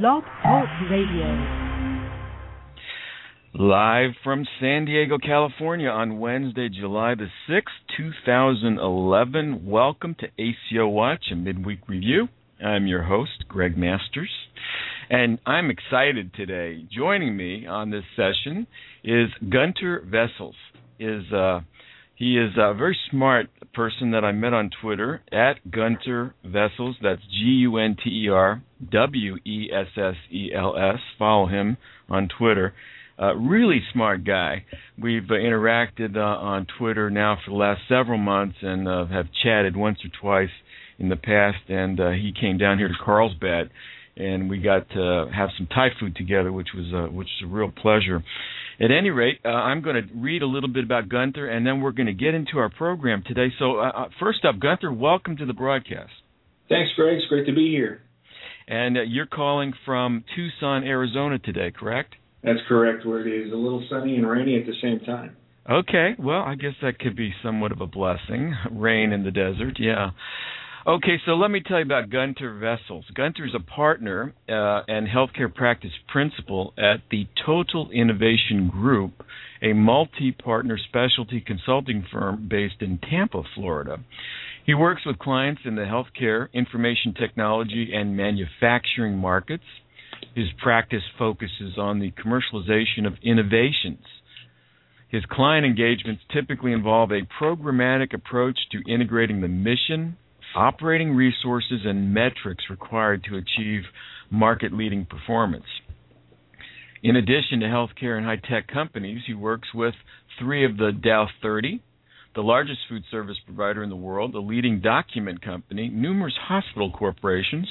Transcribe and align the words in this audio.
Blog 0.00 0.22
Talk 0.42 0.68
Radio. 0.90 1.26
Live 3.52 4.12
from 4.24 4.46
San 4.58 4.86
Diego, 4.86 5.18
California 5.18 5.90
on 5.90 6.18
Wednesday, 6.18 6.70
July 6.70 7.14
the 7.14 7.26
6th, 7.46 7.98
2011. 7.98 9.66
Welcome 9.66 10.16
to 10.20 10.28
ACO 10.38 10.88
Watch, 10.88 11.26
a 11.30 11.36
midweek 11.36 11.80
review. 11.88 12.28
I'm 12.64 12.86
your 12.86 13.02
host, 13.02 13.44
Greg 13.48 13.76
Masters, 13.76 14.30
and 15.10 15.38
I'm 15.44 15.68
excited 15.68 16.32
today. 16.32 16.86
Joining 16.90 17.36
me 17.36 17.66
on 17.66 17.90
this 17.90 18.04
session 18.16 18.66
is 19.04 19.28
Gunter 19.50 20.08
Wessels. 20.10 20.56
Is 20.98 21.30
uh, 21.30 21.60
he 22.22 22.38
is 22.38 22.52
a 22.56 22.72
very 22.72 22.96
smart 23.10 23.48
person 23.74 24.12
that 24.12 24.24
I 24.24 24.30
met 24.30 24.52
on 24.52 24.70
Twitter 24.80 25.22
at 25.32 25.54
Gunter 25.68 26.36
Wessels. 26.44 26.94
That's 27.02 27.20
G 27.22 27.66
U 27.66 27.78
N 27.78 27.96
T 27.96 28.26
E 28.26 28.28
R 28.28 28.62
W 28.92 29.38
E 29.44 29.70
S 29.74 29.88
S 29.96 30.14
E 30.30 30.52
L 30.54 30.76
S. 30.76 31.00
Follow 31.18 31.48
him 31.48 31.76
on 32.08 32.28
Twitter. 32.38 32.74
Uh, 33.20 33.34
really 33.34 33.80
smart 33.92 34.24
guy. 34.24 34.64
We've 34.96 35.28
uh, 35.28 35.34
interacted 35.34 36.16
uh, 36.16 36.20
on 36.20 36.68
Twitter 36.78 37.10
now 37.10 37.38
for 37.44 37.50
the 37.50 37.56
last 37.56 37.80
several 37.88 38.18
months 38.18 38.58
and 38.62 38.86
uh, 38.86 39.06
have 39.06 39.26
chatted 39.42 39.76
once 39.76 39.98
or 40.04 40.10
twice 40.20 40.54
in 41.00 41.08
the 41.08 41.16
past. 41.16 41.68
And 41.68 41.98
uh, 41.98 42.10
he 42.10 42.32
came 42.40 42.56
down 42.56 42.78
here 42.78 42.86
to 42.86 42.94
Carlsbad, 43.04 43.68
and 44.16 44.48
we 44.48 44.58
got 44.58 44.88
to 44.90 45.26
have 45.34 45.48
some 45.58 45.66
Thai 45.66 45.88
food 45.98 46.14
together, 46.14 46.52
which 46.52 46.68
was 46.72 46.86
uh, 46.94 47.12
which 47.12 47.28
was 47.42 47.50
a 47.50 47.52
real 47.52 47.72
pleasure. 47.72 48.22
At 48.80 48.90
any 48.90 49.10
rate, 49.10 49.40
uh, 49.44 49.48
I'm 49.48 49.82
going 49.82 49.96
to 49.96 50.14
read 50.14 50.42
a 50.42 50.46
little 50.46 50.68
bit 50.68 50.84
about 50.84 51.08
Gunter, 51.08 51.48
and 51.48 51.66
then 51.66 51.80
we're 51.80 51.92
going 51.92 52.06
to 52.06 52.12
get 52.12 52.34
into 52.34 52.58
our 52.58 52.70
program 52.70 53.22
today. 53.26 53.48
So, 53.58 53.78
uh, 53.78 53.90
uh, 53.90 54.08
first 54.18 54.44
up, 54.44 54.58
Gunter, 54.60 54.92
welcome 54.92 55.36
to 55.36 55.46
the 55.46 55.52
broadcast. 55.52 56.12
Thanks, 56.68 56.90
Greg. 56.96 57.18
It's 57.18 57.26
great 57.28 57.46
to 57.46 57.54
be 57.54 57.70
here. 57.70 58.00
And 58.66 58.96
uh, 58.96 59.02
you're 59.02 59.26
calling 59.26 59.74
from 59.84 60.24
Tucson, 60.34 60.84
Arizona 60.84 61.38
today, 61.38 61.70
correct? 61.70 62.14
That's 62.42 62.60
correct, 62.66 63.06
where 63.06 63.26
it 63.26 63.46
is 63.46 63.52
a 63.52 63.56
little 63.56 63.84
sunny 63.90 64.16
and 64.16 64.28
rainy 64.28 64.58
at 64.58 64.66
the 64.66 64.74
same 64.80 65.00
time. 65.00 65.36
Okay, 65.70 66.14
well, 66.18 66.42
I 66.42 66.56
guess 66.56 66.72
that 66.82 66.98
could 66.98 67.14
be 67.14 67.32
somewhat 67.42 67.72
of 67.72 67.80
a 67.80 67.86
blessing. 67.86 68.54
Rain 68.72 69.12
in 69.12 69.22
the 69.22 69.30
desert, 69.30 69.76
yeah. 69.78 70.10
Okay, 70.84 71.20
so 71.24 71.32
let 71.32 71.52
me 71.52 71.60
tell 71.64 71.78
you 71.78 71.84
about 71.84 72.10
Gunter 72.10 72.58
Wessels. 72.58 73.04
Gunter 73.14 73.46
is 73.46 73.54
a 73.54 73.62
partner 73.62 74.34
uh, 74.48 74.82
and 74.88 75.06
healthcare 75.06 75.52
practice 75.52 75.92
principal 76.08 76.74
at 76.76 77.02
the 77.08 77.28
Total 77.46 77.88
Innovation 77.92 78.68
Group, 78.68 79.12
a 79.62 79.74
multi 79.74 80.32
partner 80.32 80.76
specialty 80.88 81.40
consulting 81.40 82.04
firm 82.10 82.48
based 82.50 82.80
in 82.80 82.98
Tampa, 82.98 83.44
Florida. 83.54 83.98
He 84.66 84.74
works 84.74 85.02
with 85.06 85.20
clients 85.20 85.60
in 85.64 85.76
the 85.76 85.82
healthcare, 85.82 86.48
information 86.52 87.14
technology, 87.14 87.92
and 87.94 88.16
manufacturing 88.16 89.16
markets. 89.16 89.62
His 90.34 90.48
practice 90.60 91.04
focuses 91.16 91.78
on 91.78 92.00
the 92.00 92.10
commercialization 92.10 93.06
of 93.06 93.14
innovations. 93.22 94.04
His 95.08 95.22
client 95.30 95.64
engagements 95.64 96.22
typically 96.34 96.72
involve 96.72 97.12
a 97.12 97.22
programmatic 97.40 98.14
approach 98.14 98.58
to 98.72 98.92
integrating 98.92 99.42
the 99.42 99.48
mission, 99.48 100.16
operating 100.54 101.14
resources, 101.14 101.80
and 101.84 102.12
metrics 102.12 102.64
required 102.70 103.24
to 103.24 103.36
achieve 103.36 103.82
market 104.30 104.72
leading 104.72 105.06
performance. 105.06 105.64
In 107.02 107.16
addition 107.16 107.60
to 107.60 107.66
healthcare 107.66 108.16
and 108.16 108.24
high 108.24 108.36
tech 108.36 108.68
companies, 108.68 109.22
he 109.26 109.34
works 109.34 109.68
with 109.74 109.94
three 110.38 110.64
of 110.64 110.76
the 110.76 110.92
Dow 110.92 111.26
30, 111.42 111.82
the 112.34 112.42
largest 112.42 112.78
food 112.88 113.02
service 113.10 113.36
provider 113.44 113.82
in 113.82 113.90
the 113.90 113.96
world, 113.96 114.34
a 114.34 114.40
leading 114.40 114.80
document 114.80 115.42
company, 115.42 115.88
numerous 115.88 116.34
hospital 116.40 116.90
corporations, 116.90 117.68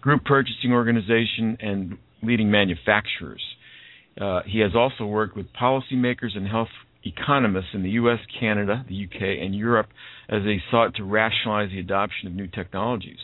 group 0.00 0.24
purchasing 0.24 0.72
organization, 0.72 1.58
and 1.60 1.98
leading 2.22 2.50
manufacturers. 2.50 3.42
Uh, 4.20 4.40
he 4.46 4.60
has 4.60 4.72
also 4.76 5.06
worked 5.06 5.36
with 5.36 5.46
policymakers 5.52 6.36
and 6.36 6.46
health 6.46 6.68
economists 7.04 7.70
in 7.74 7.82
the 7.82 7.90
U.S., 7.90 8.18
Canada, 8.38 8.84
the 8.88 8.94
U.K., 8.94 9.40
and 9.40 9.54
Europe 9.54 9.88
as 10.28 10.42
they 10.44 10.62
sought 10.70 10.94
to 10.96 11.04
rationalize 11.04 11.70
the 11.70 11.80
adoption 11.80 12.28
of 12.28 12.34
new 12.34 12.46
technologies. 12.46 13.18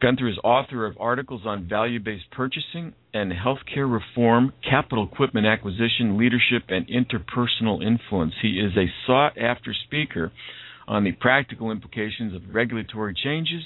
Gunter 0.00 0.28
is 0.28 0.38
author 0.42 0.86
of 0.86 0.96
articles 0.98 1.42
on 1.44 1.68
value 1.68 2.00
based 2.00 2.30
purchasing 2.32 2.94
and 3.12 3.32
healthcare 3.32 3.90
reform, 3.90 4.52
capital 4.68 5.06
equipment 5.10 5.46
acquisition, 5.46 6.16
leadership, 6.16 6.62
and 6.68 6.86
interpersonal 6.88 7.84
influence. 7.86 8.32
He 8.40 8.58
is 8.58 8.72
a 8.76 8.86
sought 9.06 9.36
after 9.36 9.74
speaker 9.74 10.32
on 10.88 11.04
the 11.04 11.12
practical 11.12 11.70
implications 11.70 12.34
of 12.34 12.54
regulatory 12.54 13.14
changes 13.14 13.62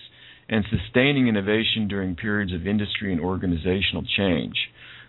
and 0.48 0.64
sustaining 0.68 1.28
innovation 1.28 1.86
during 1.88 2.16
periods 2.16 2.52
of 2.52 2.66
industry 2.66 3.12
and 3.12 3.20
organizational 3.20 4.04
change. 4.16 4.54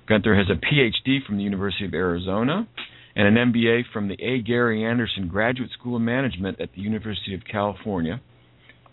Gunter 0.07 0.35
has 0.35 0.45
a 0.49 0.53
PhD 0.53 1.25
from 1.25 1.37
the 1.37 1.43
University 1.43 1.85
of 1.85 1.93
Arizona 1.95 2.67
and 3.15 3.27
an 3.37 3.53
MBA 3.53 3.83
from 3.93 4.07
the 4.07 4.21
A. 4.21 4.41
Gary 4.41 4.83
Anderson 4.83 5.27
Graduate 5.27 5.69
School 5.79 5.95
of 5.95 6.01
Management 6.01 6.59
at 6.59 6.69
the 6.75 6.81
University 6.81 7.33
of 7.33 7.41
California. 7.49 8.21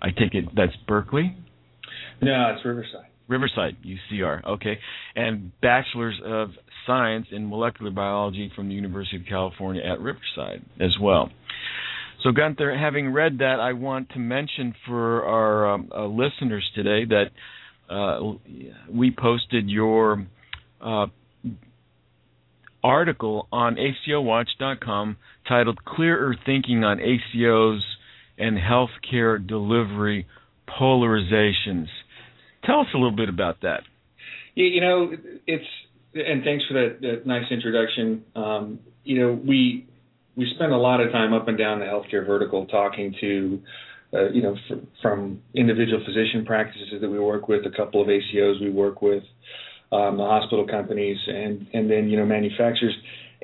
I 0.01 0.11
take 0.11 0.35
it 0.35 0.55
that's 0.55 0.77
Berkeley? 0.87 1.37
No, 2.21 2.55
it's 2.55 2.65
Riverside. 2.65 3.07
Riverside, 3.29 3.77
UCR. 3.85 4.45
Okay. 4.45 4.79
And 5.17 5.53
Bachelor's 5.61 6.21
of 6.25 6.51
Science 6.87 7.29
in 7.31 7.49
Molecular 7.49 7.91
Biology 7.91 8.51
from 8.55 8.69
the 8.69 8.75
University 8.75 9.17
of 9.17 9.23
California 9.29 9.83
at 9.83 10.01
Riverside 10.01 10.65
as 10.81 10.97
well. 11.01 11.31
So, 12.23 12.31
Gunter, 12.31 12.77
having 12.77 13.13
read 13.13 13.39
that, 13.39 13.59
I 13.59 13.73
want 13.73 14.11
to 14.11 14.19
mention 14.19 14.75
for 14.87 15.25
our 15.25 15.75
um, 15.75 15.91
uh, 15.95 16.07
listeners 16.07 16.69
today 16.75 17.05
that 17.07 17.31
uh, 17.93 18.35
we 18.89 19.11
posted 19.11 19.69
your 19.69 20.25
uh, 20.81 21.07
article 22.83 23.49
on 23.53 23.77
ACOWatch.com 23.77 25.17
titled 25.49 25.85
Clearer 25.85 26.35
Thinking 26.45 26.85
on 26.85 26.99
ACOs 26.99 27.81
and 28.39 28.59
Healthcare 28.59 29.45
Delivery 29.45 30.27
Polarizations. 30.69 31.87
Tell 32.65 32.81
us 32.81 32.87
a 32.95 32.97
little 32.97 33.17
bit 33.17 33.29
about 33.29 33.63
that. 33.63 33.83
Yeah, 34.55 34.67
you 34.67 34.81
know, 34.81 35.13
it's 35.47 35.65
and 36.15 36.45
thanks 36.45 36.65
for 36.67 36.75
that, 36.75 37.01
that 37.01 37.27
nice 37.27 37.45
introduction. 37.51 38.25
Um, 38.37 38.81
you 39.05 39.21
know, 39.21 39.33
we 39.33 39.87
we 40.37 40.51
spend 40.55 40.73
a 40.73 40.77
lot 40.77 41.01
of 41.01 41.13
time 41.13 41.33
up 41.33 41.49
and 41.49 41.59
down 41.59 41.79
the 41.79 41.85
healthcare 41.85 42.27
vertical 42.27 42.67
talking 42.67 43.15
to, 43.21 43.61
uh, 44.15 44.31
you 44.31 44.43
know, 44.43 44.57
f- 44.71 44.79
from 45.01 45.43
individual 45.55 46.03
physician 46.05 46.45
practices 46.47 47.01
that 47.01 47.09
we 47.09 47.19
work 47.19 47.49
with, 47.49 47.67
a 47.67 47.77
couple 47.77 48.01
of 48.01 48.09
ACOs 48.09 48.61
we 48.61 48.71
work 48.71 49.03
with, 49.03 49.23
um, 49.93 50.17
the 50.17 50.25
hospital 50.25 50.67
companies, 50.67 51.19
and 51.27 51.67
and 51.73 51.91
then 51.91 52.09
you 52.09 52.17
know 52.17 52.27
manufacturers. 52.27 52.95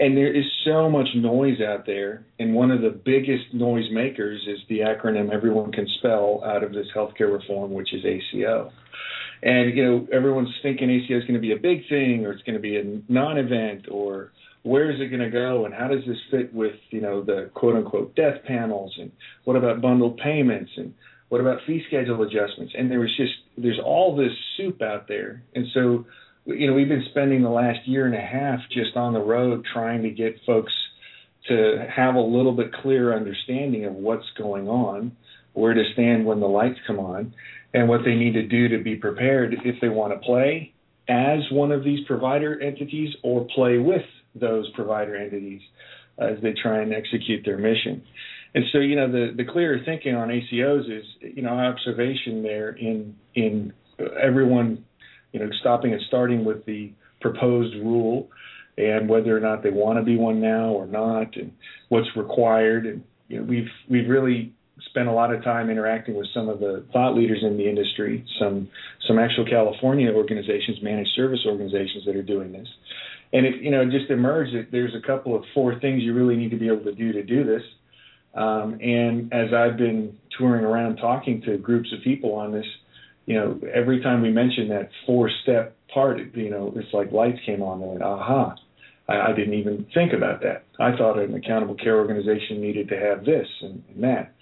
And 0.00 0.16
there 0.16 0.32
is 0.32 0.44
so 0.64 0.88
much 0.88 1.08
noise 1.16 1.60
out 1.60 1.84
there, 1.84 2.24
and 2.38 2.54
one 2.54 2.70
of 2.70 2.82
the 2.82 2.90
biggest 2.90 3.52
noise 3.52 3.90
makers 3.90 4.40
is 4.46 4.58
the 4.68 4.78
acronym 4.78 5.32
everyone 5.32 5.72
can 5.72 5.88
spell 5.98 6.40
out 6.44 6.62
of 6.62 6.72
this 6.72 6.86
healthcare 6.94 7.32
reform, 7.32 7.72
which 7.72 7.92
is 7.92 8.04
ACO. 8.04 8.70
And 9.42 9.76
you 9.76 9.84
know 9.84 10.08
everyone's 10.12 10.54
thinking 10.62 10.90
ACO 10.90 11.18
is 11.18 11.24
going 11.24 11.34
to 11.34 11.40
be 11.40 11.52
a 11.52 11.56
big 11.56 11.88
thing, 11.88 12.24
or 12.24 12.32
it's 12.32 12.42
going 12.42 12.54
to 12.54 12.60
be 12.60 12.76
a 12.76 13.12
non-event, 13.12 13.86
or 13.90 14.32
where 14.62 14.90
is 14.90 15.00
it 15.00 15.08
going 15.08 15.20
to 15.20 15.30
go 15.30 15.64
and 15.64 15.74
how 15.74 15.88
does 15.88 16.04
this 16.06 16.18
fit 16.30 16.52
with 16.52 16.74
you 16.90 17.00
know 17.00 17.22
the 17.22 17.50
quote 17.54 17.76
unquote 17.76 18.14
death 18.14 18.42
panels 18.46 18.94
and 18.98 19.10
what 19.44 19.56
about 19.56 19.80
bundled 19.80 20.18
payments 20.18 20.70
and 20.76 20.92
what 21.28 21.40
about 21.40 21.58
fee 21.66 21.82
schedule 21.86 22.22
adjustments 22.22 22.74
and 22.76 22.90
there 22.90 23.00
was 23.00 23.14
just 23.16 23.32
there's 23.56 23.80
all 23.84 24.16
this 24.16 24.32
soup 24.56 24.82
out 24.82 25.06
there 25.08 25.42
and 25.54 25.66
so 25.72 26.04
you 26.48 26.66
know 26.66 26.74
we've 26.74 26.88
been 26.88 27.04
spending 27.10 27.42
the 27.42 27.50
last 27.50 27.86
year 27.86 28.06
and 28.06 28.14
a 28.14 28.20
half 28.20 28.60
just 28.70 28.96
on 28.96 29.12
the 29.12 29.20
road 29.20 29.64
trying 29.72 30.02
to 30.02 30.10
get 30.10 30.40
folks 30.46 30.72
to 31.48 31.86
have 31.94 32.14
a 32.14 32.20
little 32.20 32.52
bit 32.52 32.72
clearer 32.72 33.14
understanding 33.14 33.84
of 33.84 33.94
what's 33.94 34.26
going 34.36 34.68
on 34.68 35.12
where 35.52 35.74
to 35.74 35.82
stand 35.92 36.24
when 36.24 36.40
the 36.40 36.46
lights 36.46 36.78
come 36.86 36.98
on 36.98 37.34
and 37.74 37.88
what 37.88 38.00
they 38.04 38.14
need 38.14 38.32
to 38.32 38.46
do 38.46 38.68
to 38.68 38.82
be 38.82 38.96
prepared 38.96 39.54
if 39.64 39.80
they 39.80 39.88
want 39.88 40.12
to 40.12 40.18
play 40.24 40.72
as 41.08 41.40
one 41.50 41.72
of 41.72 41.84
these 41.84 42.06
provider 42.06 42.60
entities 42.60 43.14
or 43.22 43.46
play 43.54 43.78
with 43.78 44.04
those 44.34 44.70
provider 44.72 45.16
entities 45.16 45.60
as 46.18 46.36
they 46.42 46.52
try 46.52 46.80
and 46.80 46.92
execute 46.92 47.44
their 47.44 47.58
mission. 47.58 48.02
And 48.54 48.64
so, 48.72 48.78
you 48.78 48.96
know, 48.96 49.10
the, 49.10 49.34
the 49.36 49.44
clearer 49.44 49.78
thinking 49.84 50.14
on 50.14 50.28
ACOs 50.28 50.90
is, 50.90 51.04
you 51.20 51.42
know, 51.42 51.50
observation 51.50 52.42
there 52.42 52.70
in 52.70 53.16
in 53.34 53.72
everyone, 54.20 54.84
you 55.32 55.40
know, 55.40 55.48
stopping 55.60 55.92
and 55.92 56.02
starting 56.08 56.44
with 56.44 56.64
the 56.64 56.92
proposed 57.20 57.74
rule 57.76 58.28
and 58.76 59.08
whether 59.08 59.36
or 59.36 59.40
not 59.40 59.62
they 59.62 59.70
want 59.70 59.98
to 59.98 60.04
be 60.04 60.16
one 60.16 60.40
now 60.40 60.68
or 60.68 60.86
not 60.86 61.36
and 61.36 61.52
what's 61.88 62.08
required. 62.16 62.86
And 62.86 63.04
you 63.28 63.38
know, 63.38 63.44
we've 63.44 63.70
we've 63.88 64.08
really 64.08 64.52
spent 64.90 65.08
a 65.08 65.12
lot 65.12 65.34
of 65.34 65.42
time 65.42 65.70
interacting 65.70 66.14
with 66.14 66.28
some 66.32 66.48
of 66.48 66.60
the 66.60 66.84
thought 66.92 67.16
leaders 67.16 67.40
in 67.42 67.56
the 67.56 67.68
industry, 67.68 68.24
some 68.38 68.68
some 69.06 69.18
actual 69.18 69.44
California 69.44 70.12
organizations, 70.12 70.78
managed 70.82 71.10
service 71.16 71.40
organizations 71.46 72.04
that 72.06 72.14
are 72.16 72.22
doing 72.22 72.52
this 72.52 72.68
and 73.32 73.46
it 73.46 73.56
you 73.62 73.70
know 73.70 73.84
just 73.84 74.10
emerged 74.10 74.54
that 74.54 74.70
there's 74.70 74.94
a 74.94 75.06
couple 75.06 75.34
of 75.34 75.44
four 75.54 75.78
things 75.80 76.02
you 76.02 76.14
really 76.14 76.36
need 76.36 76.50
to 76.50 76.56
be 76.56 76.66
able 76.66 76.84
to 76.84 76.94
do 76.94 77.12
to 77.12 77.22
do 77.22 77.44
this. 77.44 77.62
Um, 78.34 78.78
and 78.80 79.32
as 79.32 79.52
I've 79.52 79.76
been 79.76 80.16
touring 80.36 80.64
around 80.64 80.96
talking 80.96 81.42
to 81.42 81.56
groups 81.58 81.92
of 81.92 82.02
people 82.04 82.34
on 82.34 82.52
this, 82.52 82.66
you 83.28 83.34
know, 83.34 83.60
every 83.74 84.00
time 84.02 84.22
we 84.22 84.30
mention 84.30 84.68
that 84.70 84.88
four-step 85.04 85.76
part, 85.92 86.18
you 86.34 86.48
know, 86.48 86.72
it's 86.74 86.88
like 86.94 87.12
lights 87.12 87.38
came 87.44 87.62
on. 87.62 87.80
They're 87.80 87.90
like, 87.90 88.00
aha, 88.00 88.54
I, 89.06 89.20
I 89.20 89.32
didn't 89.36 89.52
even 89.52 89.84
think 89.92 90.14
about 90.14 90.40
that. 90.40 90.64
I 90.80 90.96
thought 90.96 91.18
an 91.18 91.34
accountable 91.34 91.74
care 91.74 91.98
organization 91.98 92.62
needed 92.62 92.88
to 92.88 92.98
have 92.98 93.26
this 93.26 93.46
and, 93.60 93.84
and 93.94 94.02
that. 94.02 94.34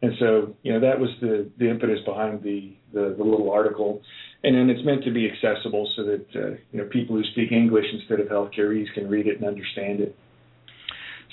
And 0.00 0.12
so, 0.18 0.56
you 0.62 0.72
know, 0.72 0.80
that 0.80 0.98
was 0.98 1.10
the, 1.20 1.50
the 1.58 1.68
impetus 1.68 1.98
behind 2.06 2.42
the, 2.42 2.72
the, 2.94 3.14
the 3.18 3.22
little 3.22 3.50
article. 3.50 4.00
And 4.42 4.56
then 4.56 4.74
it's 4.74 4.86
meant 4.86 5.04
to 5.04 5.10
be 5.10 5.28
accessible 5.30 5.86
so 5.94 6.04
that, 6.04 6.26
uh, 6.34 6.56
you 6.72 6.80
know, 6.80 6.84
people 6.86 7.16
who 7.16 7.24
speak 7.32 7.52
English 7.52 7.84
instead 7.92 8.20
of 8.20 8.28
healthcareese 8.28 8.90
can 8.94 9.06
read 9.10 9.26
it 9.26 9.36
and 9.36 9.46
understand 9.46 10.00
it. 10.00 10.16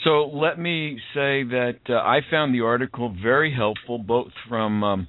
So 0.04 0.30
let 0.34 0.60
me 0.60 1.00
say 1.14 1.44
that 1.44 1.80
uh, 1.88 1.94
I 1.94 2.20
found 2.30 2.54
the 2.54 2.62
article 2.66 3.16
very 3.24 3.54
helpful, 3.56 3.98
both 3.98 4.34
from 4.50 4.84
um, 4.84 5.08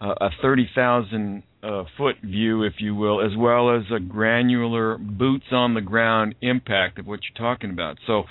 uh, 0.00 0.14
a 0.20 0.30
30,000 0.40 1.42
uh, 1.62 1.84
foot 1.96 2.16
view, 2.22 2.62
if 2.62 2.74
you 2.78 2.94
will, 2.94 3.20
as 3.24 3.36
well 3.36 3.74
as 3.74 3.82
a 3.94 4.00
granular 4.00 4.96
boots 4.98 5.46
on 5.50 5.74
the 5.74 5.80
ground 5.80 6.34
impact 6.40 6.98
of 6.98 7.06
what 7.06 7.20
you're 7.22 7.46
talking 7.52 7.70
about. 7.70 7.96
So, 8.06 8.24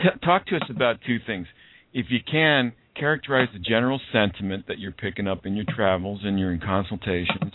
t- 0.00 0.18
talk 0.24 0.46
to 0.46 0.56
us 0.56 0.62
about 0.68 0.96
two 1.06 1.18
things. 1.26 1.46
If 1.94 2.06
you 2.10 2.18
can, 2.30 2.72
characterize 2.98 3.48
the 3.52 3.58
general 3.58 4.00
sentiment 4.12 4.66
that 4.68 4.78
you're 4.78 4.92
picking 4.92 5.26
up 5.26 5.46
in 5.46 5.56
your 5.56 5.64
travels 5.74 6.20
and 6.24 6.38
your 6.38 6.56
consultations, 6.58 7.52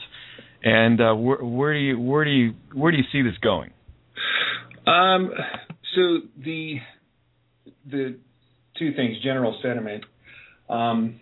and 0.64 1.00
uh, 1.00 1.14
where, 1.14 1.44
where, 1.44 1.74
do 1.74 1.80
you 1.80 2.00
where 2.00 2.26
do 2.26 2.32
you 2.32 2.54
where 2.74 2.92
do 2.92 2.98
you 2.98 3.04
see 3.12 3.22
this 3.22 3.38
going? 3.42 3.72
Um, 4.88 5.32
so 5.96 6.20
the 6.44 6.78
the 7.90 8.18
two 8.80 8.94
things, 8.96 9.18
general 9.24 9.60
sentiment. 9.62 10.04
Um, 10.70 11.20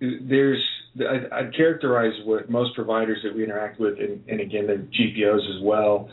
there's 0.00 0.62
I, 0.98 1.38
I'd 1.38 1.54
characterize 1.56 2.12
what 2.24 2.50
most 2.50 2.74
providers 2.74 3.18
that 3.24 3.34
we 3.34 3.44
interact 3.44 3.78
with, 3.80 3.98
and, 3.98 4.22
and 4.28 4.40
again 4.40 4.66
the 4.66 4.74
GPOs 4.74 5.56
as 5.56 5.62
well. 5.62 6.08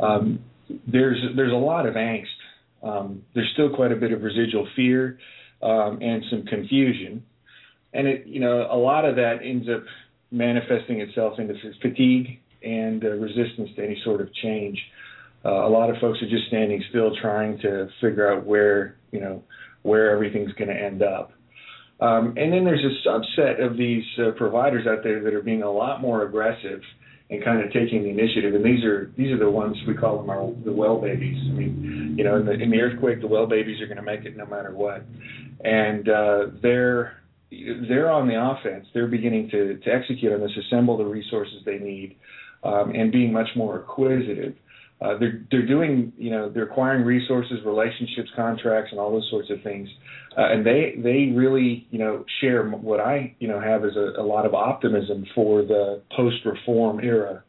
Um, 0.00 0.40
there's 0.86 1.22
there's 1.36 1.52
a 1.52 1.56
lot 1.56 1.86
of 1.86 1.94
angst. 1.94 2.26
Um, 2.82 3.22
there's 3.34 3.50
still 3.54 3.74
quite 3.74 3.92
a 3.92 3.96
bit 3.96 4.12
of 4.12 4.22
residual 4.22 4.68
fear 4.76 5.18
um, 5.62 5.98
and 6.00 6.22
some 6.30 6.44
confusion, 6.46 7.24
and 7.92 8.06
it 8.06 8.26
you 8.26 8.40
know 8.40 8.66
a 8.70 8.76
lot 8.76 9.04
of 9.04 9.16
that 9.16 9.38
ends 9.42 9.68
up 9.68 9.84
manifesting 10.30 11.00
itself 11.00 11.38
into 11.38 11.54
fatigue 11.80 12.40
and 12.62 13.04
uh, 13.04 13.10
resistance 13.10 13.70
to 13.76 13.84
any 13.84 14.00
sort 14.04 14.20
of 14.20 14.32
change. 14.34 14.78
Uh, 15.44 15.66
a 15.66 15.68
lot 15.68 15.90
of 15.90 15.96
folks 16.00 16.18
are 16.22 16.28
just 16.28 16.46
standing 16.48 16.82
still, 16.88 17.14
trying 17.20 17.58
to 17.58 17.88
figure 18.00 18.32
out 18.32 18.46
where 18.46 18.96
you 19.12 19.20
know 19.20 19.42
where 19.82 20.10
everything's 20.10 20.52
going 20.54 20.68
to 20.68 20.74
end 20.74 21.02
up. 21.02 21.32
Um, 22.00 22.34
and 22.36 22.52
then 22.52 22.64
there's 22.64 22.84
a 22.84 23.08
subset 23.08 23.64
of 23.64 23.76
these 23.76 24.04
uh, 24.18 24.32
providers 24.32 24.86
out 24.86 25.02
there 25.02 25.22
that 25.22 25.32
are 25.32 25.42
being 25.42 25.62
a 25.62 25.70
lot 25.70 26.00
more 26.00 26.26
aggressive 26.26 26.80
and 27.30 27.42
kind 27.42 27.64
of 27.64 27.72
taking 27.72 28.02
the 28.02 28.10
initiative. 28.10 28.54
And 28.54 28.64
these 28.64 28.84
are 28.84 29.12
these 29.16 29.32
are 29.32 29.38
the 29.38 29.50
ones 29.50 29.76
we 29.86 29.94
call 29.94 30.18
them 30.18 30.30
our 30.30 30.52
the 30.64 30.72
well 30.72 31.00
babies. 31.00 31.38
I 31.48 31.52
mean, 31.52 32.14
you 32.18 32.24
know, 32.24 32.36
in 32.36 32.46
the, 32.46 32.52
in 32.52 32.70
the 32.70 32.80
earthquake, 32.80 33.20
the 33.20 33.26
well 33.26 33.46
babies 33.46 33.80
are 33.80 33.86
going 33.86 33.96
to 33.96 34.02
make 34.02 34.24
it 34.24 34.36
no 34.36 34.46
matter 34.46 34.74
what. 34.74 35.04
And 35.64 36.08
uh, 36.08 36.46
they're 36.62 37.22
they're 37.50 38.10
on 38.10 38.28
the 38.28 38.40
offense. 38.40 38.86
They're 38.92 39.06
beginning 39.06 39.50
to 39.50 39.78
to 39.78 39.90
execute 39.90 40.32
on 40.32 40.40
this, 40.40 40.50
assemble 40.66 40.96
the 40.96 41.04
resources 41.04 41.62
they 41.64 41.78
need, 41.78 42.16
um, 42.62 42.92
and 42.94 43.10
being 43.12 43.32
much 43.32 43.48
more 43.56 43.80
acquisitive. 43.80 44.54
Uh, 45.00 45.18
they're 45.18 45.42
they're 45.50 45.66
doing 45.66 46.12
you 46.16 46.30
know 46.30 46.48
they're 46.48 46.64
acquiring 46.64 47.04
resources, 47.04 47.58
relationships, 47.64 48.30
contracts, 48.36 48.90
and 48.92 49.00
all 49.00 49.10
those 49.10 49.28
sorts 49.30 49.50
of 49.50 49.60
things, 49.62 49.88
uh, 50.38 50.46
and 50.50 50.64
they 50.64 50.94
they 50.98 51.32
really 51.34 51.86
you 51.90 51.98
know 51.98 52.24
share 52.40 52.64
what 52.68 53.00
I 53.00 53.34
you 53.38 53.48
know 53.48 53.60
have 53.60 53.84
as 53.84 53.96
a, 53.96 54.20
a 54.20 54.22
lot 54.22 54.46
of 54.46 54.54
optimism 54.54 55.26
for 55.34 55.62
the 55.62 56.02
post 56.16 56.36
reform 56.44 57.00
era. 57.00 57.42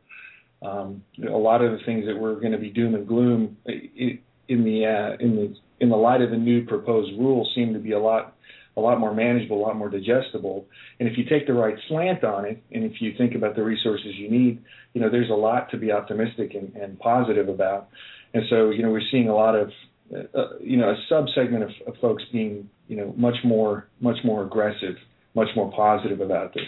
Um, 0.62 1.04
a 1.28 1.38
lot 1.38 1.62
of 1.62 1.72
the 1.72 1.86
things 1.86 2.06
that 2.08 2.18
we're 2.18 2.40
going 2.40 2.54
to 2.54 2.58
be 2.58 2.72
doom 2.72 2.96
and 2.96 3.08
gloom 3.08 3.58
in 3.66 4.64
the 4.64 4.86
uh, 4.86 5.24
in 5.24 5.36
the 5.36 5.56
in 5.80 5.90
the 5.90 5.96
light 5.96 6.22
of 6.22 6.32
the 6.32 6.38
new 6.38 6.66
proposed 6.66 7.12
rule 7.20 7.48
seem 7.54 7.74
to 7.74 7.80
be 7.80 7.92
a 7.92 8.00
lot 8.00 8.35
a 8.78 8.82
lot 8.82 9.00
more 9.00 9.14
manageable, 9.14 9.58
a 9.58 9.64
lot 9.66 9.76
more 9.76 9.90
digestible. 9.90 10.66
And 11.00 11.08
if 11.08 11.18
you 11.18 11.24
take 11.26 11.48
the 11.48 11.54
right 11.54 11.76
slant 11.88 12.24
on 12.24 12.46
it, 12.46 12.62
and 12.72 12.84
if 12.84 13.02
you 13.02 13.14
think 13.18 13.36
about 13.36 13.56
the 13.56 13.64
resources 13.64 14.14
you 14.16 14.30
need, 14.30 14.62
you 14.94 15.02
know, 15.02 15.10
there's 15.10 15.30
a 15.30 15.34
lot 15.34 15.72
to 15.72 15.78
be 15.78 15.92
optimistic 15.92 16.54
and, 16.56 16.76
and 16.76 17.00
positive 17.00 17.48
about. 17.48 17.90
And 18.34 18.44
so, 18.50 18.70
you 18.70 18.84
know, 18.84 18.92
we're 18.92 19.02
seeing 19.12 19.30
a 19.30 19.36
lot 19.36 19.56
of, 19.56 19.70
uh, 20.14 20.58
you 20.60 20.78
know, 20.78 20.90
a 20.90 21.14
subsegment 21.14 21.64
of, 21.64 21.70
of 21.88 21.94
folks 22.02 22.24
being, 22.32 22.70
you 22.88 22.98
know, 22.98 23.14
much 23.18 23.36
more, 23.44 23.88
much 24.02 24.18
more 24.26 24.44
aggressive, 24.44 24.96
much 25.36 25.50
more 25.56 25.72
positive 25.72 26.20
about 26.20 26.54
this. 26.54 26.64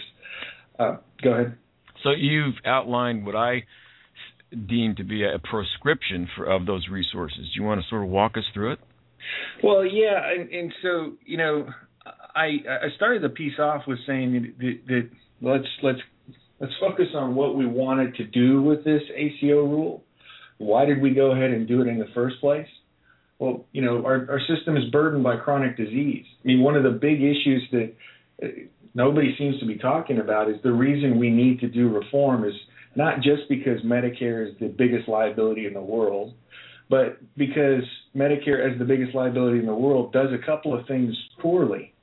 Uh, 0.78 0.96
go 1.22 1.32
ahead. 1.32 1.56
So 2.02 2.10
you've 2.10 2.54
outlined 2.64 3.26
what 3.26 3.36
I 3.36 3.64
deem 4.50 4.94
to 4.96 5.04
be 5.04 5.24
a 5.24 5.38
prescription 5.38 6.28
for 6.34 6.46
of 6.46 6.64
those 6.64 6.88
resources. 6.90 7.38
Do 7.38 7.60
you 7.60 7.64
want 7.64 7.82
to 7.82 7.88
sort 7.88 8.02
of 8.02 8.08
walk 8.08 8.36
us 8.36 8.44
through 8.54 8.72
it? 8.72 8.78
Well, 9.62 9.84
yeah, 9.84 10.20
and, 10.30 10.50
and 10.50 10.72
so 10.80 11.12
you 11.26 11.36
know, 11.36 11.68
I 12.38 12.46
I 12.68 12.88
started 12.96 13.22
the 13.22 13.30
piece 13.30 13.58
off 13.58 13.82
with 13.86 13.98
saying 14.06 14.54
that, 14.58 14.78
that 14.86 15.10
let's 15.40 15.68
let's 15.82 15.98
let's 16.60 16.72
focus 16.80 17.08
on 17.14 17.34
what 17.34 17.56
we 17.56 17.66
wanted 17.66 18.14
to 18.16 18.24
do 18.24 18.62
with 18.62 18.84
this 18.84 19.02
ACO 19.14 19.64
rule. 19.64 20.04
Why 20.58 20.84
did 20.84 21.02
we 21.02 21.10
go 21.10 21.32
ahead 21.32 21.50
and 21.50 21.66
do 21.66 21.82
it 21.82 21.88
in 21.88 21.98
the 21.98 22.08
first 22.14 22.40
place? 22.40 22.68
Well, 23.40 23.66
you 23.72 23.82
know, 23.82 24.04
our 24.04 24.26
our 24.30 24.40
system 24.40 24.76
is 24.76 24.84
burdened 24.90 25.24
by 25.24 25.36
chronic 25.36 25.76
disease. 25.76 26.26
I 26.44 26.46
mean, 26.46 26.60
one 26.60 26.76
of 26.76 26.84
the 26.84 26.90
big 26.90 27.20
issues 27.22 27.62
that 27.72 27.94
uh, 28.42 28.46
nobody 28.94 29.34
seems 29.36 29.58
to 29.58 29.66
be 29.66 29.76
talking 29.76 30.20
about 30.20 30.48
is 30.48 30.56
the 30.62 30.72
reason 30.72 31.18
we 31.18 31.30
need 31.30 31.58
to 31.60 31.68
do 31.68 31.88
reform 31.88 32.44
is 32.44 32.54
not 32.94 33.16
just 33.16 33.42
because 33.48 33.80
Medicare 33.82 34.48
is 34.48 34.54
the 34.60 34.68
biggest 34.68 35.08
liability 35.08 35.66
in 35.66 35.74
the 35.74 35.80
world, 35.80 36.34
but 36.88 37.18
because 37.36 37.84
Medicare, 38.16 38.72
as 38.72 38.78
the 38.78 38.84
biggest 38.84 39.14
liability 39.14 39.58
in 39.58 39.66
the 39.66 39.74
world, 39.74 40.12
does 40.12 40.28
a 40.32 40.44
couple 40.44 40.76
of 40.76 40.86
things 40.86 41.14
poorly 41.40 41.94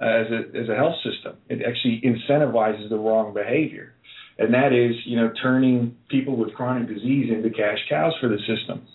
Uh, 0.00 0.06
as 0.06 0.26
a 0.26 0.58
as 0.58 0.68
a 0.68 0.74
health 0.74 0.96
system. 1.04 1.36
It 1.48 1.62
actually 1.62 2.02
incentivizes 2.02 2.88
the 2.88 2.98
wrong 2.98 3.32
behavior, 3.32 3.94
and 4.40 4.52
that 4.52 4.72
is 4.72 4.96
you 5.06 5.16
know 5.16 5.32
turning 5.40 5.96
people 6.08 6.34
with 6.36 6.52
chronic 6.54 6.88
disease 6.88 7.30
into 7.32 7.48
cash 7.50 7.78
cows 7.88 8.12
for 8.20 8.28
the 8.28 8.38
system. 8.38 8.88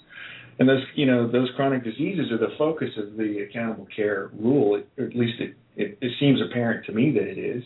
And 0.59 0.67
those 0.67 0.83
you 0.95 1.05
know 1.05 1.31
those 1.31 1.49
chronic 1.55 1.85
diseases 1.85 2.33
are 2.33 2.37
the 2.37 2.53
focus 2.57 2.89
of 2.97 3.15
the 3.15 3.47
accountable 3.49 3.87
care 3.95 4.29
rule. 4.37 4.75
At 4.97 5.15
least 5.15 5.39
it, 5.39 5.55
it, 5.77 5.97
it 6.01 6.11
seems 6.19 6.41
apparent 6.41 6.85
to 6.87 6.91
me 6.91 7.11
that 7.11 7.23
it 7.23 7.37
is, 7.37 7.63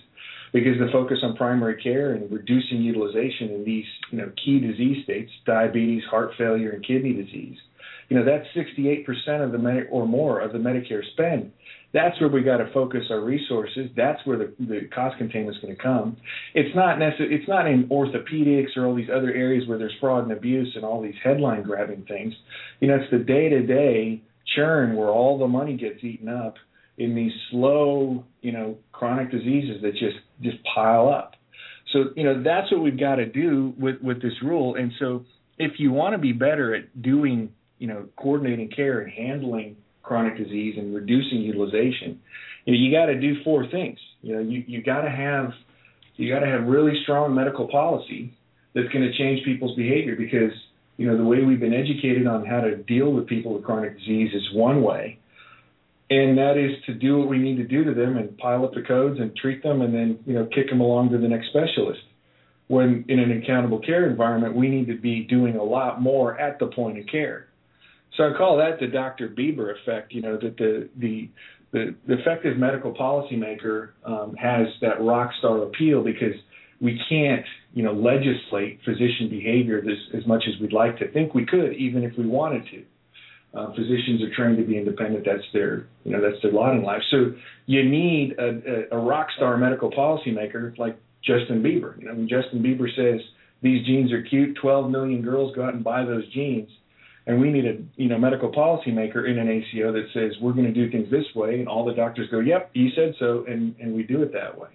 because 0.54 0.78
the 0.78 0.92
focus 0.92 1.18
on 1.24 1.36
primary 1.36 1.82
care 1.82 2.14
and 2.14 2.32
reducing 2.32 2.84
utilization 2.84 3.50
in 3.50 3.64
these 3.66 3.86
you 4.12 4.20
know 4.20 4.32
key 4.46 4.60
disease 4.60 5.04
states, 5.06 5.32
diabetes, 5.48 6.04
heart 6.04 6.34
failure, 6.38 6.70
and 6.70 6.86
kidney 6.86 7.14
disease. 7.14 7.58
You 8.10 8.20
know 8.20 8.26
that's 8.26 8.48
68% 8.56 9.44
of 9.44 9.52
the 9.52 9.58
Medi- 9.58 9.88
or 9.90 10.08
more 10.08 10.40
of 10.40 10.54
the 10.54 10.60
Medicare 10.60 11.04
spend 11.14 11.52
that's 11.94 12.20
where 12.20 12.30
we 12.30 12.42
got 12.42 12.58
to 12.58 12.72
focus 12.74 13.04
our 13.12 13.22
resources. 13.22 13.90
That's 13.96 14.20
where 14.26 14.38
the, 14.38 14.54
the 14.60 14.90
cost 14.94 15.18
containment 15.20 15.56
is 15.56 15.62
going 15.62 15.76
to 15.76 15.82
come. 15.82 16.18
It's 16.56 16.76
not 16.76 16.98
necessarily, 16.98 17.36
it's 17.36 17.48
not 17.48 17.68
in 17.68 17.88
orthopedics 17.88 18.76
or 18.76 18.88
all 18.88 18.96
these 18.96 19.10
other 19.16 19.32
areas 19.32 19.68
where 19.68 19.78
there's 19.78 19.94
fraud 20.02 20.24
and 20.24 20.32
abuse 20.32 20.74
and 20.76 20.84
all 20.84 21.02
these 21.04 21.14
headline 21.24 21.62
grabbing 21.62 22.04
things. 22.06 22.34
You 22.80 22.88
know, 22.88 22.96
it's 22.96 23.12
the 23.12 23.20
day 23.20 23.48
to 23.50 23.62
day 23.62 24.24
churn 24.56 24.96
where 24.96 25.10
all 25.10 25.38
the 25.38 25.48
money 25.48 25.78
gets 25.78 26.04
eaten 26.04 26.30
up 26.30 26.56
in 26.98 27.14
these 27.16 27.32
slow, 27.52 28.26
you 28.42 28.52
know, 28.52 28.78
chronic 28.92 29.32
diseases 29.32 29.82
that 29.84 29.92
just 29.92 30.18
just 30.42 30.58
pile 30.74 31.10
up. 31.10 31.34
So, 31.92 32.06
you 32.16 32.24
know, 32.24 32.42
that's 32.42 32.72
what 32.72 32.82
we've 32.82 33.00
got 33.00 33.16
to 33.16 33.28
do 33.28 33.74
with 33.78 34.02
with 34.02 34.20
this 34.20 34.34
rule. 34.44 34.76
And 34.76 34.92
so, 35.00 35.26
if 35.60 35.74
you 35.78 35.92
want 35.92 36.14
to 36.14 36.18
be 36.18 36.32
better 36.32 36.74
at 36.74 37.04
doing, 37.04 37.52
you 37.84 37.90
know, 37.90 38.06
coordinating 38.16 38.70
care 38.70 39.02
and 39.02 39.12
handling 39.12 39.76
chronic 40.04 40.38
disease 40.38 40.76
and 40.78 40.96
reducing 40.96 41.40
utilization, 41.40 42.18
you 42.64 42.74
know, 42.74 42.80
you 42.80 42.90
got 42.98 43.08
to 43.08 43.20
do 43.20 43.44
four 43.44 43.68
things. 43.68 44.00
You 44.22 44.36
know, 44.36 44.40
you 44.40 44.64
you 44.66 44.82
got 44.82 45.02
to 45.02 45.10
have 45.10 45.52
you 46.16 46.34
got 46.34 46.40
to 46.40 46.48
have 46.48 46.64
really 46.64 46.94
strong 47.04 47.36
medical 47.36 47.68
policy 47.68 48.34
that's 48.74 48.88
going 48.88 49.04
to 49.04 49.12
change 49.18 49.44
people's 49.44 49.76
behavior 49.76 50.16
because 50.16 50.54
you 50.96 51.08
know 51.08 51.18
the 51.18 51.26
way 51.26 51.44
we've 51.44 51.60
been 51.60 51.74
educated 51.74 52.26
on 52.26 52.46
how 52.46 52.62
to 52.62 52.78
deal 52.78 53.12
with 53.12 53.28
people 53.28 53.54
with 53.54 53.66
chronic 53.66 54.00
disease 54.00 54.32
is 54.34 54.54
one 54.54 54.82
way, 54.82 55.20
and 56.10 56.38
that 56.38 56.56
is 56.56 56.82
to 56.86 56.94
do 56.94 57.18
what 57.18 57.28
we 57.28 57.38
need 57.38 57.58
to 57.58 57.68
do 57.68 57.84
to 57.84 57.94
them 57.94 58.16
and 58.16 58.38
pile 58.38 58.64
up 58.64 58.74
the 58.74 58.84
codes 58.84 59.20
and 59.20 59.36
treat 59.36 59.62
them 59.62 59.82
and 59.82 59.94
then 59.94 60.20
you 60.26 60.36
know 60.36 60.48
kick 60.56 60.70
them 60.70 60.80
along 60.80 61.10
to 61.10 61.18
the 61.18 61.28
next 61.28 61.50
specialist. 61.50 62.00
When 62.68 63.04
in 63.10 63.20
an 63.20 63.44
accountable 63.44 63.80
care 63.80 64.10
environment, 64.10 64.56
we 64.56 64.70
need 64.70 64.88
to 64.88 64.98
be 64.98 65.26
doing 65.26 65.58
a 65.58 65.64
lot 65.64 66.02
more 66.02 66.40
at 66.40 66.60
the 66.60 66.68
point 66.68 66.98
of 66.98 67.06
care. 67.08 67.50
So 68.18 68.24
I 68.24 68.38
call 68.38 68.58
that 68.58 68.80
the 68.80 68.88
Dr. 68.88 69.30
Bieber 69.30 69.74
effect. 69.80 70.14
You 70.14 70.22
know 70.22 70.38
that 70.38 70.58
the 70.58 70.90
the 70.98 71.30
the, 71.72 71.96
the 72.08 72.20
effective 72.20 72.58
medical 72.58 72.94
policymaker 72.94 73.90
um, 74.06 74.36
has 74.36 74.68
that 74.82 75.02
rock 75.02 75.32
star 75.40 75.64
appeal 75.64 76.04
because 76.04 76.36
we 76.80 77.02
can't 77.10 77.46
you 77.74 77.84
know 77.84 77.94
legislate 77.94 78.80
physician 78.86 79.30
behavior 79.30 79.84
as 80.16 80.26
much 80.28 80.44
as 80.48 80.60
we'd 80.62 80.74
like 80.74 80.98
to 81.00 81.12
think 81.12 81.34
we 81.34 81.46
could, 81.46 81.74
even 81.74 82.04
if 82.04 82.18
we 82.18 82.28
wanted 82.28 82.64
to. 82.72 82.84
Uh, 83.56 83.72
physicians 83.76 84.20
are 84.24 84.34
trained 84.36 84.58
to 84.58 84.64
be 84.64 84.78
independent. 84.78 85.24
That's 85.26 85.44
their, 85.54 85.86
you 86.04 86.12
know, 86.12 86.22
that's 86.22 86.42
their 86.42 86.52
lot 86.52 86.74
in 86.76 86.82
life. 86.82 87.04
So 87.12 87.34
you 87.68 87.88
need 87.88 88.34
a, 88.40 88.96
a, 88.96 88.98
a 88.98 89.00
rock 89.00 89.28
star 89.38 89.58
medical 89.58 89.92
policymaker 89.92 90.76
like 90.80 90.98
Justin 91.24 91.62
Bieber. 91.62 92.00
You 92.00 92.08
know, 92.08 92.16
when 92.16 92.28
Justin 92.28 92.64
Bieber 92.64 92.88
says 92.96 93.22
these 93.62 93.86
jeans 93.86 94.12
are 94.12 94.24
cute, 94.24 94.58
12 94.60 94.90
million 94.90 95.22
girls 95.22 95.56
go 95.56 95.64
out 95.64 95.76
and 95.76 95.84
buy 95.84 96.04
those 96.04 96.28
jeans, 96.34 96.68
and 97.26 97.40
we 97.40 97.50
need 97.50 97.66
a 97.66 97.78
you 97.96 98.10
know 98.10 98.18
medical 98.18 98.52
policymaker 98.52 99.30
in 99.30 99.40
an 99.40 99.50
ACO 99.50 99.92
that 99.94 100.08
says 100.14 100.32
we're 100.42 100.54
going 100.54 100.66
to 100.66 100.74
do 100.74 100.90
things 100.92 101.10
this 101.10 101.26
way, 101.36 101.60
and 101.60 101.68
all 101.68 101.86
the 101.86 101.94
doctors 101.94 102.30
go, 102.30 102.40
yep, 102.40 102.70
he 102.74 102.92
said 102.96 103.14
so, 103.20 103.46
and 103.48 103.76
and 103.80 103.94
we 103.94 104.04
do 104.04 104.22
it 104.22 104.34
that 104.34 104.58
way. 104.58 104.70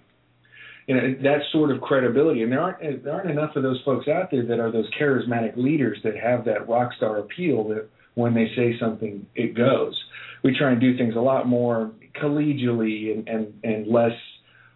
You 0.86 0.94
know 0.94 1.14
that 1.22 1.40
sort 1.52 1.70
of 1.70 1.80
credibility, 1.80 2.42
and 2.42 2.50
there 2.50 2.60
aren't 2.60 3.04
there 3.04 3.12
aren't 3.12 3.30
enough 3.30 3.56
of 3.56 3.62
those 3.62 3.80
folks 3.84 4.08
out 4.08 4.30
there 4.30 4.44
that 4.46 4.58
are 4.58 4.72
those 4.72 4.88
charismatic 4.98 5.56
leaders 5.56 5.98
that 6.04 6.16
have 6.16 6.44
that 6.46 6.68
rock 6.68 6.92
star 6.96 7.18
appeal 7.18 7.68
that 7.68 7.88
when 8.14 8.34
they 8.34 8.48
say 8.56 8.74
something, 8.80 9.26
it 9.34 9.54
goes. 9.54 9.94
We 10.42 10.56
try 10.56 10.72
and 10.72 10.80
do 10.80 10.96
things 10.96 11.14
a 11.16 11.20
lot 11.20 11.46
more 11.46 11.92
collegially 12.20 13.12
and 13.12 13.28
and, 13.28 13.52
and 13.62 13.86
less 13.86 14.12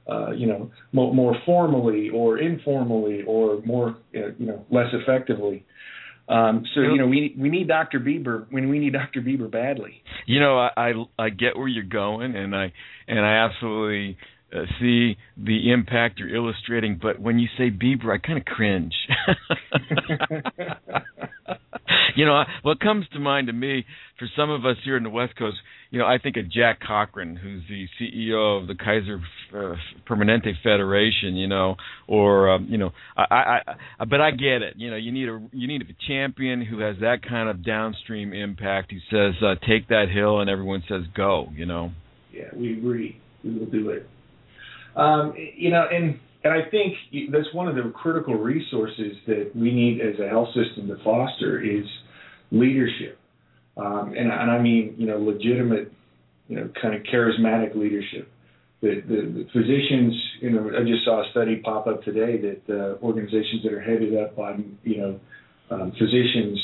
uh, 0.09 0.33
you 0.33 0.47
know, 0.47 0.69
more, 0.93 1.15
more, 1.15 1.37
formally 1.47 2.11
or 2.11 2.37
informally 2.39 3.23
or 3.23 3.63
more, 3.63 3.91
uh, 4.17 4.33
you 4.37 4.47
know, 4.47 4.67
less 4.69 4.89
effectively. 4.93 5.65
Um, 6.29 6.65
so 6.75 6.81
you 6.81 6.97
know, 6.97 7.07
we 7.07 7.35
we 7.39 7.49
need 7.49 7.69
Dr. 7.69 8.01
Bieber 8.01 8.47
when 8.51 8.69
we 8.69 8.79
need 8.79 8.93
Dr. 8.93 9.21
Bieber 9.21 9.51
badly. 9.51 10.03
You 10.27 10.41
know, 10.41 10.59
I, 10.59 10.71
I 10.77 10.93
I 11.19 11.29
get 11.31 11.57
where 11.57 11.69
you're 11.69 11.85
going, 11.85 12.37
and 12.37 12.55
I 12.55 12.73
and 13.09 13.19
I 13.19 13.45
absolutely 13.45 14.17
uh, 14.53 14.63
see 14.81 15.17
the 15.37 15.73
impact 15.73 16.19
you're 16.19 16.35
illustrating. 16.35 16.99
But 17.01 17.21
when 17.21 17.39
you 17.39 17.49
say 17.59 17.71
Bieber, 17.71 18.15
I 18.15 18.19
kind 18.19 18.39
of 18.39 18.45
cringe. 18.45 18.95
you 22.17 22.25
know, 22.25 22.45
what 22.63 22.81
comes 22.81 23.07
to 23.13 23.19
mind 23.19 23.49
to 23.49 23.53
me 23.53 23.85
for 24.19 24.29
some 24.37 24.51
of 24.51 24.65
us 24.65 24.77
here 24.85 24.97
in 24.97 25.03
the 25.03 25.11
West 25.11 25.37
Coast, 25.37 25.57
you 25.93 25.99
know, 25.99 26.07
I 26.07 26.17
think 26.17 26.39
of 26.39 26.51
Jack 26.51 26.81
Cochran, 26.81 27.37
who's 27.37 27.63
the 27.69 27.87
CEO 28.01 28.63
of 28.63 28.67
the 28.67 28.75
Kaiser 28.75 29.21
uh, 29.55 29.77
Permanente 30.09 30.53
Federation, 30.63 31.37
you 31.37 31.47
know, 31.47 31.77
or 32.09 32.51
um, 32.51 32.67
you 32.71 32.79
know, 32.79 32.93
I, 33.15 33.25
I, 33.31 33.61
I, 34.01 34.05
but 34.07 34.19
I 34.19 34.31
get 34.31 34.63
it. 34.63 34.75
You 34.77 34.91
know, 34.91 34.97
you 34.97 35.13
need 35.13 35.29
a 35.29 35.39
you 35.53 35.69
need 35.69 35.83
a 35.83 36.09
champion 36.09 36.65
who 36.65 36.79
has 36.79 36.97
that 37.01 37.19
kind 37.29 37.51
of 37.51 37.63
downstream 37.63 38.33
impact. 38.33 38.91
Who 38.91 38.99
says 39.11 39.35
uh, 39.43 39.57
take 39.69 39.89
that 39.89 40.07
hill, 40.13 40.41
and 40.41 40.49
everyone 40.49 40.83
says 40.89 41.03
go. 41.15 41.49
You 41.55 41.67
know. 41.67 41.93
Yeah, 42.33 42.49
we 42.57 42.73
agree. 42.73 43.21
We 43.45 43.59
will 43.59 43.67
do 43.67 43.91
it. 43.91 44.09
Um, 44.97 45.35
you 45.37 45.71
know, 45.71 45.85
and 45.93 46.19
and 46.43 46.55
I 46.55 46.71
think 46.71 46.95
that's 47.31 47.53
one 47.53 47.69
of 47.69 47.75
the 47.75 47.93
critical 47.95 48.35
resources 48.35 49.13
that 49.27 49.51
we 49.55 49.71
need 49.71 50.01
as 50.01 50.19
a 50.19 50.27
health 50.27 50.49
system 50.55 50.89
to 50.89 50.97
foster 51.05 51.61
is 51.61 51.85
leadership. 52.51 53.19
Um, 53.77 54.15
and, 54.17 54.31
and 54.31 54.51
I 54.51 54.59
mean, 54.61 54.95
you 54.99 55.07
know, 55.07 55.19
legitimate, 55.19 55.93
you 56.49 56.57
know, 56.57 56.71
kind 56.81 56.95
of 56.95 57.03
charismatic 57.05 57.75
leadership. 57.75 58.31
The, 58.83 59.01
the, 59.07 59.45
the 59.45 59.47
physicians, 59.53 60.13
you 60.41 60.51
know, 60.51 60.71
I 60.77 60.83
just 60.83 61.05
saw 61.05 61.27
a 61.27 61.31
study 61.31 61.57
pop 61.57 61.87
up 61.87 62.03
today 62.03 62.37
that 62.39 62.63
uh, 62.69 63.05
organizations 63.05 63.63
that 63.63 63.73
are 63.73 63.81
headed 63.81 64.19
up 64.19 64.37
by, 64.37 64.57
you 64.83 64.99
know, 64.99 65.21
um, 65.71 65.93
physicians 65.93 66.61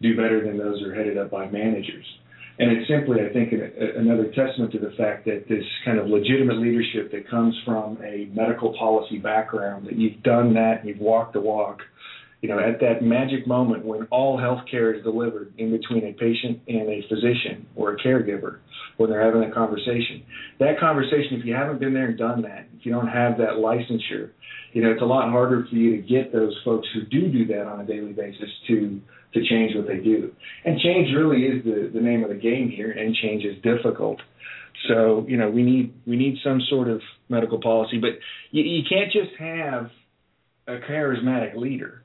do 0.00 0.14
better 0.16 0.44
than 0.44 0.58
those 0.58 0.80
that 0.80 0.88
are 0.88 0.94
headed 0.94 1.18
up 1.18 1.30
by 1.30 1.46
managers. 1.46 2.04
And 2.58 2.70
it's 2.70 2.88
simply, 2.88 3.18
I 3.22 3.32
think, 3.32 3.52
a, 3.52 3.98
another 3.98 4.26
testament 4.34 4.70
to 4.72 4.78
the 4.78 4.92
fact 4.98 5.24
that 5.24 5.46
this 5.48 5.64
kind 5.84 5.98
of 5.98 6.06
legitimate 6.06 6.58
leadership 6.58 7.10
that 7.12 7.28
comes 7.28 7.58
from 7.64 7.98
a 8.04 8.28
medical 8.32 8.76
policy 8.76 9.18
background, 9.18 9.86
that 9.86 9.96
you've 9.96 10.22
done 10.22 10.54
that, 10.54 10.84
you've 10.84 11.00
walked 11.00 11.32
the 11.32 11.40
walk, 11.40 11.80
you 12.42 12.48
know, 12.48 12.58
at 12.58 12.80
that 12.80 13.02
magic 13.02 13.46
moment 13.46 13.84
when 13.84 14.06
all 14.10 14.36
healthcare 14.36 14.96
is 14.96 15.02
delivered 15.04 15.54
in 15.58 15.70
between 15.70 16.04
a 16.04 16.12
patient 16.12 16.60
and 16.66 16.88
a 16.88 17.00
physician 17.08 17.66
or 17.76 17.92
a 17.92 17.96
caregiver, 17.96 18.58
when 18.96 19.08
they're 19.10 19.24
having 19.24 19.48
a 19.48 19.54
conversation. 19.54 20.22
That 20.58 20.78
conversation, 20.78 21.38
if 21.38 21.46
you 21.46 21.54
haven't 21.54 21.78
been 21.78 21.94
there 21.94 22.06
and 22.06 22.18
done 22.18 22.42
that, 22.42 22.66
if 22.76 22.84
you 22.84 22.92
don't 22.92 23.06
have 23.06 23.38
that 23.38 23.54
licensure, 23.62 24.30
you 24.72 24.82
know, 24.82 24.90
it's 24.90 25.02
a 25.02 25.06
lot 25.06 25.30
harder 25.30 25.66
for 25.70 25.76
you 25.76 25.96
to 25.96 26.02
get 26.02 26.32
those 26.32 26.58
folks 26.64 26.88
who 26.92 27.02
do 27.06 27.30
do 27.30 27.46
that 27.46 27.66
on 27.66 27.80
a 27.80 27.86
daily 27.86 28.12
basis 28.12 28.48
to 28.68 29.00
to 29.34 29.42
change 29.48 29.74
what 29.74 29.86
they 29.86 29.96
do. 29.96 30.30
And 30.66 30.78
change 30.78 31.08
really 31.16 31.44
is 31.44 31.64
the, 31.64 31.90
the 31.94 32.00
name 32.00 32.22
of 32.22 32.28
the 32.28 32.36
game 32.36 32.68
here, 32.68 32.90
and 32.90 33.14
change 33.14 33.44
is 33.44 33.56
difficult. 33.62 34.20
So 34.88 35.24
you 35.28 35.36
know 35.36 35.48
we 35.48 35.62
need 35.62 35.94
we 36.06 36.16
need 36.16 36.38
some 36.42 36.60
sort 36.68 36.88
of 36.88 37.00
medical 37.28 37.60
policy, 37.60 37.98
but 37.98 38.18
you, 38.50 38.62
you 38.62 38.82
can't 38.88 39.12
just 39.12 39.30
have 39.38 39.90
a 40.66 40.78
charismatic 40.90 41.56
leader. 41.56 42.01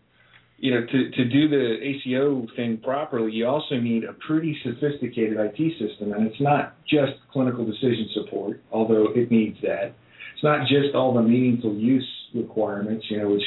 You 0.59 0.71
know, 0.71 0.85
to 0.85 1.11
to 1.11 1.25
do 1.25 1.47
the 1.47 1.77
ACO 1.83 2.47
thing 2.55 2.77
properly, 2.77 3.31
you 3.31 3.45
also 3.45 3.75
need 3.79 4.03
a 4.03 4.13
pretty 4.13 4.57
sophisticated 4.63 5.37
IT 5.37 5.57
system, 5.77 6.13
and 6.13 6.25
it's 6.25 6.41
not 6.41 6.75
just 6.85 7.13
clinical 7.31 7.63
decision 7.63 8.09
support, 8.13 8.61
although 8.71 9.09
it 9.15 9.29
needs 9.29 9.57
that. 9.61 9.93
It's 10.33 10.43
not 10.43 10.67
just 10.67 10.95
all 10.95 11.13
the 11.13 11.21
meaningful 11.21 11.75
use 11.75 12.07
requirements, 12.33 13.05
you 13.09 13.19
know, 13.19 13.29
which 13.29 13.43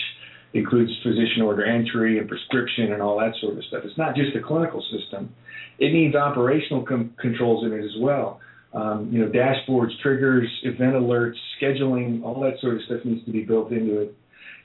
includes 0.55 0.93
physician 1.03 1.43
order 1.43 1.65
entry 1.65 2.19
and 2.19 2.29
prescription 2.29 2.93
and 2.93 3.03
all 3.03 3.19
that 3.19 3.33
sort 3.41 3.57
of 3.57 3.65
stuff. 3.65 3.83
It's 3.85 3.99
not 3.99 4.15
just 4.15 4.37
a 4.37 4.41
clinical 4.41 4.83
system; 4.93 5.35
it 5.81 5.93
needs 5.93 6.15
operational 6.15 6.85
com- 6.85 7.15
controls 7.21 7.65
in 7.65 7.73
it 7.73 7.85
as 7.85 7.97
well. 7.99 8.41
Um, 8.73 9.09
you 9.13 9.19
know, 9.19 9.31
dashboards, 9.31 9.99
triggers, 10.01 10.49
event 10.63 10.95
alerts, 10.95 11.35
scheduling, 11.61 12.23
all 12.23 12.41
that 12.43 12.61
sort 12.61 12.77
of 12.77 12.83
stuff 12.85 13.01
needs 13.05 13.25
to 13.25 13.33
be 13.33 13.43
built 13.43 13.73
into 13.73 14.01
it. 14.01 14.15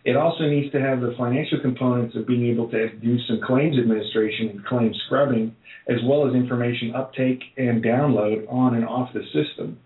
It 0.06 0.16
also 0.16 0.44
needs 0.44 0.72
to 0.72 0.80
have 0.80 1.02
the 1.02 1.16
financial 1.18 1.60
components 1.60 2.16
of 2.16 2.28
being 2.28 2.46
able 2.46 2.70
to 2.70 2.90
do 2.98 3.18
some 3.28 3.42
claims 3.42 3.78
administration 3.78 4.50
and 4.50 4.64
claim 4.66 4.94
scrubbing, 5.08 5.56
as 5.88 5.98
well 6.06 6.28
as 6.28 6.36
information 6.36 6.94
uptake 6.94 7.42
and 7.58 7.84
download 7.84 8.46
on 8.48 8.76
and 8.76 8.86
off 8.86 9.12
the 9.14 9.24
system. 9.34 9.80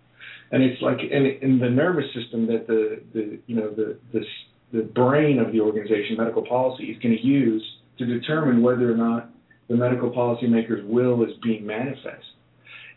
And 0.51 0.61
it's 0.61 0.81
like 0.81 0.99
in, 0.99 1.25
in 1.41 1.59
the 1.59 1.69
nervous 1.69 2.05
system 2.13 2.47
that 2.47 2.67
the, 2.67 3.01
the 3.13 3.39
you 3.47 3.55
know 3.55 3.69
the, 3.69 3.97
the 4.11 4.25
the 4.71 4.81
brain 4.83 5.39
of 5.39 5.51
the 5.51 5.61
organization, 5.61 6.17
medical 6.17 6.45
policy, 6.45 6.85
is 6.85 7.01
going 7.01 7.15
to 7.15 7.25
use 7.25 7.63
to 7.97 8.05
determine 8.05 8.61
whether 8.61 8.91
or 8.91 8.95
not 8.95 9.29
the 9.69 9.75
medical 9.75 10.11
policymaker's 10.11 10.83
will 10.85 11.23
is 11.23 11.31
being 11.41 11.65
manifest. 11.65 12.25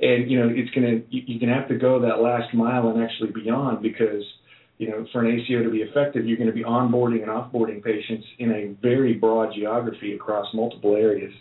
And 0.00 0.29
you 0.29 0.41
know, 0.41 0.50
it's 0.52 0.71
going 0.75 0.87
to 0.87 1.17
you're 1.17 1.38
going 1.38 1.50
to 1.50 1.55
have 1.55 1.69
to 1.69 1.76
go 1.76 2.00
that 2.00 2.21
last 2.21 2.52
mile 2.52 2.88
and 2.88 3.02
actually 3.02 3.31
beyond 3.31 3.81
because 3.81 4.25
you 4.83 4.91
know, 4.91 5.07
for 5.12 5.25
an 5.25 5.39
ACO 5.39 5.62
to 5.62 5.71
be 5.71 5.79
effective, 5.79 6.27
you're 6.27 6.37
going 6.37 6.49
to 6.49 6.53
be 6.53 6.65
onboarding 6.65 7.23
and 7.23 7.31
offboarding 7.31 7.85
patients 7.85 8.27
in 8.41 8.51
a 8.51 8.75
very 8.83 9.15
broad 9.15 9.55
geography 9.55 10.12
across 10.12 10.53
multiple 10.53 10.97
areas. 10.97 11.33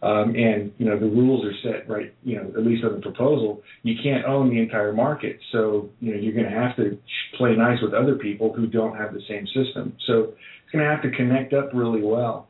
Um, 0.00 0.36
and 0.36 0.70
you 0.78 0.86
know 0.86 0.96
the 0.96 1.06
rules 1.06 1.44
are 1.44 1.54
set 1.64 1.88
right. 1.88 2.14
You 2.22 2.36
know, 2.36 2.52
at 2.56 2.64
least 2.64 2.84
on 2.84 2.94
the 2.94 3.00
proposal, 3.00 3.62
you 3.82 3.96
can't 4.00 4.24
own 4.26 4.48
the 4.48 4.60
entire 4.60 4.92
market. 4.92 5.40
So 5.50 5.90
you 5.98 6.14
know 6.14 6.20
you're 6.20 6.34
going 6.34 6.48
to 6.48 6.56
have 6.56 6.76
to 6.76 6.96
play 7.36 7.56
nice 7.56 7.78
with 7.82 7.94
other 7.94 8.14
people 8.14 8.52
who 8.52 8.68
don't 8.68 8.96
have 8.96 9.12
the 9.12 9.22
same 9.28 9.46
system. 9.46 9.96
So 10.06 10.34
it's 10.62 10.70
going 10.72 10.84
to 10.84 10.90
have 10.90 11.02
to 11.02 11.10
connect 11.10 11.52
up 11.52 11.70
really 11.74 12.02
well. 12.02 12.48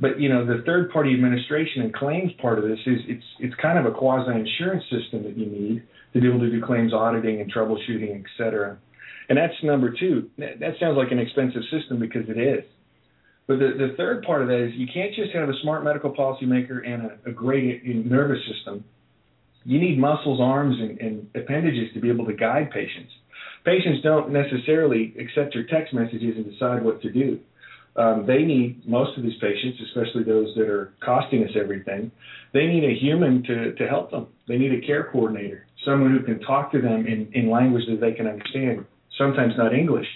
But 0.00 0.18
you 0.18 0.28
know 0.28 0.44
the 0.44 0.64
third 0.66 0.90
party 0.90 1.14
administration 1.14 1.82
and 1.82 1.94
claims 1.94 2.32
part 2.42 2.58
of 2.58 2.64
this 2.64 2.80
is 2.84 2.98
it's 3.06 3.26
it's 3.38 3.54
kind 3.62 3.78
of 3.78 3.86
a 3.86 3.94
quasi 3.96 4.32
insurance 4.32 4.82
system 4.90 5.22
that 5.22 5.36
you 5.36 5.46
need 5.46 5.82
to 6.14 6.20
be 6.20 6.26
able 6.26 6.40
to 6.40 6.50
do 6.50 6.60
claims 6.64 6.92
auditing 6.92 7.40
and 7.40 7.52
troubleshooting, 7.52 8.18
et 8.18 8.26
cetera. 8.36 8.78
And 9.28 9.38
that's 9.38 9.54
number 9.62 9.94
two. 9.98 10.30
That 10.38 10.74
sounds 10.80 10.96
like 10.96 11.10
an 11.10 11.18
expensive 11.18 11.62
system 11.70 11.98
because 11.98 12.28
it 12.28 12.38
is. 12.38 12.64
But 13.46 13.58
the, 13.58 13.72
the 13.76 13.94
third 13.96 14.22
part 14.24 14.42
of 14.42 14.48
that 14.48 14.58
is 14.58 14.72
you 14.74 14.86
can't 14.92 15.14
just 15.14 15.32
have 15.32 15.48
a 15.48 15.54
smart 15.62 15.84
medical 15.84 16.14
policymaker 16.14 16.86
and 16.86 17.10
a, 17.26 17.30
a 17.30 17.32
great 17.32 17.84
nervous 17.84 18.40
system. 18.52 18.84
You 19.64 19.80
need 19.80 19.98
muscles, 19.98 20.40
arms, 20.40 20.76
and, 20.78 20.98
and 20.98 21.30
appendages 21.34 21.92
to 21.94 22.00
be 22.00 22.10
able 22.10 22.26
to 22.26 22.34
guide 22.34 22.70
patients. 22.70 23.12
Patients 23.64 24.02
don't 24.02 24.30
necessarily 24.30 25.14
accept 25.18 25.54
your 25.54 25.64
text 25.64 25.94
messages 25.94 26.36
and 26.36 26.50
decide 26.50 26.84
what 26.84 27.00
to 27.02 27.10
do. 27.10 27.40
Um, 27.96 28.26
they 28.26 28.42
need 28.42 28.86
most 28.86 29.16
of 29.16 29.22
these 29.22 29.38
patients, 29.40 29.78
especially 29.88 30.24
those 30.24 30.54
that 30.56 30.68
are 30.68 30.92
costing 31.02 31.44
us 31.44 31.50
everything. 31.54 32.10
They 32.52 32.66
need 32.66 32.84
a 32.84 32.94
human 32.94 33.42
to 33.44 33.72
to 33.74 33.86
help 33.88 34.10
them. 34.10 34.26
They 34.48 34.58
need 34.58 34.72
a 34.72 34.84
care 34.84 35.08
coordinator, 35.12 35.66
someone 35.84 36.10
who 36.10 36.24
can 36.24 36.40
talk 36.40 36.72
to 36.72 36.80
them 36.80 37.06
in 37.06 37.30
in 37.34 37.48
language 37.48 37.84
that 37.88 38.00
they 38.00 38.12
can 38.12 38.26
understand, 38.26 38.84
sometimes 39.18 39.54
not 39.56 39.74
English, 39.74 40.06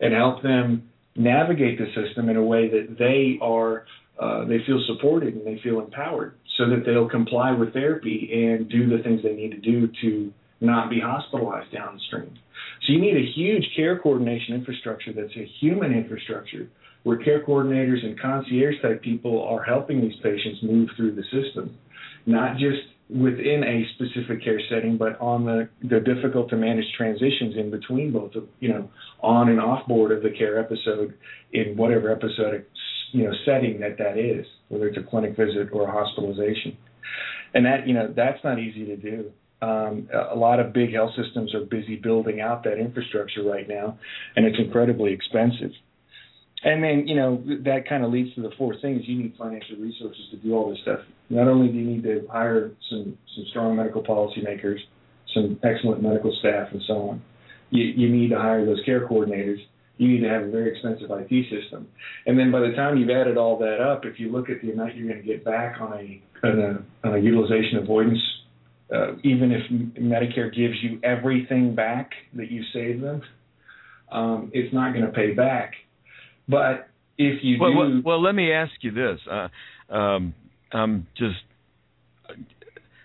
and 0.00 0.12
help 0.14 0.42
them 0.42 0.90
navigate 1.16 1.78
the 1.78 1.86
system 1.94 2.28
in 2.28 2.36
a 2.36 2.42
way 2.42 2.68
that 2.68 2.96
they 2.98 3.38
are 3.40 3.86
uh, 4.18 4.44
they 4.44 4.58
feel 4.66 4.80
supported 4.86 5.34
and 5.34 5.46
they 5.46 5.60
feel 5.62 5.80
empowered 5.80 6.34
so 6.56 6.68
that 6.68 6.84
they'll 6.84 7.08
comply 7.08 7.50
with 7.50 7.72
therapy 7.72 8.28
and 8.32 8.68
do 8.68 8.88
the 8.88 9.02
things 9.02 9.22
they 9.22 9.34
need 9.34 9.50
to 9.50 9.56
do 9.56 9.90
to 10.00 10.32
not 10.60 10.90
be 10.90 11.00
hospitalized 11.00 11.72
downstream. 11.72 12.32
So 12.86 12.92
you 12.92 13.00
need 13.00 13.16
a 13.16 13.32
huge 13.34 13.64
care 13.74 13.98
coordination 13.98 14.54
infrastructure 14.54 15.12
that's 15.12 15.34
a 15.36 15.44
human 15.60 15.92
infrastructure 15.92 16.68
where 17.02 17.16
care 17.16 17.44
coordinators 17.44 18.04
and 18.04 18.20
concierge 18.20 18.80
type 18.80 19.02
people 19.02 19.42
are 19.44 19.62
helping 19.62 20.00
these 20.00 20.16
patients 20.22 20.62
move 20.62 20.88
through 20.96 21.14
the 21.14 21.24
system, 21.24 21.76
not 22.26 22.58
just 22.58 22.82
within 23.12 23.62
a 23.64 23.84
specific 23.94 24.42
care 24.42 24.60
setting, 24.70 24.96
but 24.96 25.20
on 25.20 25.44
the, 25.44 25.68
the 25.82 26.00
difficult 26.00 26.48
to 26.50 26.56
manage 26.56 26.86
transitions 26.96 27.56
in 27.56 27.70
between 27.70 28.10
both, 28.12 28.34
of, 28.34 28.44
you 28.60 28.70
know, 28.70 28.88
on 29.20 29.48
and 29.48 29.60
off 29.60 29.86
board 29.86 30.12
of 30.12 30.22
the 30.22 30.30
care 30.30 30.58
episode 30.58 31.14
in 31.52 31.76
whatever 31.76 32.10
episodic, 32.10 32.68
you 33.12 33.24
know, 33.24 33.32
setting 33.44 33.80
that 33.80 33.98
that 33.98 34.16
is, 34.16 34.46
whether 34.68 34.86
it's 34.86 34.96
a 34.96 35.02
clinic 35.02 35.36
visit 35.36 35.68
or 35.72 35.88
a 35.88 35.92
hospitalization. 35.92 36.76
And 37.54 37.66
that, 37.66 37.86
you 37.86 37.92
know, 37.92 38.12
that's 38.16 38.42
not 38.42 38.58
easy 38.58 38.86
to 38.86 38.96
do. 38.96 39.30
Um, 39.60 40.08
a 40.32 40.34
lot 40.34 40.58
of 40.58 40.72
big 40.72 40.92
health 40.92 41.12
systems 41.14 41.54
are 41.54 41.64
busy 41.64 41.96
building 41.96 42.40
out 42.40 42.64
that 42.64 42.78
infrastructure 42.78 43.44
right 43.44 43.68
now, 43.68 43.98
and 44.34 44.46
it's 44.46 44.58
incredibly 44.58 45.12
expensive. 45.12 45.70
And 46.64 46.82
then 46.82 47.08
you 47.08 47.16
know 47.16 47.42
that 47.64 47.88
kind 47.88 48.04
of 48.04 48.12
leads 48.12 48.34
to 48.34 48.42
the 48.42 48.50
fourth 48.56 48.80
thing 48.80 48.96
is 48.96 49.02
you 49.06 49.18
need 49.22 49.34
financial 49.36 49.76
resources 49.76 50.22
to 50.30 50.36
do 50.36 50.54
all 50.54 50.70
this 50.70 50.78
stuff. 50.82 51.00
Not 51.28 51.48
only 51.48 51.68
do 51.68 51.78
you 51.78 51.84
need 51.84 52.02
to 52.04 52.26
hire 52.30 52.70
some 52.88 53.18
some 53.34 53.44
strong 53.50 53.76
medical 53.76 54.02
policymakers, 54.02 54.78
some 55.34 55.58
excellent 55.64 56.02
medical 56.02 56.34
staff, 56.38 56.68
and 56.72 56.82
so 56.86 56.94
on. 57.10 57.22
You, 57.70 57.84
you 57.84 58.08
need 58.10 58.28
to 58.30 58.38
hire 58.38 58.64
those 58.64 58.80
care 58.84 59.08
coordinators. 59.08 59.58
You 59.96 60.08
need 60.08 60.20
to 60.20 60.28
have 60.28 60.42
a 60.42 60.50
very 60.50 60.72
expensive 60.72 61.10
IT 61.10 61.44
system, 61.50 61.88
and 62.26 62.38
then 62.38 62.50
by 62.52 62.60
the 62.60 62.72
time 62.76 62.96
you've 62.96 63.10
added 63.10 63.36
all 63.36 63.58
that 63.58 63.80
up, 63.80 64.04
if 64.04 64.18
you 64.18 64.30
look 64.30 64.48
at 64.48 64.60
the 64.62 64.70
amount 64.70 64.96
you're 64.96 65.08
going 65.08 65.20
to 65.20 65.26
get 65.26 65.44
back 65.44 65.80
on 65.80 65.92
a 65.92 66.22
on 66.44 66.58
a, 66.58 67.06
on 67.08 67.14
a 67.14 67.18
utilization 67.18 67.78
avoidance, 67.78 68.18
uh, 68.92 69.12
even 69.22 69.52
if 69.52 69.70
Medicare 70.00 70.54
gives 70.54 70.74
you 70.82 71.00
everything 71.02 71.74
back 71.74 72.10
that 72.34 72.50
you 72.50 72.62
saved 72.72 73.02
them, 73.02 73.22
um, 74.10 74.50
it's 74.54 74.72
not 74.72 74.92
going 74.92 75.04
to 75.04 75.12
pay 75.12 75.32
back 75.32 75.74
but 76.48 76.88
if 77.18 77.42
you 77.42 77.58
well, 77.60 77.72
do, 77.72 77.78
well, 77.78 78.02
well, 78.04 78.22
let 78.22 78.34
me 78.34 78.52
ask 78.52 78.72
you 78.80 78.90
this. 78.90 79.20
Uh, 79.30 79.48
um, 79.94 80.34
I'm 80.72 81.06
just, 81.16 81.36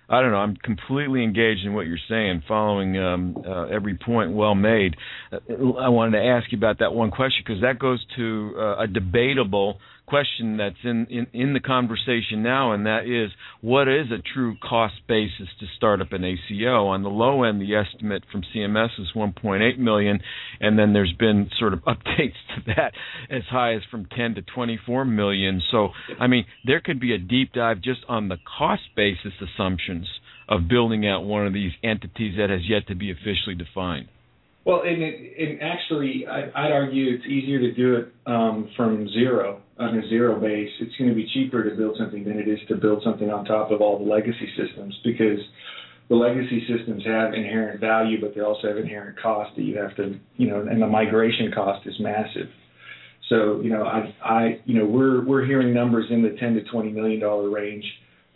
I 0.10 0.22
don't 0.22 0.32
know. 0.32 0.38
I'm 0.38 0.56
completely 0.56 1.24
engaged 1.24 1.66
in 1.66 1.74
what 1.74 1.86
you're 1.86 1.98
saying, 2.08 2.44
following 2.48 2.98
um, 2.98 3.38
uh, 3.46 3.66
every 3.66 3.98
point 3.98 4.32
well 4.32 4.56
made. 4.56 4.96
Uh, 5.32 5.38
I 5.80 5.90
wanted 5.90 6.18
to 6.20 6.26
ask 6.26 6.52
you 6.52 6.58
about 6.58 6.80
that 6.80 6.94
one 6.94 7.12
question 7.12 7.44
because 7.46 7.62
that 7.62 7.78
goes 7.78 8.04
to 8.16 8.54
uh, 8.58 8.84
a 8.84 8.88
debatable 8.88 9.80
question 10.08 10.58
that's 10.58 10.78
in, 10.84 11.06
in, 11.10 11.28
in 11.34 11.54
the 11.54 11.60
conversation 11.60 12.42
now, 12.42 12.72
and 12.72 12.86
that 12.86 13.06
is 13.06 13.32
what 13.62 13.88
is 13.88 14.08
a 14.12 14.22
true 14.34 14.56
cost 14.58 14.96
basis 15.08 15.48
to 15.60 15.66
start 15.76 16.02
up 16.02 16.14
an 16.14 16.24
ACO? 16.24 16.88
On 16.88 17.04
the 17.04 17.10
low 17.10 17.44
end, 17.44 17.62
the 17.62 17.76
estimate 17.76 18.24
from 18.32 18.42
CMS 18.56 18.90
is 19.00 19.08
1.8 19.16 19.78
million, 19.78 20.20
and 20.62 20.80
then 20.80 20.94
there's 20.94 21.14
been 21.20 21.50
sort 21.60 21.74
of 21.74 21.80
updates 21.88 22.40
to 22.56 22.74
that 22.76 22.94
as 23.30 23.44
high 23.50 23.76
as 23.76 23.82
from 23.92 24.08
10 24.16 24.36
to 24.36 24.42
24 24.42 25.06
million. 25.06 25.62
So, 25.72 25.90
I 26.20 26.28
mean, 26.28 26.46
there 26.66 26.80
could 26.80 27.00
be 27.00 27.14
a 27.14 27.18
deep 27.18 27.52
dive 27.54 27.82
just 27.82 28.00
on 28.08 28.30
the 28.30 28.38
cost 28.58 28.84
basis 28.96 29.34
assumptions 29.42 30.08
of 30.48 30.70
building 30.70 31.06
out 31.06 31.26
one 31.26 31.46
of 31.46 31.54
these 31.54 31.74
entities 31.84 32.36
that 32.38 32.50
has 32.50 32.62
yet 32.68 32.88
to 32.88 32.96
be 32.96 33.12
officially 33.12 33.56
defined. 33.58 34.08
Well, 34.64 34.82
and, 34.82 35.02
it, 35.02 35.34
and 35.38 35.62
actually, 35.62 36.26
I, 36.30 36.44
I'd 36.56 36.72
argue 36.72 37.16
it's 37.16 37.26
easier 37.26 37.60
to 37.60 37.74
do 37.74 37.96
it 37.96 38.14
um, 38.26 38.70
from 38.76 39.10
zero 39.10 39.62
on 39.80 39.98
a 39.98 40.08
zero 40.10 40.40
base. 40.40 40.70
It's 40.80 40.96
going 40.98 41.10
to 41.10 41.16
be 41.16 41.30
cheaper 41.34 41.64
to 41.64 41.76
build 41.76 41.98
something 41.98 42.24
than 42.24 42.40
it 42.40 42.48
is 42.48 42.60
to 42.68 42.76
build 42.76 43.04
something 43.04 43.30
on 43.30 43.46
top 43.46 43.72
of 43.72 43.82
all 43.82 44.00
the 44.00 44.10
legacy 44.10 44.50
systems 44.58 44.98
because 45.04 45.40
the 46.10 46.16
legacy 46.16 46.66
systems 46.68 47.04
have 47.06 47.34
inherent 47.34 47.80
value, 47.80 48.20
but 48.22 48.34
they 48.34 48.42
also 48.42 48.68
have 48.68 48.78
inherent 48.78 49.20
cost 49.20 49.56
that 49.56 49.64
you 49.64 49.78
have 49.78 49.96
to, 49.98 50.20
you 50.38 50.48
know, 50.48 50.62
and 50.62 50.82
the 50.82 50.88
migration 50.88 51.52
cost 51.54 51.86
is 51.86 51.96
massive. 52.00 52.50
So, 53.30 53.60
you 53.62 53.70
know, 53.70 53.84
I, 53.84 54.16
I, 54.24 54.62
you 54.66 54.80
know, 54.80 54.86
we're 54.86 55.26
we're 55.26 55.46
hearing 55.46 55.74
numbers 55.74 56.06
in 56.10 56.24
the 56.24 56.38
10 56.40 56.54
to 56.56 56.64
20 56.64 56.92
million 56.92 57.20
dollar 57.20 57.50
range 57.50 57.84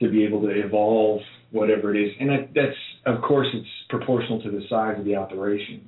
to 0.01 0.09
be 0.09 0.25
able 0.25 0.41
to 0.41 0.49
evolve 0.49 1.21
whatever 1.51 1.95
it 1.95 2.01
is, 2.01 2.11
and 2.19 2.29
that, 2.29 2.49
that's 2.53 2.77
of 3.05 3.21
course 3.21 3.47
it's 3.53 3.67
proportional 3.89 4.41
to 4.41 4.51
the 4.51 4.61
size 4.69 4.97
of 4.99 5.05
the 5.05 5.15
operation 5.15 5.87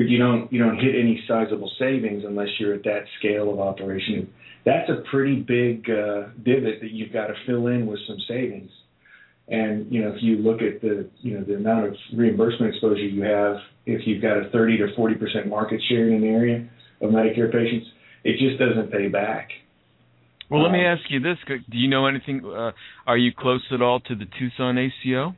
but 0.00 0.08
you 0.08 0.16
don't 0.16 0.50
you 0.50 0.58
don't 0.58 0.78
hit 0.78 0.94
any 0.94 1.22
sizable 1.28 1.70
savings 1.78 2.24
unless 2.26 2.48
you're 2.58 2.72
at 2.72 2.84
that 2.84 3.02
scale 3.18 3.52
of 3.52 3.60
operation. 3.60 4.32
That's 4.64 4.88
a 4.88 5.02
pretty 5.10 5.36
big 5.36 5.84
uh, 5.90 6.32
divot 6.42 6.80
that 6.80 6.90
you've 6.92 7.12
got 7.12 7.26
to 7.26 7.34
fill 7.46 7.66
in 7.66 7.84
with 7.84 7.98
some 8.08 8.16
savings. 8.26 8.70
And 9.48 9.92
you 9.92 10.00
know, 10.00 10.12
if 10.12 10.22
you 10.22 10.36
look 10.36 10.62
at 10.62 10.80
the 10.80 11.10
you 11.20 11.36
know 11.36 11.44
the 11.44 11.56
amount 11.56 11.88
of 11.88 11.96
reimbursement 12.16 12.72
exposure 12.72 13.02
you 13.02 13.22
have, 13.24 13.56
if 13.84 14.06
you've 14.06 14.22
got 14.22 14.38
a 14.38 14.48
30 14.48 14.78
to 14.78 14.86
40 14.96 15.14
percent 15.16 15.48
market 15.48 15.82
share 15.90 16.08
in 16.08 16.14
an 16.14 16.24
area 16.24 16.66
of 17.02 17.10
Medicare 17.10 17.52
patients, 17.52 17.86
it 18.24 18.38
just 18.38 18.58
doesn't 18.58 18.90
pay 18.90 19.08
back. 19.08 19.50
Well, 20.48 20.62
let 20.62 20.72
me 20.72 20.82
ask 20.82 21.02
you 21.10 21.20
this: 21.20 21.36
Do 21.46 21.76
you 21.76 21.88
know 21.88 22.06
anything? 22.06 22.42
Uh, 22.42 22.72
are 23.06 23.18
you 23.18 23.32
close 23.38 23.62
at 23.70 23.82
all 23.82 24.00
to 24.00 24.14
the 24.14 24.24
Tucson 24.38 24.78
ACO? 24.78 25.34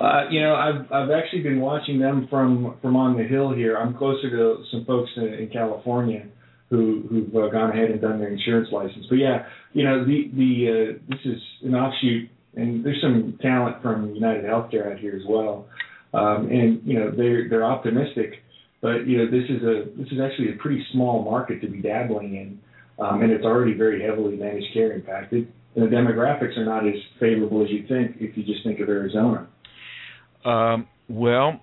Uh, 0.00 0.28
you 0.30 0.40
know, 0.40 0.54
I've 0.54 0.90
I've 0.92 1.10
actually 1.10 1.42
been 1.42 1.60
watching 1.60 1.98
them 1.98 2.26
from 2.30 2.76
from 2.80 2.96
on 2.96 3.16
the 3.16 3.24
hill 3.24 3.52
here. 3.52 3.76
I'm 3.76 3.96
closer 3.96 4.30
to 4.30 4.64
some 4.70 4.84
folks 4.84 5.10
in, 5.16 5.24
in 5.24 5.50
California 5.52 6.26
who 6.70 7.04
who've 7.10 7.36
uh, 7.36 7.48
gone 7.48 7.70
ahead 7.70 7.90
and 7.90 8.00
done 8.00 8.18
their 8.18 8.30
insurance 8.30 8.68
license. 8.72 9.04
But 9.08 9.16
yeah, 9.16 9.46
you 9.74 9.84
know, 9.84 10.04
the 10.04 10.30
the 10.34 10.96
uh, 10.96 10.98
this 11.08 11.20
is 11.24 11.40
an 11.62 11.74
offshoot, 11.74 12.30
and 12.56 12.84
there's 12.84 13.00
some 13.02 13.38
talent 13.42 13.82
from 13.82 14.14
United 14.14 14.44
Healthcare 14.44 14.90
out 14.90 14.98
here 14.98 15.14
as 15.14 15.22
well. 15.28 15.68
Um, 16.14 16.48
and 16.50 16.80
you 16.84 16.98
know, 16.98 17.10
they're 17.14 17.48
they're 17.48 17.64
optimistic, 17.64 18.42
but 18.80 19.06
you 19.06 19.18
know, 19.18 19.26
this 19.26 19.44
is 19.50 19.62
a 19.62 19.84
this 19.96 20.08
is 20.12 20.18
actually 20.20 20.54
a 20.54 20.56
pretty 20.56 20.84
small 20.92 21.22
market 21.22 21.60
to 21.60 21.68
be 21.68 21.80
dabbling 21.80 22.34
in, 22.34 22.58
um, 23.04 23.22
and 23.22 23.30
it's 23.30 23.44
already 23.44 23.74
very 23.74 24.02
heavily 24.02 24.36
managed 24.36 24.72
care 24.72 24.92
impacted. 24.92 25.52
And 25.74 25.84
the 25.84 25.94
demographics 25.94 26.56
are 26.58 26.64
not 26.64 26.86
as 26.86 26.94
favorable 27.18 27.62
as 27.62 27.70
you 27.70 27.86
think 27.86 28.16
if 28.18 28.36
you 28.36 28.44
just 28.44 28.64
think 28.64 28.80
of 28.80 28.88
Arizona. 28.88 29.46
Um, 30.44 30.86
well, 31.08 31.60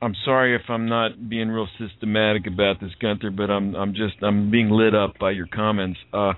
I'm 0.00 0.14
sorry 0.24 0.56
if 0.56 0.62
I'm 0.68 0.88
not 0.88 1.28
being 1.28 1.48
real 1.48 1.68
systematic 1.78 2.46
about 2.46 2.80
this, 2.80 2.90
Gunter, 3.00 3.30
but 3.30 3.50
I'm 3.50 3.74
I'm 3.76 3.94
just 3.94 4.14
I'm 4.22 4.50
being 4.50 4.68
lit 4.70 4.94
up 4.94 5.18
by 5.18 5.30
your 5.30 5.46
comments. 5.46 5.98
Uh, 6.12 6.32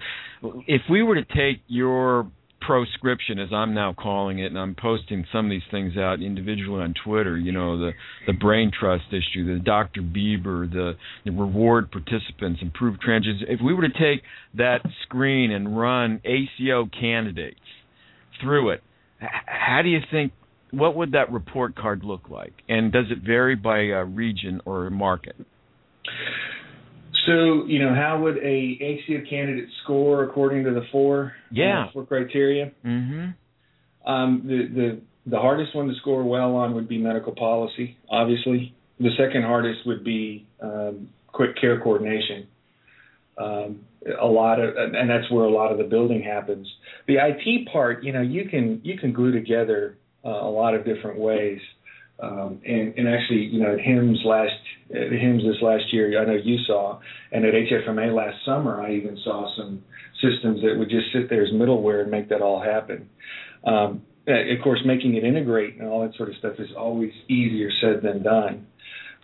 if 0.66 0.82
we 0.90 1.02
were 1.02 1.14
to 1.14 1.24
take 1.24 1.62
your 1.66 2.30
proscription, 2.60 3.38
as 3.38 3.48
I'm 3.52 3.74
now 3.74 3.94
calling 3.94 4.38
it, 4.38 4.46
and 4.46 4.58
I'm 4.58 4.74
posting 4.74 5.24
some 5.32 5.46
of 5.46 5.50
these 5.50 5.62
things 5.70 5.96
out 5.96 6.20
individually 6.20 6.82
on 6.82 6.94
Twitter. 7.04 7.38
You 7.38 7.52
know, 7.52 7.78
the 7.78 7.92
the 8.26 8.32
brain 8.32 8.70
trust 8.78 9.04
issue, 9.08 9.56
the 9.56 9.62
Dr. 9.64 10.02
Bieber, 10.02 10.70
the 10.70 10.92
the 11.24 11.30
reward 11.30 11.90
participants, 11.90 12.60
improved 12.62 13.00
transitions. 13.00 13.42
If 13.48 13.60
we 13.64 13.74
were 13.74 13.88
to 13.88 13.88
take 13.88 14.22
that 14.56 14.80
screen 15.04 15.50
and 15.50 15.78
run 15.78 16.20
ACO 16.24 16.88
candidates 16.98 17.60
through 18.42 18.70
it, 18.70 18.82
how 19.46 19.80
do 19.82 19.88
you 19.88 20.00
think 20.10 20.32
what 20.76 20.96
would 20.96 21.12
that 21.12 21.32
report 21.32 21.76
card 21.76 22.04
look 22.04 22.28
like? 22.28 22.52
And 22.68 22.92
does 22.92 23.06
it 23.10 23.18
vary 23.24 23.56
by 23.56 23.90
uh, 23.90 24.04
region 24.04 24.60
or 24.64 24.90
market? 24.90 25.36
So, 27.26 27.64
you 27.66 27.78
know, 27.78 27.94
how 27.94 28.20
would 28.22 28.36
a 28.38 28.40
ACO 28.80 29.28
candidate 29.28 29.68
score 29.82 30.24
according 30.24 30.64
to 30.64 30.70
the 30.72 30.82
four 30.92 31.32
yeah 31.50 31.86
uh, 31.86 31.92
four 31.92 32.06
criteria? 32.06 32.72
Mm-hmm. 32.84 34.10
Um, 34.10 34.42
the 34.44 34.68
the 34.74 35.00
the 35.30 35.38
hardest 35.38 35.74
one 35.74 35.88
to 35.88 35.94
score 36.00 36.22
well 36.22 36.54
on 36.56 36.74
would 36.74 36.88
be 36.88 36.98
medical 36.98 37.34
policy, 37.34 37.96
obviously. 38.10 38.74
The 39.00 39.10
second 39.16 39.42
hardest 39.42 39.80
would 39.86 40.04
be 40.04 40.46
um, 40.62 41.08
quick 41.32 41.58
care 41.58 41.80
coordination. 41.80 42.46
Um, 43.38 43.80
a 44.20 44.26
lot 44.26 44.60
of, 44.60 44.76
and 44.76 45.08
that's 45.08 45.30
where 45.30 45.44
a 45.44 45.50
lot 45.50 45.72
of 45.72 45.78
the 45.78 45.84
building 45.84 46.22
happens. 46.22 46.68
The 47.08 47.14
IT 47.14 47.68
part, 47.72 48.04
you 48.04 48.12
know, 48.12 48.20
you 48.20 48.48
can 48.48 48.80
you 48.84 48.98
can 48.98 49.12
glue 49.12 49.32
together 49.32 49.96
a 50.24 50.50
lot 50.50 50.74
of 50.74 50.84
different 50.84 51.18
ways. 51.18 51.60
Um, 52.20 52.60
and, 52.64 52.94
and 52.96 53.08
actually, 53.08 53.46
you 53.46 53.60
know, 53.60 53.72
at 53.74 53.80
HIMSS 53.80 54.24
last, 54.24 54.52
at 54.90 55.10
this 55.10 55.62
last 55.62 55.92
year, 55.92 56.20
I 56.20 56.24
know 56.24 56.38
you 56.42 56.58
saw, 56.66 57.00
and 57.32 57.44
at 57.44 57.54
HFMA 57.54 58.14
last 58.14 58.36
summer, 58.44 58.80
I 58.80 58.92
even 58.94 59.18
saw 59.24 59.54
some 59.56 59.82
systems 60.22 60.62
that 60.62 60.76
would 60.78 60.88
just 60.88 61.06
sit 61.12 61.28
there 61.28 61.42
as 61.42 61.50
middleware 61.50 62.02
and 62.02 62.10
make 62.10 62.28
that 62.28 62.40
all 62.40 62.62
happen. 62.62 63.08
Um, 63.64 64.02
of 64.26 64.62
course, 64.62 64.80
making 64.86 65.16
it 65.16 65.24
integrate 65.24 65.76
and 65.78 65.88
all 65.88 66.02
that 66.02 66.14
sort 66.16 66.28
of 66.28 66.36
stuff 66.36 66.54
is 66.58 66.68
always 66.76 67.12
easier 67.28 67.70
said 67.80 68.02
than 68.02 68.22
done. 68.22 68.66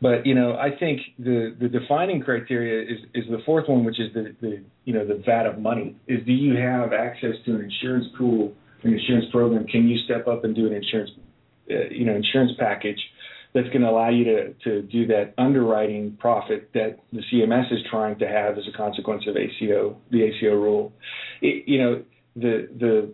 But 0.02 0.26
you 0.26 0.34
know, 0.34 0.56
I 0.56 0.70
think 0.78 1.00
the 1.18 1.54
the 1.58 1.68
defining 1.68 2.22
criteria 2.22 2.82
is 2.82 2.98
is 3.14 3.24
the 3.30 3.38
fourth 3.44 3.68
one, 3.68 3.84
which 3.84 4.00
is 4.00 4.12
the 4.14 4.34
the 4.40 4.62
you 4.84 4.94
know 4.94 5.06
the 5.06 5.22
vat 5.26 5.46
of 5.46 5.58
money. 5.58 5.96
Is 6.08 6.24
do 6.24 6.32
you 6.32 6.56
have 6.56 6.92
access 6.92 7.34
to 7.44 7.54
an 7.54 7.62
insurance 7.62 8.06
pool 8.16 8.52
an 8.83 8.93
insurance 8.93 9.27
program, 9.31 9.66
can 9.66 9.88
you 9.88 9.99
step 10.05 10.27
up 10.27 10.45
and 10.45 10.55
do 10.55 10.66
an 10.66 10.73
insurance, 10.73 11.11
uh, 11.71 11.88
you 11.90 12.05
know, 12.05 12.14
insurance 12.14 12.53
package 12.59 12.99
that's 13.53 13.69
going 13.69 13.83
to 13.83 13.88
allow 13.88 14.09
you 14.11 14.25
to 14.25 14.55
to 14.64 14.83
do 14.83 15.07
that 15.07 15.35
underwriting 15.38 16.16
profit 16.21 16.71
that 16.75 16.99
the 17.12 17.23
CMS 17.33 17.73
is 17.73 17.81
trying 17.90 18.19
to 18.19 18.29
have 18.29 18.57
as 18.57 18.64
a 18.73 18.77
consequence 18.77 19.25
of 19.27 19.37
ACO, 19.37 19.97
the 20.11 20.23
ACO 20.23 20.55
rule. 20.55 20.93
It, 21.40 21.69
you 21.69 21.79
know, 21.79 22.03
the 22.37 22.69
the 22.79 23.12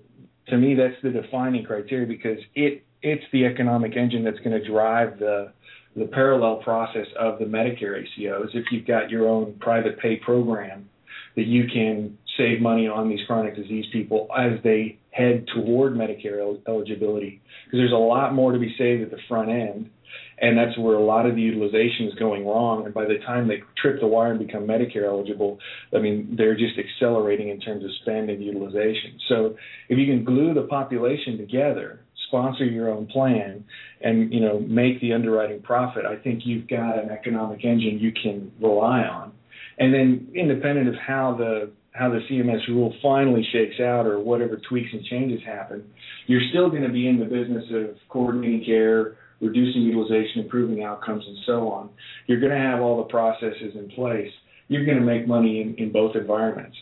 to 0.49 0.57
me 0.57 0.75
that's 0.75 1.01
the 1.03 1.11
defining 1.11 1.65
criteria 1.65 2.07
because 2.07 2.39
it 2.55 2.85
it's 3.03 3.25
the 3.33 3.45
economic 3.45 3.97
engine 3.97 4.25
that's 4.25 4.39
going 4.39 4.61
to 4.61 4.69
drive 4.69 5.19
the 5.19 5.53
the 5.97 6.07
parallel 6.07 6.57
process 6.57 7.07
of 7.19 7.39
the 7.39 7.47
Medicare 7.47 8.03
ACOs. 8.03 8.55
If 8.55 8.67
you've 8.71 8.87
got 8.87 9.09
your 9.11 9.27
own 9.29 9.55
private 9.61 9.99
pay 9.99 10.17
program 10.17 10.91
that 11.37 11.47
you 11.47 11.65
can 11.73 12.19
save 12.37 12.61
money 12.61 12.89
on 12.89 13.09
these 13.09 13.21
chronic 13.27 13.57
disease 13.57 13.87
people 13.93 14.29
as 14.37 14.63
they 14.63 14.99
head 15.11 15.47
toward 15.55 15.95
Medicare 15.95 16.41
el- 16.41 16.63
eligibility 16.69 17.41
because 17.65 17.79
there's 17.79 17.93
a 17.93 17.97
lot 17.97 18.35
more 18.35 18.53
to 18.53 18.59
be 18.59 18.75
saved 18.79 19.03
at 19.03 19.11
the 19.11 19.19
front 19.29 19.51
end. 19.51 19.91
And 20.39 20.57
that's 20.57 20.77
where 20.79 20.95
a 20.97 21.03
lot 21.03 21.25
of 21.27 21.35
the 21.35 21.41
utilization 21.41 22.07
is 22.07 22.15
going 22.15 22.47
wrong. 22.47 22.85
And 22.85 22.93
by 22.93 23.05
the 23.05 23.19
time 23.27 23.49
they 23.49 23.63
trip 23.81 24.01
the 24.01 24.07
wire 24.07 24.33
and 24.33 24.39
become 24.39 24.67
Medicare 24.67 25.07
eligible, 25.07 25.59
I 25.95 25.99
mean, 25.99 26.35
they're 26.37 26.57
just 26.57 26.75
accelerating 26.79 27.49
in 27.49 27.61
terms 27.61 27.85
of 27.85 27.91
spend 28.03 28.29
and 28.29 28.45
utilization. 28.45 29.19
So 29.29 29.57
if 29.89 29.99
you 29.99 30.07
can 30.07 30.25
glue 30.25 30.53
the 30.53 30.63
population 30.63 31.39
together, 31.39 32.01
sponsor 32.29 32.65
your 32.65 32.91
own 32.91 33.07
plan, 33.07 33.65
and, 34.03 34.33
you 34.33 34.41
know, 34.41 34.61
make 34.61 35.01
the 35.01 35.15
underwriting 35.15 35.63
profit, 35.63 36.05
I 36.05 36.17
think 36.17 36.43
you've 36.45 36.69
got 36.69 36.99
an 36.99 37.11
economic 37.11 37.65
engine 37.65 37.99
you 37.99 38.13
can 38.13 38.53
rely 38.61 39.03
on 39.03 39.33
And 39.79 39.95
then, 39.95 40.29
independent 40.35 40.89
of 40.89 40.95
how 40.97 41.35
the 41.39 41.71
how 41.97 42.11
the 42.11 42.21
CMS 42.31 42.67
rule 42.69 42.95
finally 43.03 43.47
shakes 43.53 43.81
out 43.81 44.07
or 44.07 44.21
whatever 44.21 44.61
tweaks 44.69 44.91
and 44.93 45.05
changes 45.05 45.41
happen, 45.45 45.85
you're 46.27 46.43
still 46.51 46.69
going 46.69 46.83
to 46.83 46.91
be 46.91 47.09
in 47.09 47.19
the 47.19 47.25
business 47.25 47.65
of 47.73 47.97
coordinating 48.09 48.65
care, 48.65 49.17
reducing 49.41 49.83
utilization, 49.83 50.43
improving 50.43 50.83
outcomes, 50.83 51.25
and 51.27 51.39
so 51.47 51.69
on. 51.71 51.91
You're 52.27 52.41
going 52.41 52.53
to 52.53 52.59
have 52.59 52.81
all 52.81 52.99
the 52.99 53.09
processes 53.11 53.75
in 53.75 53.91
place. 53.95 54.31
You're 54.69 54.85
going 54.85 54.99
to 54.99 55.05
make 55.05 55.27
money 55.27 55.61
in, 55.61 55.75
in 55.77 55.93
both 55.93 56.17
environments. 56.17 56.77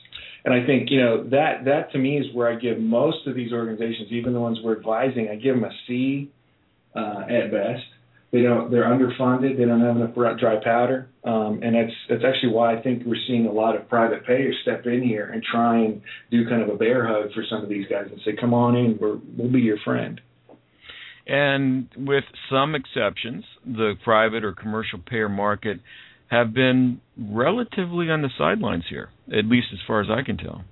And 0.45 0.53
I 0.53 0.67
think 0.67 0.91
you 0.91 1.01
know 1.01 1.25
that 1.31 1.65
that 1.65 1.91
to 1.93 1.99
me 1.99 2.19
is 2.19 2.27
where 2.35 2.53
I 2.53 2.57
give 2.57 2.79
most 2.79 3.27
of 3.27 3.35
these 3.35 3.53
organizations, 3.53 4.09
even 4.11 4.35
the 4.35 4.41
ones 4.41 4.59
we're 4.63 4.77
advising, 4.77 5.29
I 5.31 5.37
give 5.37 5.55
them 5.55 5.65
a 5.65 5.73
C 5.87 6.31
uh, 6.95 7.23
at 7.29 7.51
best. 7.51 7.85
They 8.35 8.43
don't. 8.43 8.69
They're 8.69 8.83
underfunded. 8.83 9.57
They 9.59 9.65
don't 9.65 9.81
have 9.81 9.95
enough 9.95 10.13
dry 10.41 10.57
powder, 10.57 11.07
um, 11.23 11.61
and 11.63 11.73
that's 11.73 11.93
that's 12.09 12.25
actually 12.27 12.53
why 12.53 12.77
I 12.77 12.83
think 12.83 13.05
we're 13.07 13.15
seeing 13.29 13.47
a 13.47 13.53
lot 13.53 13.77
of 13.77 13.89
private 13.89 14.27
payers 14.27 14.57
step 14.63 14.87
in 14.87 15.05
here 15.05 15.31
and 15.31 15.41
try 15.41 15.79
and 15.85 16.03
do 16.33 16.45
kind 16.49 16.61
of 16.61 16.69
a 16.69 16.75
bear 16.75 17.07
hug 17.07 17.33
for 17.33 17.45
some 17.49 17.63
of 17.63 17.69
these 17.69 17.87
guys 17.87 18.07
and 18.11 18.21
say, 18.25 18.33
"Come 18.35 18.53
on 18.53 18.75
in. 18.75 18.99
We're, 19.01 19.19
we'll 19.39 19.53
be 19.53 19.61
your 19.61 19.77
friend." 19.85 20.21
And 21.29 21.87
with 21.97 22.25
some 22.51 22.75
exceptions, 22.75 23.45
the 23.65 23.95
private 24.03 24.43
or 24.43 24.53
commercial 24.53 24.99
payer 24.99 25.29
market 25.29 25.79
have 26.27 26.53
been 26.53 27.01
relatively 27.17 28.11
on 28.11 28.23
the 28.23 28.31
sidelines 28.37 28.83
here, 28.91 29.11
at 29.29 29.45
least 29.45 29.69
as 29.73 29.79
far 29.87 30.01
as 30.01 30.09
I 30.11 30.25
can 30.25 30.39
tell. 30.39 30.65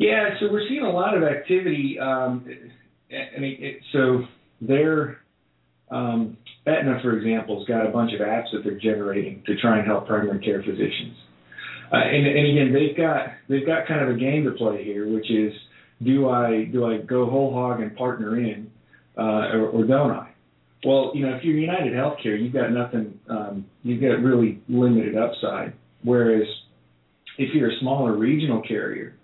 Yeah, 0.00 0.30
so 0.40 0.46
we're 0.50 0.68
seeing 0.68 0.82
a 0.82 0.90
lot 0.90 1.16
of 1.16 1.22
activity. 1.22 2.00
Um, 2.00 2.46
I 3.12 3.38
mean, 3.38 3.58
it, 3.60 3.76
so 3.92 4.24
they're 4.60 5.20
um, 5.90 6.36
Aetna, 6.66 7.00
for 7.02 7.16
example, 7.16 7.58
has 7.58 7.66
got 7.66 7.86
a 7.86 7.90
bunch 7.90 8.12
of 8.12 8.20
apps 8.20 8.52
that 8.52 8.62
they're 8.64 8.78
generating 8.78 9.42
to 9.46 9.56
try 9.56 9.78
and 9.78 9.86
help 9.86 10.06
primary 10.06 10.38
care 10.44 10.62
physicians. 10.62 11.16
Uh, 11.92 11.96
and, 11.96 12.26
and 12.26 12.46
again, 12.46 12.72
they've 12.72 12.96
got 12.96 13.26
they've 13.48 13.66
got 13.66 13.88
kind 13.88 14.02
of 14.02 14.14
a 14.14 14.18
game 14.18 14.44
to 14.44 14.52
play 14.52 14.84
here, 14.84 15.12
which 15.12 15.30
is 15.30 15.52
do 16.02 16.28
I 16.28 16.64
do 16.72 16.86
I 16.86 16.98
go 16.98 17.28
whole 17.28 17.52
hog 17.52 17.80
and 17.80 17.96
partner 17.96 18.38
in, 18.38 18.70
uh, 19.18 19.56
or, 19.56 19.68
or 19.70 19.84
don't 19.84 20.12
I? 20.12 20.30
Well, 20.84 21.12
you 21.14 21.26
know, 21.26 21.34
if 21.34 21.44
you're 21.44 21.56
United 21.56 21.92
Healthcare, 21.92 22.40
you've 22.40 22.52
got 22.52 22.72
nothing. 22.72 23.18
Um, 23.28 23.66
you've 23.82 24.00
got 24.00 24.22
really 24.22 24.62
limited 24.68 25.16
upside. 25.16 25.74
Whereas 26.04 26.46
if 27.38 27.54
you're 27.54 27.70
a 27.70 27.78
smaller 27.80 28.16
regional 28.16 28.62
carrier, 28.62 29.16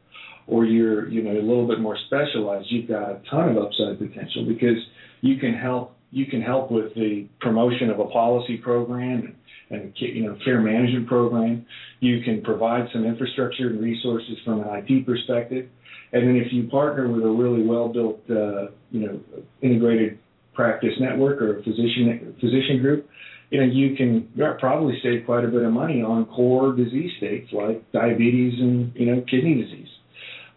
or 0.47 0.65
you're 0.65 1.09
you 1.09 1.23
know 1.23 1.33
a 1.33 1.41
little 1.41 1.67
bit 1.67 1.81
more 1.81 1.97
specialized, 2.07 2.67
you've 2.71 2.89
got 2.89 3.11
a 3.11 3.21
ton 3.31 3.49
of 3.51 3.59
upside 3.59 3.99
potential 3.99 4.45
because 4.47 4.77
you 5.21 5.39
can 5.39 5.55
help 5.55 5.96
you 6.11 6.27
can 6.27 6.40
help 6.40 6.71
with 6.71 6.95
the 6.95 7.29
promotion 7.40 7.90
of 7.90 8.01
a 8.01 8.07
policy 8.07 8.57
program 8.57 9.37
and, 9.71 9.92
you 9.97 10.23
know 10.25 10.37
care 10.45 10.61
management 10.61 11.07
program. 11.07 11.66
You 12.01 12.23
can 12.23 12.42
provide 12.42 12.88
some 12.92 13.05
infrastructure 13.05 13.69
and 13.69 13.81
resources 13.81 14.38
from 14.45 14.61
an 14.61 14.69
IT 14.71 15.07
perspective, 15.07 15.69
and 16.12 16.29
then 16.29 16.37
if 16.37 16.53
you 16.53 16.69
partner 16.69 17.09
with 17.11 17.25
a 17.25 17.29
really 17.29 17.62
well 17.62 17.88
built 17.88 18.21
uh, 18.31 18.69
you 18.90 19.01
know 19.07 19.21
integrated 19.62 20.19
practice 20.55 20.95
network 21.01 21.42
or 21.42 21.62
physician 21.62 22.35
physician 22.40 22.79
group, 22.81 23.09
you 23.51 23.61
know 23.61 23.66
you 23.66 23.97
can 23.97 24.31
probably 24.61 24.99
save 25.03 25.27
quite 25.27 25.45
a 25.45 25.49
bit 25.49 25.62
of 25.62 25.73
money 25.73 26.03
on 26.03 26.27
core 26.27 26.73
disease 26.73 27.11
states 27.19 27.53
like 27.53 27.90
diabetes 27.92 28.61
and 28.61 28.92
you 28.95 29.07
know 29.07 29.23
kidney 29.29 29.61
disease. 29.62 29.88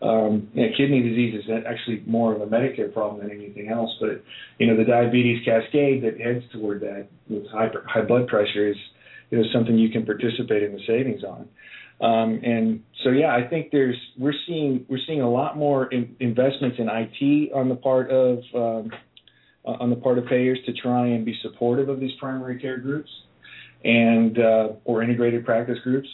Um, 0.01 0.49
you 0.53 0.65
know, 0.65 0.69
kidney 0.77 1.01
disease 1.01 1.35
is 1.43 1.51
actually 1.67 2.03
more 2.05 2.33
of 2.33 2.41
a 2.41 2.45
Medicare 2.45 2.93
problem 2.93 3.19
than 3.21 3.35
anything 3.35 3.69
else, 3.69 3.91
but 3.99 4.23
you 4.57 4.67
know 4.67 4.77
the 4.77 4.85
diabetes 4.85 5.43
cascade 5.43 6.03
that 6.03 6.19
heads 6.19 6.45
toward 6.53 6.81
that 6.81 7.07
with 7.29 7.45
high 7.47 7.69
high 7.85 8.01
blood 8.01 8.27
pressure 8.27 8.69
is 8.69 8.77
is 9.31 9.45
something 9.53 9.77
you 9.77 9.89
can 9.89 10.05
participate 10.05 10.63
in 10.63 10.71
the 10.71 10.79
savings 10.87 11.23
on. 11.23 11.47
Um, 12.01 12.39
and 12.43 12.81
so 13.03 13.09
yeah, 13.09 13.35
I 13.35 13.45
think 13.47 13.71
there's 13.71 13.97
we're 14.17 14.33
seeing 14.47 14.85
we're 14.87 15.01
seeing 15.05 15.21
a 15.21 15.29
lot 15.29 15.57
more 15.57 15.87
in, 15.87 16.15
investments 16.21 16.77
in 16.79 16.87
IT 16.87 17.51
on 17.53 17.67
the 17.67 17.75
part 17.75 18.09
of 18.09 18.39
um, 18.55 18.91
on 19.65 19.89
the 19.89 19.97
part 19.97 20.17
of 20.17 20.25
payers 20.27 20.59
to 20.65 20.73
try 20.73 21.07
and 21.07 21.25
be 21.25 21.35
supportive 21.41 21.89
of 21.89 21.99
these 21.99 22.13
primary 22.19 22.57
care 22.57 22.77
groups 22.77 23.09
and 23.83 24.39
uh, 24.39 24.69
or 24.85 25.03
integrated 25.03 25.45
practice 25.45 25.77
groups 25.83 26.07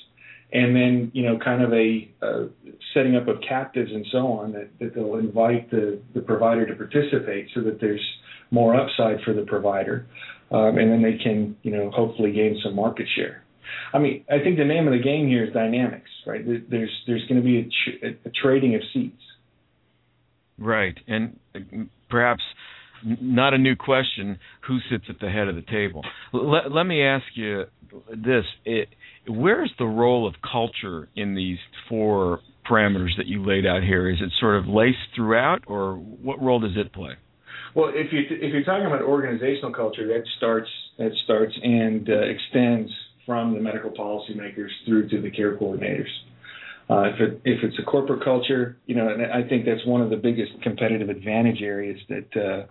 and 0.53 0.75
then 0.75 1.11
you 1.13 1.23
know 1.23 1.37
kind 1.37 1.61
of 1.61 1.73
a 1.73 2.09
uh, 2.21 2.45
setting 2.93 3.15
up 3.15 3.27
of 3.27 3.37
captives 3.47 3.91
and 3.91 4.05
so 4.11 4.27
on 4.27 4.51
that, 4.53 4.69
that 4.79 4.95
they'll 4.95 5.15
invite 5.15 5.69
the, 5.71 5.99
the 6.13 6.21
provider 6.21 6.65
to 6.65 6.75
participate 6.75 7.47
so 7.53 7.61
that 7.61 7.79
there's 7.79 8.03
more 8.51 8.75
upside 8.75 9.21
for 9.21 9.33
the 9.33 9.43
provider 9.43 10.05
um, 10.51 10.77
and 10.77 10.91
then 10.91 11.01
they 11.01 11.17
can 11.21 11.55
you 11.63 11.71
know 11.71 11.89
hopefully 11.91 12.31
gain 12.31 12.59
some 12.63 12.75
market 12.75 13.07
share. 13.15 13.43
I 13.93 13.99
mean 13.99 14.23
i 14.29 14.39
think 14.39 14.57
the 14.57 14.65
name 14.65 14.87
of 14.87 14.93
the 14.93 15.03
game 15.03 15.27
here 15.27 15.45
is 15.45 15.53
dynamics 15.53 16.09
right? 16.25 16.43
There's 16.45 16.91
there's 17.07 17.25
going 17.27 17.41
to 17.41 17.45
be 17.45 17.59
a, 17.59 17.63
tr- 17.63 18.27
a 18.27 18.31
trading 18.41 18.75
of 18.75 18.81
seats. 18.93 19.21
Right. 20.57 20.97
And 21.07 21.39
perhaps 22.09 22.43
not 23.05 23.53
a 23.53 23.57
new 23.57 23.75
question 23.75 24.39
who 24.67 24.79
sits 24.89 25.05
at 25.09 25.19
the 25.19 25.29
head 25.29 25.47
of 25.47 25.55
the 25.55 25.61
table 25.61 26.03
let, 26.33 26.71
let 26.71 26.83
me 26.83 27.03
ask 27.03 27.25
you 27.35 27.65
this 28.09 28.45
it, 28.65 28.89
where's 29.27 29.71
the 29.79 29.85
role 29.85 30.27
of 30.27 30.35
culture 30.41 31.07
in 31.15 31.35
these 31.35 31.57
four 31.89 32.39
parameters 32.69 33.15
that 33.17 33.27
you 33.27 33.45
laid 33.45 33.65
out 33.65 33.83
here? 33.83 34.09
Is 34.09 34.17
it 34.21 34.31
sort 34.39 34.57
of 34.57 34.67
laced 34.67 34.97
throughout, 35.15 35.63
or 35.67 35.95
what 35.95 36.41
role 36.41 36.59
does 36.59 36.75
it 36.75 36.91
play? 36.93 37.13
Well, 37.75 37.91
if 37.93 38.11
you 38.11 38.21
if 38.29 38.53
you're 38.53 38.63
talking 38.63 38.85
about 38.85 39.01
organizational 39.01 39.73
culture, 39.73 40.07
that 40.07 40.23
starts 40.37 40.69
that 40.97 41.11
starts 41.23 41.53
and 41.61 42.09
uh, 42.09 42.13
extends 42.13 42.91
from 43.25 43.53
the 43.53 43.59
medical 43.59 43.91
policymakers 43.91 44.69
through 44.85 45.09
to 45.09 45.21
the 45.21 45.31
care 45.31 45.57
coordinators. 45.57 46.11
Uh, 46.89 47.03
if 47.03 47.19
it 47.19 47.41
if 47.43 47.63
it's 47.63 47.77
a 47.79 47.83
corporate 47.83 48.23
culture, 48.23 48.77
you 48.85 48.95
know, 48.95 49.09
and 49.09 49.21
I 49.25 49.47
think 49.47 49.65
that's 49.65 49.85
one 49.85 50.01
of 50.01 50.09
the 50.09 50.17
biggest 50.17 50.51
competitive 50.63 51.09
advantage 51.09 51.61
areas 51.61 51.99
that. 52.09 52.35
Uh, 52.35 52.65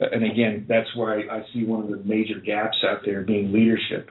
and 0.00 0.24
again, 0.24 0.66
that's 0.68 0.94
where 0.96 1.12
I, 1.12 1.38
I 1.38 1.42
see 1.52 1.64
one 1.64 1.84
of 1.84 1.90
the 1.90 2.02
major 2.04 2.40
gaps 2.40 2.78
out 2.88 3.00
there 3.04 3.22
being 3.22 3.52
leadership. 3.52 4.10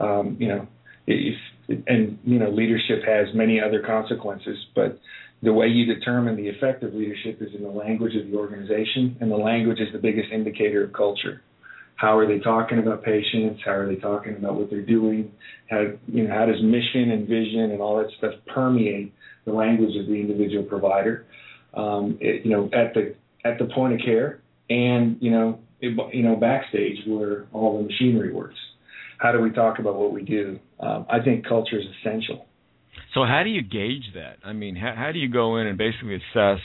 Um, 0.00 0.36
you 0.38 0.48
know, 0.48 0.68
if 1.06 1.34
and 1.86 2.18
you 2.24 2.38
know 2.38 2.50
leadership 2.50 3.02
has 3.06 3.28
many 3.34 3.60
other 3.60 3.82
consequences, 3.82 4.56
but 4.74 4.98
the 5.42 5.52
way 5.52 5.66
you 5.66 5.92
determine 5.92 6.36
the 6.36 6.48
effect 6.48 6.82
of 6.82 6.94
leadership 6.94 7.40
is 7.40 7.54
in 7.54 7.62
the 7.62 7.70
language 7.70 8.16
of 8.16 8.30
the 8.30 8.36
organization, 8.36 9.16
and 9.20 9.30
the 9.30 9.36
language 9.36 9.78
is 9.80 9.88
the 9.92 9.98
biggest 9.98 10.32
indicator 10.32 10.84
of 10.84 10.92
culture. 10.92 11.42
How 11.96 12.16
are 12.16 12.26
they 12.26 12.38
talking 12.38 12.78
about 12.78 13.02
patients? 13.02 13.60
How 13.64 13.72
are 13.72 13.86
they 13.86 14.00
talking 14.00 14.36
about 14.36 14.54
what 14.54 14.70
they're 14.70 14.82
doing? 14.82 15.32
How 15.68 15.84
you 16.06 16.26
know 16.26 16.34
how 16.34 16.46
does 16.46 16.62
mission 16.62 17.10
and 17.10 17.28
vision 17.28 17.70
and 17.72 17.80
all 17.80 17.98
that 17.98 18.10
stuff 18.18 18.34
permeate 18.46 19.12
the 19.44 19.52
language 19.52 19.96
of 19.96 20.06
the 20.06 20.14
individual 20.14 20.64
provider? 20.64 21.26
Um, 21.74 22.18
it, 22.20 22.44
you 22.44 22.52
know, 22.52 22.70
at 22.72 22.94
the 22.94 23.14
at 23.44 23.58
the 23.58 23.66
point 23.66 23.94
of 23.94 24.00
care, 24.04 24.40
and 24.70 25.16
you 25.20 25.30
know, 25.30 25.60
it, 25.80 25.98
you 26.12 26.22
know, 26.22 26.36
backstage 26.36 26.98
where 27.06 27.46
all 27.52 27.78
the 27.78 27.84
machinery 27.84 28.32
works 28.32 28.58
how 29.18 29.32
do 29.32 29.40
we 29.40 29.50
talk 29.50 29.78
about 29.78 29.96
what 29.96 30.12
we 30.12 30.22
do? 30.22 30.58
Um, 30.80 31.04
I 31.10 31.20
think 31.22 31.46
culture 31.46 31.78
is 31.78 31.84
essential. 32.00 32.46
So 33.14 33.24
how 33.24 33.42
do 33.44 33.50
you 33.50 33.62
gauge 33.62 34.14
that? 34.14 34.36
I 34.44 34.52
mean, 34.52 34.76
how, 34.76 34.94
how 34.96 35.12
do 35.12 35.18
you 35.18 35.28
go 35.28 35.56
in 35.58 35.66
and 35.66 35.76
basically 35.76 36.14
assess 36.14 36.60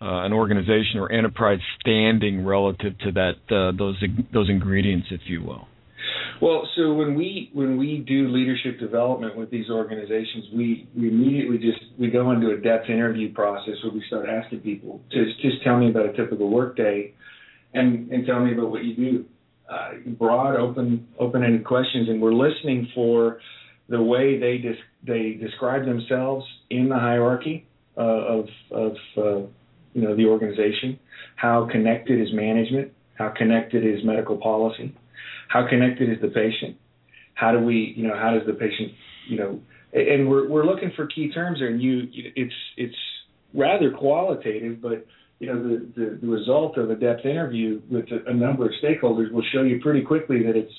uh, 0.00 0.24
an 0.24 0.32
organization 0.32 0.98
or 0.98 1.10
enterprise 1.10 1.60
standing 1.80 2.44
relative 2.44 2.98
to 2.98 3.12
that 3.12 3.34
uh, 3.50 3.76
those 3.76 4.02
those 4.32 4.50
ingredients, 4.50 5.08
if 5.10 5.22
you 5.26 5.42
will? 5.42 5.66
Well, 6.42 6.68
so 6.76 6.92
when 6.92 7.14
we 7.14 7.50
when 7.52 7.76
we 7.76 7.98
do 8.06 8.28
leadership 8.28 8.80
development 8.80 9.36
with 9.36 9.50
these 9.50 9.70
organizations, 9.70 10.46
we, 10.52 10.88
we 10.96 11.08
immediately 11.08 11.58
just 11.58 11.78
we 11.98 12.10
go 12.10 12.32
into 12.32 12.50
a 12.50 12.56
depth 12.56 12.90
interview 12.90 13.32
process 13.32 13.74
where 13.82 13.92
we 13.92 14.02
start 14.08 14.28
asking 14.28 14.60
people 14.60 15.00
just 15.10 15.40
just 15.40 15.62
tell 15.62 15.78
me 15.78 15.90
about 15.90 16.06
a 16.06 16.12
typical 16.12 16.50
workday, 16.50 17.14
and 17.72 18.10
and 18.10 18.26
tell 18.26 18.40
me 18.40 18.52
about 18.52 18.70
what 18.70 18.84
you 18.84 18.96
do 18.96 19.24
uh, 19.68 19.92
broad, 20.18 20.56
open, 20.56 21.08
open-ended 21.18 21.64
questions, 21.64 22.08
and 22.08 22.20
we're 22.20 22.34
listening 22.34 22.88
for 22.94 23.40
the 23.88 24.02
way 24.02 24.38
they 24.38 24.58
dis- 24.58 24.76
they 25.06 25.32
describe 25.40 25.84
themselves 25.84 26.44
in 26.70 26.88
the 26.88 26.98
hierarchy 26.98 27.66
uh, 27.96 28.00
of 28.00 28.48
of 28.70 28.92
uh, 29.16 29.38
you 29.94 30.02
know 30.02 30.16
the 30.16 30.26
organization. 30.26 30.98
How 31.36 31.68
connected 31.70 32.20
is 32.20 32.28
management? 32.32 32.92
How 33.14 33.28
connected 33.28 33.84
is 33.84 34.04
medical 34.04 34.36
policy? 34.36 34.94
How 35.48 35.68
connected 35.68 36.10
is 36.10 36.20
the 36.20 36.28
patient? 36.28 36.76
How 37.34 37.52
do 37.52 37.60
we 37.60 37.94
you 37.96 38.06
know 38.06 38.16
how 38.16 38.32
does 38.32 38.46
the 38.46 38.54
patient 38.54 38.92
you 39.28 39.38
know? 39.38 39.60
And 39.92 40.28
we're 40.28 40.48
we're 40.48 40.66
looking 40.66 40.92
for 40.96 41.06
key 41.06 41.30
terms 41.30 41.60
there, 41.60 41.68
and 41.68 41.80
you 41.80 42.08
it's 42.12 42.54
it's 42.76 42.96
rather 43.52 43.92
qualitative, 43.92 44.82
but 44.82 45.06
you 45.38 45.52
know, 45.52 45.62
the, 45.62 45.86
the, 45.96 46.18
the 46.22 46.26
result 46.26 46.78
of 46.78 46.90
a 46.90 46.94
depth 46.94 47.24
interview 47.24 47.80
with 47.90 48.06
a, 48.10 48.30
a 48.30 48.34
number 48.34 48.66
of 48.66 48.72
stakeholders 48.82 49.30
will 49.32 49.44
show 49.52 49.62
you 49.62 49.80
pretty 49.80 50.02
quickly 50.02 50.42
that 50.42 50.56
it's, 50.56 50.72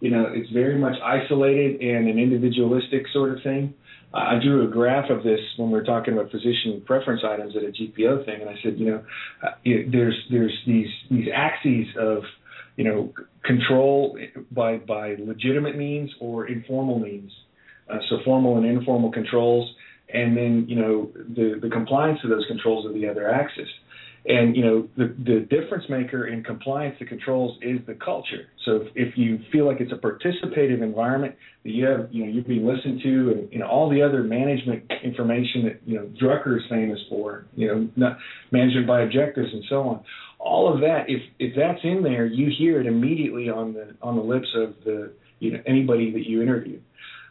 you 0.00 0.10
know, 0.10 0.26
it's 0.32 0.50
very 0.50 0.78
much 0.78 0.94
isolated 1.04 1.80
and 1.80 2.08
an 2.08 2.18
individualistic 2.18 3.04
sort 3.12 3.36
of 3.36 3.42
thing. 3.42 3.74
I 4.14 4.38
drew 4.42 4.66
a 4.66 4.70
graph 4.70 5.10
of 5.10 5.22
this 5.22 5.40
when 5.58 5.70
we 5.70 5.78
were 5.78 5.84
talking 5.84 6.14
about 6.14 6.30
physician 6.30 6.82
preference 6.86 7.20
items 7.24 7.54
at 7.56 7.62
a 7.62 7.66
GPO 7.66 8.24
thing, 8.24 8.40
and 8.40 8.48
I 8.48 8.54
said, 8.62 8.78
you 8.78 8.86
know, 8.86 9.04
uh, 9.42 9.50
there's 9.64 10.16
there's 10.30 10.56
these 10.66 10.88
these 11.10 11.28
axes 11.34 11.86
of, 11.98 12.22
you 12.78 12.84
know, 12.88 13.00
control 13.50 13.96
by 14.60 14.70
by 14.94 15.04
legitimate 15.32 15.76
means 15.84 16.10
or 16.26 16.34
informal 16.56 16.98
means 17.10 17.32
Uh, 17.88 18.00
so 18.08 18.16
formal 18.28 18.52
and 18.58 18.66
informal 18.66 19.10
controls, 19.20 19.66
and 20.18 20.36
then 20.38 20.52
you 20.70 20.76
know 20.82 20.96
the 21.38 21.46
the 21.64 21.70
compliance 21.78 22.20
of 22.24 22.28
those 22.34 22.46
controls 22.52 22.80
are 22.86 22.94
the 23.00 23.06
other 23.12 23.24
axis. 23.40 23.70
And 24.36 24.46
you 24.56 24.64
know 24.66 24.76
the 25.00 25.06
the 25.30 25.38
difference 25.56 25.86
maker 25.96 26.22
in 26.32 26.38
compliance 26.52 26.94
to 27.00 27.04
controls 27.14 27.52
is 27.72 27.78
the 27.90 27.96
culture. 28.10 28.44
So 28.64 28.70
if, 28.80 28.86
if 29.06 29.10
you 29.22 29.30
feel 29.52 29.64
like 29.70 29.78
it's 29.84 29.94
a 29.98 30.00
participative 30.08 30.80
environment 30.82 31.32
that 31.64 31.72
you 31.76 31.82
have, 31.90 32.02
you 32.14 32.20
know, 32.22 32.30
you're 32.34 32.50
being 32.54 32.66
listened 32.72 33.00
to, 33.08 33.12
and 33.32 33.40
you 33.52 33.58
know 33.60 33.68
all 33.74 33.88
the 33.96 34.02
other 34.06 34.20
management 34.22 34.80
information 35.10 35.58
that 35.66 35.76
you 35.90 35.96
know 35.98 36.06
Drucker 36.20 36.52
is 36.60 36.64
famous 36.68 37.00
for, 37.08 37.26
you 37.60 37.66
know, 37.68 37.78
management 38.58 38.86
by 38.92 38.98
objectives 39.08 39.50
and 39.56 39.64
so 39.72 39.78
on. 39.90 39.98
All 40.38 40.72
of 40.72 40.80
that, 40.80 41.04
if 41.08 41.20
if 41.38 41.54
that's 41.56 41.80
in 41.82 42.02
there, 42.02 42.26
you 42.26 42.50
hear 42.56 42.80
it 42.80 42.86
immediately 42.86 43.48
on 43.50 43.74
the 43.74 43.94
on 44.02 44.16
the 44.16 44.22
lips 44.22 44.48
of 44.54 44.74
the 44.84 45.12
you 45.40 45.52
know 45.52 45.60
anybody 45.66 46.12
that 46.12 46.28
you 46.28 46.42
interview, 46.42 46.80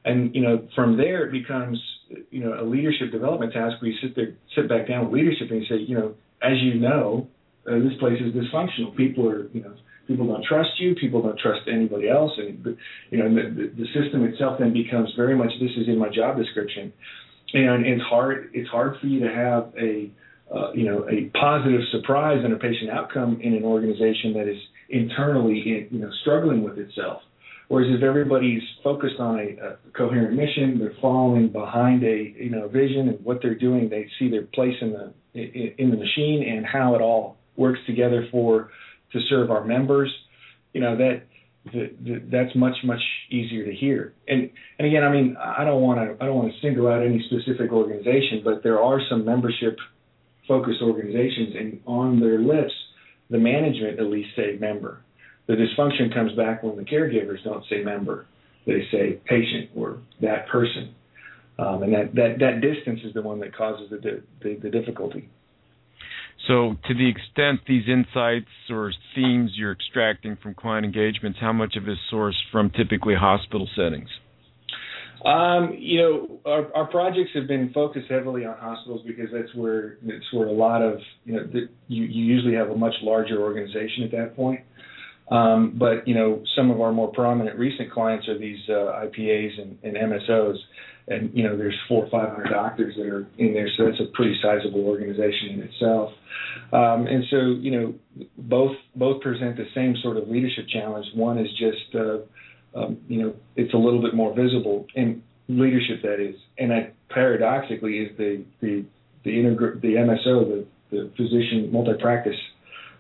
and 0.06 0.36
you 0.36 0.42
know 0.42 0.68
from 0.76 0.98
there 0.98 1.26
it 1.26 1.32
becomes 1.32 1.82
you 2.30 2.44
know 2.44 2.60
a 2.60 2.66
leadership 2.66 3.12
development 3.12 3.54
task 3.54 3.82
where 3.82 3.92
you 3.92 3.98
sit 4.02 4.16
there 4.16 4.34
sit 4.56 4.68
back 4.68 4.88
down 4.88 5.06
with 5.06 5.14
leadership 5.14 5.48
and 5.50 5.62
you 5.62 5.68
say 5.68 5.78
you 5.78 5.98
know 5.98 6.16
as 6.42 6.58
you 6.62 6.76
know, 6.76 7.28
uh, 7.68 7.76
this 7.80 7.94
place 8.00 8.20
is 8.22 8.34
dysfunctional. 8.34 8.96
People 8.96 9.30
are, 9.30 9.50
you 9.50 9.62
know, 9.62 9.74
people 10.08 10.28
don't 10.28 10.44
trust 10.44 10.70
you. 10.80 10.96
People 10.96 11.22
don't 11.22 11.40
trust 11.40 11.62
anybody 11.72 12.10
else, 12.10 12.32
and 12.38 12.78
you 13.10 13.18
know, 13.18 13.30
the, 13.30 13.72
the 13.76 13.86
system 14.00 14.24
itself 14.24 14.60
then 14.60 14.74
becomes 14.74 15.10
very 15.18 15.36
much 15.36 15.52
this 15.60 15.72
is 15.78 15.88
in 15.88 15.98
my 15.98 16.10
job 16.10 16.38
description, 16.38 16.94
and 17.54 17.86
it's 17.86 18.04
hard. 18.04 18.52
It's 18.54 18.70
hard 18.70 19.00
for 19.02 19.08
you 19.08 19.20
to 19.22 19.34
have 19.34 19.74
a, 19.80 20.12
uh, 20.54 20.72
you 20.74 20.86
know, 20.86 21.06
a 21.10 21.26
positive 21.38 21.82
surprise 21.92 22.44
in 22.46 22.54
a 22.54 22.58
patient 22.58 22.90
outcome 22.90 23.40
in 23.42 23.54
an 23.54 23.64
organization 23.64 24.34
that 24.34 24.48
is 24.48 24.58
internally, 24.90 25.88
you 25.92 26.00
know, 26.00 26.10
struggling 26.22 26.64
with 26.64 26.78
itself. 26.78 27.22
Whereas 27.68 27.90
if 27.94 28.02
everybody's 28.02 28.62
focused 28.82 29.20
on 29.20 29.40
a, 29.40 29.66
a 29.66 29.78
coherent 29.92 30.36
mission, 30.36 30.80
they're 30.80 30.96
following 31.02 31.50
behind 31.50 32.04
a 32.04 32.34
you 32.38 32.50
know 32.50 32.70
vision 32.70 33.10
and 33.10 33.24
what 33.26 33.40
they're 33.42 33.60
doing, 33.60 33.90
they 33.90 34.08
see 34.20 34.30
their 34.30 34.44
place 34.44 34.76
in 34.80 34.94
the 34.94 35.12
in 35.34 35.90
the 35.92 35.98
machine 35.98 36.46
and 36.48 36.66
how 36.66 36.96
it 36.96 37.02
all 37.02 37.36
works 37.58 37.80
together 37.86 38.28
for 38.32 38.72
to 39.12 39.20
serve 39.30 39.52
our 39.52 39.66
members. 39.66 40.10
You 40.74 40.80
know 40.80 40.96
that 40.96 41.24
the, 41.74 41.92
the, 42.02 42.24
that's 42.32 42.56
much 42.56 42.76
much 42.86 43.02
easier 43.30 43.66
to 43.66 43.74
hear. 43.74 44.14
And 44.30 44.50
and 44.80 44.88
again, 44.88 45.04
I 45.04 45.12
mean, 45.12 45.36
I 45.38 45.66
don't 45.66 45.82
want 45.82 46.00
to 46.00 46.24
I 46.24 46.26
don't 46.26 46.38
want 46.38 46.54
to 46.54 46.60
single 46.62 46.88
out 46.88 47.04
any 47.04 47.22
specific 47.28 47.74
organization, 47.74 48.42
but 48.46 48.64
there 48.64 48.82
are 48.82 49.02
some 49.10 49.26
membership 49.26 49.78
focused 50.48 50.82
organizations, 50.82 51.56
and 51.58 51.80
on 51.86 52.20
their 52.20 52.40
lips, 52.40 52.74
the 53.30 53.38
management 53.38 54.00
at 54.00 54.06
least 54.06 54.30
say 54.36 54.58
member 54.60 55.02
the 55.48 55.54
dysfunction 55.54 56.14
comes 56.14 56.34
back 56.34 56.62
when 56.62 56.76
the 56.76 56.84
caregivers 56.84 57.44
don't 57.44 57.64
say 57.70 57.82
member, 57.82 58.28
they 58.66 58.84
say 58.92 59.20
patient 59.26 59.72
or 59.76 60.00
that 60.22 60.48
person. 60.50 60.94
Um, 61.58 61.84
and 61.84 61.94
that, 61.94 62.16
that, 62.16 62.36
that 62.40 62.62
distance 62.62 63.00
is 63.04 63.14
the 63.14 63.22
one 63.22 63.40
that 63.40 63.56
causes 63.56 63.90
the, 63.90 64.22
the, 64.44 64.60
the 64.62 64.70
difficulty. 64.70 65.30
So, 66.48 66.76
to 66.88 66.94
the 66.94 67.10
extent 67.10 67.62
these 67.68 67.90
insights 67.90 68.52
or 68.70 68.94
themes 69.16 69.52
you're 69.56 69.72
extracting 69.72 70.38
from 70.42 70.54
client 70.54 70.86
engagements, 70.86 71.40
how 71.42 71.52
much 71.52 71.76
of 71.76 71.88
it 71.88 71.94
is 71.94 71.98
sourced 72.14 72.40
from 72.52 72.70
typically 72.70 73.16
hospital 73.16 73.68
settings? 73.76 74.10
Um, 75.26 75.76
you 75.78 76.02
know, 76.02 76.40
our, 76.46 76.74
our 76.76 76.86
projects 76.88 77.32
have 77.34 77.48
been 77.48 77.72
focused 77.74 78.08
heavily 78.10 78.46
on 78.46 78.58
hospitals 78.58 79.02
because 79.06 79.30
that's 79.34 79.54
where 79.56 79.98
it's 80.04 80.26
where 80.32 80.48
a 80.48 80.52
lot 80.52 80.82
of 80.82 81.00
you 81.26 81.34
know 81.34 81.46
the, 81.46 81.70
you, 81.88 82.04
you 82.04 82.24
usually 82.24 82.56
have 82.56 82.70
a 82.70 82.76
much 82.76 82.94
larger 83.02 83.42
organization 83.42 84.04
at 84.04 84.12
that 84.12 84.36
point. 84.36 84.62
Um, 85.30 85.76
but 85.78 86.08
you 86.08 86.16
know, 86.16 86.44
some 86.56 86.72
of 86.72 86.80
our 86.80 86.94
more 86.94 87.12
prominent 87.12 87.58
recent 87.58 87.92
clients 87.92 88.28
are 88.30 88.38
these 88.38 88.60
uh, 88.70 89.04
IPAs 89.06 89.62
and, 89.62 89.78
and 89.84 89.98
MSOs, 89.98 90.56
and 91.08 91.32
you 91.34 91.44
know, 91.44 91.58
there's 91.58 91.76
four 91.88 92.06
or 92.06 92.10
five 92.10 92.30
hundred 92.30 92.50
doctors 92.50 92.96
that 92.98 93.08
are 93.08 93.28
in 93.38 93.54
there, 93.54 93.68
so 93.78 93.86
that's 93.86 94.00
a 94.00 94.12
pretty 94.16 94.38
sizable 94.42 94.86
organization 94.86 95.50
in 95.54 95.62
itself. 95.64 96.12
Um, 96.72 97.08
and 97.08 97.24
so, 97.30 97.38
you 97.60 97.72
know, 97.72 97.94
both 98.38 98.76
both 98.96 99.22
present 99.22 99.56
the 99.58 99.68
same 99.74 99.96
sort 100.02 100.18
of 100.18 100.28
leadership 100.28 100.66
challenge. 100.72 101.06
One 101.14 101.38
is 101.38 101.48
just, 101.58 101.96
uh, 101.96 102.20
um, 102.78 102.98
you 103.08 103.22
know, 103.22 103.34
it's 103.56 103.74
a 103.74 103.78
little 103.78 104.02
bit 104.02 104.14
more 104.14 104.34
visible 104.36 104.86
in 104.96 105.24
leadership 105.48 106.02
that 106.04 106.20
is, 106.20 106.36
and 106.58 106.72
that 106.72 106.94
paradoxically 107.10 108.00
is 108.00 108.18
the 108.18 108.44
the 108.62 108.86
the 109.24 109.32
integr- 109.32 109.82
the 109.82 109.96
MSO, 109.96 110.48
the 110.48 110.66
the 110.92 111.12
physician 111.18 111.70
multi-practice 111.72 112.38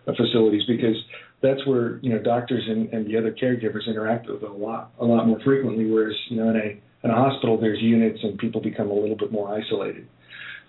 facilities, 0.05 0.63
because 0.67 0.95
that's 1.41 1.65
where 1.67 1.99
you 1.99 2.09
know 2.09 2.19
doctors 2.19 2.63
and, 2.67 2.91
and 2.93 3.05
the 3.05 3.17
other 3.17 3.31
caregivers 3.31 3.87
interact 3.87 4.27
with 4.27 4.43
a 4.43 4.51
lot 4.51 4.91
a 4.99 5.05
lot 5.05 5.27
more 5.27 5.39
frequently. 5.43 5.89
Whereas 5.89 6.15
you 6.29 6.37
know 6.37 6.49
in 6.49 6.55
a 6.55 6.81
in 7.03 7.11
a 7.11 7.15
hospital 7.15 7.59
there's 7.59 7.81
units 7.81 8.19
and 8.23 8.37
people 8.37 8.61
become 8.61 8.89
a 8.89 8.93
little 8.93 9.17
bit 9.17 9.31
more 9.31 9.53
isolated. 9.55 10.07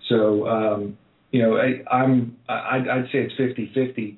So 0.09 0.47
um, 0.47 0.97
you 1.31 1.41
know 1.41 1.57
I, 1.57 1.83
I'm 1.93 2.37
I'd, 2.47 2.87
I'd 2.87 3.05
say 3.11 3.27
it's 3.29 3.33
50-50. 3.75 4.17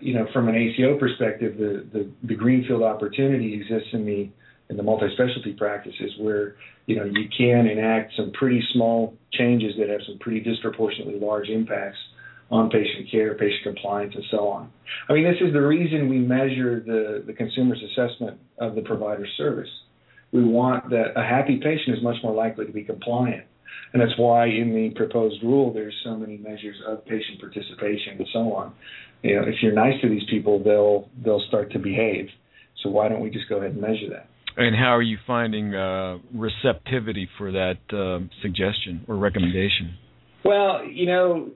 You 0.00 0.14
know 0.14 0.26
from 0.32 0.48
an 0.48 0.54
ACO 0.54 0.98
perspective, 0.98 1.56
the, 1.58 1.86
the 1.92 2.10
the 2.22 2.34
greenfield 2.34 2.82
opportunity 2.82 3.54
exists 3.54 3.88
in 3.92 4.04
the 4.06 4.30
in 4.70 4.76
the 4.76 4.82
multi-specialty 4.82 5.52
practices 5.52 6.12
where 6.18 6.56
you 6.86 6.96
know 6.96 7.04
you 7.04 7.28
can 7.36 7.66
enact 7.66 8.12
some 8.16 8.32
pretty 8.32 8.62
small 8.72 9.14
changes 9.32 9.74
that 9.78 9.88
have 9.88 10.00
some 10.06 10.18
pretty 10.18 10.40
disproportionately 10.40 11.18
large 11.18 11.48
impacts 11.48 11.98
on 12.50 12.70
patient 12.70 13.10
care, 13.10 13.34
patient 13.34 13.62
compliance, 13.64 14.14
and 14.14 14.24
so 14.30 14.48
on. 14.48 14.70
I 15.08 15.14
mean, 15.14 15.24
this 15.24 15.40
is 15.40 15.52
the 15.52 15.60
reason 15.60 16.08
we 16.08 16.18
measure 16.18 16.80
the, 16.80 17.24
the 17.26 17.32
consumer's 17.32 17.82
assessment 17.82 18.38
of 18.58 18.74
the 18.74 18.82
provider 18.82 19.26
service. 19.36 19.68
We 20.32 20.44
want 20.44 20.90
that 20.90 21.16
a 21.16 21.22
happy 21.22 21.56
patient 21.56 21.96
is 21.96 22.02
much 22.02 22.16
more 22.22 22.34
likely 22.34 22.66
to 22.66 22.72
be 22.72 22.84
compliant. 22.84 23.44
And 23.92 24.02
that's 24.02 24.18
why 24.18 24.46
in 24.46 24.74
the 24.74 24.90
proposed 24.96 25.42
rule 25.42 25.72
there's 25.72 25.94
so 26.04 26.16
many 26.16 26.36
measures 26.36 26.76
of 26.86 27.04
patient 27.06 27.40
participation 27.40 28.18
and 28.18 28.26
so 28.32 28.52
on. 28.54 28.74
You 29.22 29.36
know, 29.36 29.42
if 29.42 29.54
you're 29.62 29.72
nice 29.72 30.00
to 30.02 30.08
these 30.08 30.24
people, 30.28 30.62
they'll 30.62 31.08
they'll 31.24 31.44
start 31.48 31.72
to 31.72 31.78
behave. 31.78 32.28
So 32.82 32.90
why 32.90 33.08
don't 33.08 33.20
we 33.20 33.30
just 33.30 33.48
go 33.48 33.58
ahead 33.58 33.72
and 33.72 33.80
measure 33.80 34.10
that? 34.10 34.28
And 34.56 34.76
how 34.76 34.94
are 34.94 35.02
you 35.02 35.18
finding 35.26 35.74
uh, 35.74 36.18
receptivity 36.32 37.28
for 37.38 37.50
that 37.52 37.78
uh, 37.92 38.26
suggestion 38.42 39.04
or 39.08 39.16
recommendation? 39.16 39.96
Well, 40.44 40.84
you 40.86 41.06
know, 41.06 41.50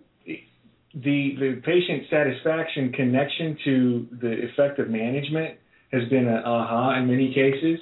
the 0.95 1.35
the 1.39 1.61
patient 1.65 2.05
satisfaction 2.11 2.93
connection 2.93 3.59
to 3.65 4.07
the 4.21 4.33
effective 4.49 4.89
management 4.89 5.59
has 5.93 6.09
been 6.09 6.27
an 6.27 6.43
aha 6.45 6.99
in 6.99 7.07
many 7.07 7.33
cases 7.35 7.79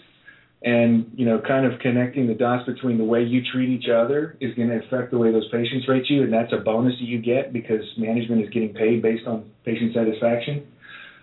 and 0.62 1.10
you 1.14 1.26
know 1.26 1.40
kind 1.46 1.66
of 1.66 1.78
connecting 1.80 2.26
the 2.26 2.34
dots 2.34 2.66
between 2.66 2.96
the 2.96 3.04
way 3.04 3.22
you 3.22 3.42
treat 3.52 3.68
each 3.68 3.88
other 3.88 4.36
is 4.40 4.54
going 4.54 4.68
to 4.68 4.76
affect 4.86 5.10
the 5.10 5.18
way 5.18 5.30
those 5.30 5.48
patients 5.50 5.86
rate 5.88 6.04
you 6.08 6.22
and 6.22 6.32
that's 6.32 6.52
a 6.52 6.56
bonus 6.56 6.94
that 6.98 7.04
you 7.06 7.20
get 7.20 7.52
because 7.52 7.82
management 7.98 8.42
is 8.42 8.48
getting 8.50 8.72
paid 8.72 9.02
based 9.02 9.26
on 9.26 9.50
patient 9.64 9.92
satisfaction 9.94 10.66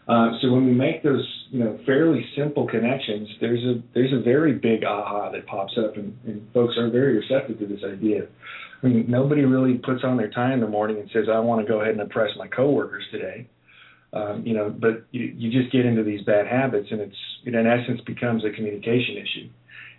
uh, 0.08 0.32
so 0.42 0.52
when 0.52 0.66
we 0.66 0.72
make 0.72 1.02
those 1.02 1.28
you 1.50 1.64
know 1.64 1.80
fairly 1.86 2.24
simple 2.38 2.68
connections 2.68 3.28
there's 3.42 3.64
a 3.64 3.82
there's 3.96 4.14
a 4.14 4.22
very 4.22 4.54
big 4.54 4.84
aha 4.84 5.32
that 5.32 5.46
pops 5.48 5.74
up 5.84 5.98
and, 5.98 6.16
and 6.28 6.48
folks 6.54 6.76
are 6.78 6.92
very 6.92 7.18
receptive 7.18 7.58
to 7.58 7.66
this 7.66 7.84
idea 7.84 8.28
I 8.84 8.88
mean, 8.88 9.06
nobody 9.08 9.46
really 9.46 9.76
puts 9.76 10.04
on 10.04 10.18
their 10.18 10.30
tie 10.30 10.54
in 10.54 10.60
the 10.60 10.68
morning 10.68 11.00
and 11.00 11.10
says, 11.14 11.30
"I 11.32 11.40
want 11.40 11.66
to 11.66 11.72
go 11.72 11.80
ahead 11.80 11.94
and 11.94 12.02
impress 12.02 12.32
my 12.38 12.48
coworkers 12.48 13.06
today." 13.12 13.48
Um, 14.14 14.46
you 14.46 14.54
know, 14.54 14.70
but 14.70 15.06
you, 15.12 15.34
you 15.36 15.52
just 15.52 15.74
get 15.74 15.86
into 15.86 16.04
these 16.04 16.22
bad 16.22 16.46
habits, 16.46 16.88
and 16.92 17.02
it's 17.02 17.16
it 17.46 17.56
in 17.56 17.66
essence 17.66 18.00
becomes 18.06 18.44
a 18.46 18.52
communication 18.52 19.18
issue. 19.18 19.50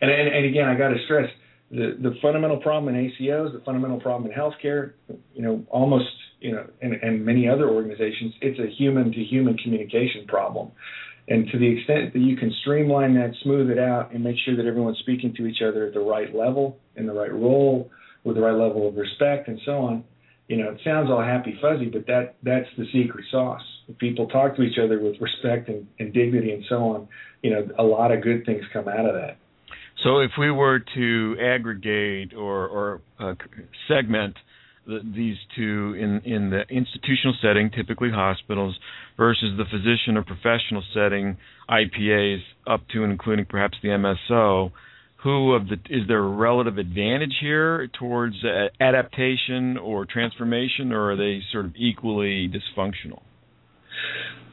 And 0.00 0.10
and, 0.10 0.28
and 0.28 0.46
again, 0.46 0.68
I 0.68 0.76
got 0.76 0.88
to 0.88 0.98
stress 1.04 1.28
the 1.70 1.98
the 2.00 2.14
fundamental 2.22 2.58
problem 2.58 2.94
in 2.94 3.10
ACOs, 3.10 3.52
the 3.52 3.62
fundamental 3.64 4.00
problem 4.00 4.30
in 4.30 4.36
healthcare, 4.36 4.92
you 5.34 5.42
know, 5.42 5.64
almost 5.68 6.06
you 6.44 6.52
know, 6.52 6.66
and, 6.82 6.92
and 6.94 7.24
many 7.24 7.48
other 7.48 7.70
organizations, 7.70 8.34
it's 8.42 8.60
a 8.60 8.70
human 8.76 9.10
to 9.10 9.24
human 9.24 9.56
communication 9.56 10.26
problem. 10.28 10.70
And 11.26 11.48
to 11.50 11.58
the 11.58 11.78
extent 11.78 12.12
that 12.12 12.18
you 12.18 12.36
can 12.36 12.52
streamline 12.60 13.14
that, 13.14 13.32
smooth 13.42 13.70
it 13.70 13.78
out, 13.78 14.12
and 14.12 14.22
make 14.22 14.36
sure 14.44 14.54
that 14.54 14.66
everyone's 14.66 14.98
speaking 14.98 15.34
to 15.38 15.46
each 15.46 15.62
other 15.66 15.86
at 15.86 15.94
the 15.94 16.00
right 16.00 16.34
level, 16.34 16.78
in 16.96 17.06
the 17.06 17.14
right 17.14 17.32
role, 17.32 17.90
with 18.24 18.36
the 18.36 18.42
right 18.42 18.52
level 18.52 18.86
of 18.86 18.96
respect 18.96 19.48
and 19.48 19.58
so 19.64 19.72
on. 19.78 20.04
You 20.48 20.58
know, 20.58 20.70
it 20.70 20.80
sounds 20.84 21.10
all 21.10 21.22
happy 21.22 21.58
fuzzy, 21.60 21.86
but 21.86 22.06
that 22.06 22.34
that's 22.42 22.68
the 22.76 22.84
secret 22.92 23.24
sauce. 23.30 23.62
If 23.88 23.98
people 23.98 24.26
talk 24.28 24.56
to 24.56 24.62
each 24.62 24.78
other 24.82 25.00
with 25.00 25.16
respect 25.20 25.68
and, 25.68 25.86
and 25.98 26.12
dignity 26.12 26.52
and 26.52 26.64
so 26.68 26.76
on, 26.76 27.08
you 27.42 27.50
know, 27.50 27.68
a 27.78 27.82
lot 27.82 28.12
of 28.12 28.22
good 28.22 28.44
things 28.44 28.62
come 28.72 28.88
out 28.88 29.06
of 29.06 29.14
that. 29.14 29.36
So, 30.02 30.20
if 30.20 30.32
we 30.38 30.50
were 30.50 30.80
to 30.94 31.36
aggregate 31.40 32.34
or, 32.34 32.66
or 32.66 33.00
uh, 33.18 33.34
segment 33.88 34.36
the, 34.86 35.00
these 35.14 35.36
two 35.56 35.94
in 35.98 36.20
in 36.30 36.50
the 36.50 36.62
institutional 36.68 37.34
setting, 37.40 37.70
typically 37.70 38.10
hospitals, 38.10 38.78
versus 39.16 39.56
the 39.56 39.64
physician 39.64 40.16
or 40.16 40.22
professional 40.22 40.82
setting, 40.92 41.36
IPAs, 41.68 42.40
up 42.66 42.86
to 42.92 43.02
and 43.02 43.12
including 43.12 43.46
perhaps 43.46 43.78
the 43.82 43.88
MSO, 43.88 44.72
who 45.24 45.54
of 45.54 45.68
the 45.68 45.76
is 45.88 46.06
there 46.06 46.18
a 46.18 46.28
relative 46.28 46.76
advantage 46.76 47.34
here 47.40 47.88
towards 47.98 48.36
uh, 48.44 48.68
adaptation 48.78 49.78
or 49.78 50.04
transformation, 50.04 50.92
or 50.92 51.12
are 51.12 51.16
they 51.16 51.40
sort 51.50 51.64
of 51.64 51.72
equally 51.76 52.48
dysfunctional? 52.48 53.22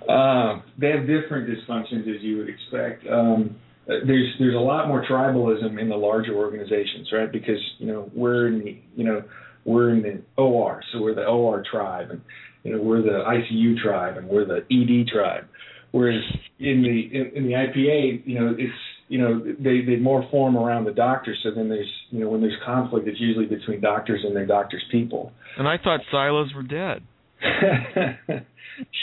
Uh, 0.10 0.62
they 0.79 0.88
have 0.88 1.01
different 1.01 1.49
dysfunctions, 1.49 2.01
as 2.03 2.21
you 2.21 2.38
would 2.38 2.49
expect. 2.49 3.05
Um, 3.05 3.57
there's 3.86 4.34
there's 4.39 4.55
a 4.55 4.60
lot 4.60 4.88
more 4.88 5.05
tribalism 5.05 5.79
in 5.79 5.89
the 5.89 5.95
larger 5.95 6.34
organizations, 6.34 7.10
right? 7.12 7.29
Because 7.29 7.60
you 7.77 7.88
know 7.88 8.10
we're 8.15 8.47
in 8.47 8.60
the 8.60 8.79
you 8.95 9.03
know 9.03 9.23
we're 9.65 9.89
in 9.89 10.01
the 10.01 10.21
OR, 10.41 10.81
so 10.93 11.01
we're 11.01 11.15
the 11.15 11.25
OR 11.25 11.63
tribe, 11.69 12.12
and 12.12 12.21
you 12.63 12.73
know 12.73 12.81
we're 12.81 13.01
the 13.01 13.23
ICU 13.27 13.77
tribe, 13.84 14.15
and 14.15 14.27
we're 14.27 14.45
the 14.45 14.65
ED 14.71 15.07
tribe. 15.07 15.45
Whereas 15.91 16.23
in 16.60 16.81
the 16.81 17.17
in, 17.17 17.31
in 17.36 17.43
the 17.43 17.53
IPA, 17.53 18.25
you 18.25 18.39
know 18.39 18.55
it's 18.57 18.73
you 19.12 19.19
know 19.19 19.43
they 19.60 19.82
they 19.86 19.97
more 19.97 20.26
form 20.32 20.56
around 20.56 20.86
the 20.86 20.93
doctor. 20.93 21.36
So 21.43 21.52
then 21.54 21.67
there's 21.67 21.91
you 22.12 22.21
know 22.21 22.30
when 22.30 22.39
there's 22.39 22.56
conflict, 22.65 23.10
it's 23.10 23.19
usually 23.19 23.45
between 23.45 23.82
doctors 23.82 24.21
and 24.24 24.34
their 24.34 24.45
doctors' 24.45 24.84
people. 24.89 25.34
And 25.58 25.67
I 25.67 25.78
thought 25.78 26.00
silos 26.10 26.54
were 26.56 26.63
dead. 26.63 27.04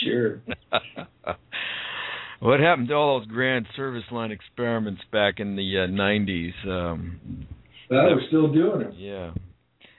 sure. 0.02 0.40
what 2.40 2.58
happened 2.58 2.88
to 2.88 2.94
all 2.94 3.20
those 3.20 3.28
grand 3.28 3.66
service 3.76 4.04
line 4.10 4.30
experiments 4.30 5.02
back 5.12 5.40
in 5.40 5.56
the 5.56 5.84
uh, 5.84 5.90
90s? 5.90 6.66
Um, 6.66 7.46
well, 7.90 8.04
we're 8.14 8.26
still 8.28 8.50
doing 8.50 8.80
them. 8.80 8.94
Yeah. 8.96 9.32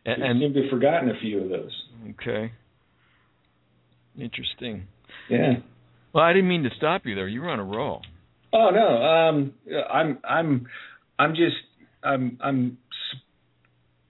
And, 0.06 0.24
and 0.24 0.42
seem 0.42 0.54
to 0.54 0.62
have 0.62 0.72
forgotten 0.72 1.10
a 1.10 1.20
few 1.22 1.44
of 1.44 1.50
those. 1.50 1.84
Okay. 2.12 2.52
Interesting. 4.18 4.88
Yeah. 5.30 5.56
Well, 6.14 6.24
I 6.24 6.34
didn't 6.34 6.50
mean 6.50 6.64
to 6.64 6.72
stop 6.78 7.06
you 7.06 7.14
there. 7.14 7.28
You 7.28 7.42
were 7.42 7.50
on 7.50 7.60
a 7.60 7.64
roll. 7.64 8.02
Oh 8.52 8.70
no, 8.72 9.04
um, 9.04 9.54
I'm 9.92 10.20
I'm 10.28 10.68
I'm 11.18 11.32
just 11.32 11.58
I'm 12.04 12.38
I'm. 12.42 12.78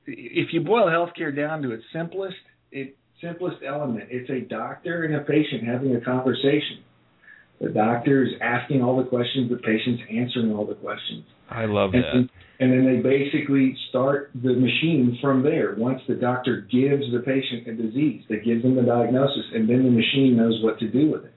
If 0.06 0.54
you 0.54 0.62
boil 0.62 0.88
healthcare 0.88 1.36
down 1.36 1.62
to 1.62 1.72
its 1.72 1.84
simplest, 1.94 2.38
it 2.72 2.98
simplest 3.22 3.58
element, 3.66 4.06
it's 4.10 4.30
a 4.30 4.42
doctor 4.42 5.04
and 5.04 5.16
a 5.16 5.20
patient 5.20 5.68
having 5.68 5.96
a 5.96 6.02
conversation. 6.02 6.84
The 7.62 7.70
doctor 7.70 8.24
is 8.24 8.30
asking 8.42 8.82
all 8.82 8.98
the 8.98 9.10
questions, 9.10 9.50
the 9.50 9.58
patient's 9.58 10.02
answering 10.10 10.54
all 10.54 10.66
the 10.66 10.76
questions. 10.76 11.26
I 11.50 11.66
love 11.66 11.94
and, 11.94 12.04
that. 12.04 12.30
And 12.62 12.72
then 12.72 12.86
they 12.86 13.02
basically 13.02 13.76
start 13.90 14.32
the 14.34 14.54
machine 14.54 15.18
from 15.22 15.44
there. 15.44 15.76
Once 15.78 16.02
the 16.08 16.16
doctor 16.16 16.68
gives 16.72 17.04
the 17.12 17.20
patient 17.26 17.68
a 17.68 17.74
disease, 17.74 18.24
they 18.30 18.38
give 18.38 18.62
them 18.62 18.76
the 18.76 18.84
diagnosis, 18.84 19.44
and 19.54 19.68
then 19.68 19.84
the 19.84 19.92
machine 19.92 20.38
knows 20.38 20.60
what 20.64 20.80
to 20.80 20.88
do 20.88 21.12
with 21.12 21.26
it. 21.26 21.34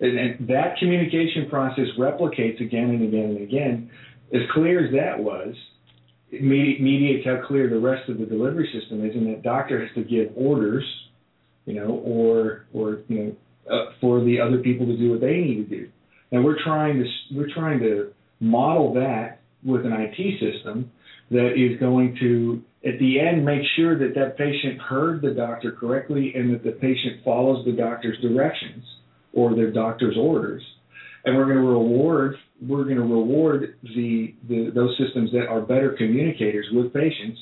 And, 0.00 0.46
that 0.48 0.76
communication 0.78 1.48
process 1.50 1.86
replicates 1.98 2.60
again 2.60 2.90
and 2.90 3.02
again 3.02 3.30
and 3.30 3.42
again. 3.42 3.90
As 4.32 4.42
clear 4.52 4.84
as 4.84 4.92
that 4.92 5.22
was, 5.22 5.54
it 6.30 6.42
mediates 6.42 7.26
how 7.26 7.42
clear 7.46 7.68
the 7.68 7.78
rest 7.78 8.08
of 8.08 8.18
the 8.18 8.26
delivery 8.26 8.70
system 8.72 9.04
is, 9.04 9.14
and 9.14 9.26
that 9.32 9.42
doctor 9.42 9.80
has 9.80 9.94
to 9.94 10.04
give 10.04 10.30
orders, 10.36 10.84
you 11.64 11.74
know, 11.74 12.02
or 12.04 12.66
or 12.72 13.00
you 13.08 13.18
know, 13.18 13.36
uh, 13.74 13.92
for 14.00 14.22
the 14.22 14.38
other 14.40 14.58
people 14.58 14.86
to 14.86 14.96
do 14.96 15.10
what 15.10 15.20
they 15.20 15.38
need 15.38 15.68
to 15.68 15.76
do. 15.76 15.88
And 16.30 16.44
we're 16.44 16.62
trying 16.62 17.02
to 17.02 17.34
we're 17.34 17.52
trying 17.52 17.80
to 17.80 18.12
model 18.40 18.92
that 18.94 19.40
with 19.64 19.86
an 19.86 19.92
IT 19.92 20.38
system 20.38 20.90
that 21.30 21.54
is 21.56 21.80
going 21.80 22.16
to 22.20 22.62
at 22.86 22.98
the 22.98 23.18
end 23.20 23.44
make 23.44 23.62
sure 23.76 23.98
that 23.98 24.14
that 24.14 24.36
patient 24.36 24.80
heard 24.80 25.22
the 25.22 25.30
doctor 25.30 25.72
correctly 25.72 26.32
and 26.34 26.52
that 26.54 26.62
the 26.62 26.72
patient 26.72 27.24
follows 27.24 27.64
the 27.64 27.72
doctor's 27.72 28.20
directions 28.20 28.84
or 29.32 29.54
their 29.54 29.70
doctor's 29.70 30.16
orders 30.18 30.62
and 31.24 31.36
we're 31.36 31.44
going 31.44 31.56
to 31.56 31.62
reward 31.62 32.36
we're 32.60 32.84
going 32.84 32.96
to 32.96 33.02
reward 33.02 33.76
the, 33.82 34.34
the 34.48 34.70
those 34.74 34.96
systems 34.98 35.30
that 35.32 35.46
are 35.46 35.60
better 35.60 35.94
communicators 35.96 36.66
with 36.72 36.92
patients 36.92 37.38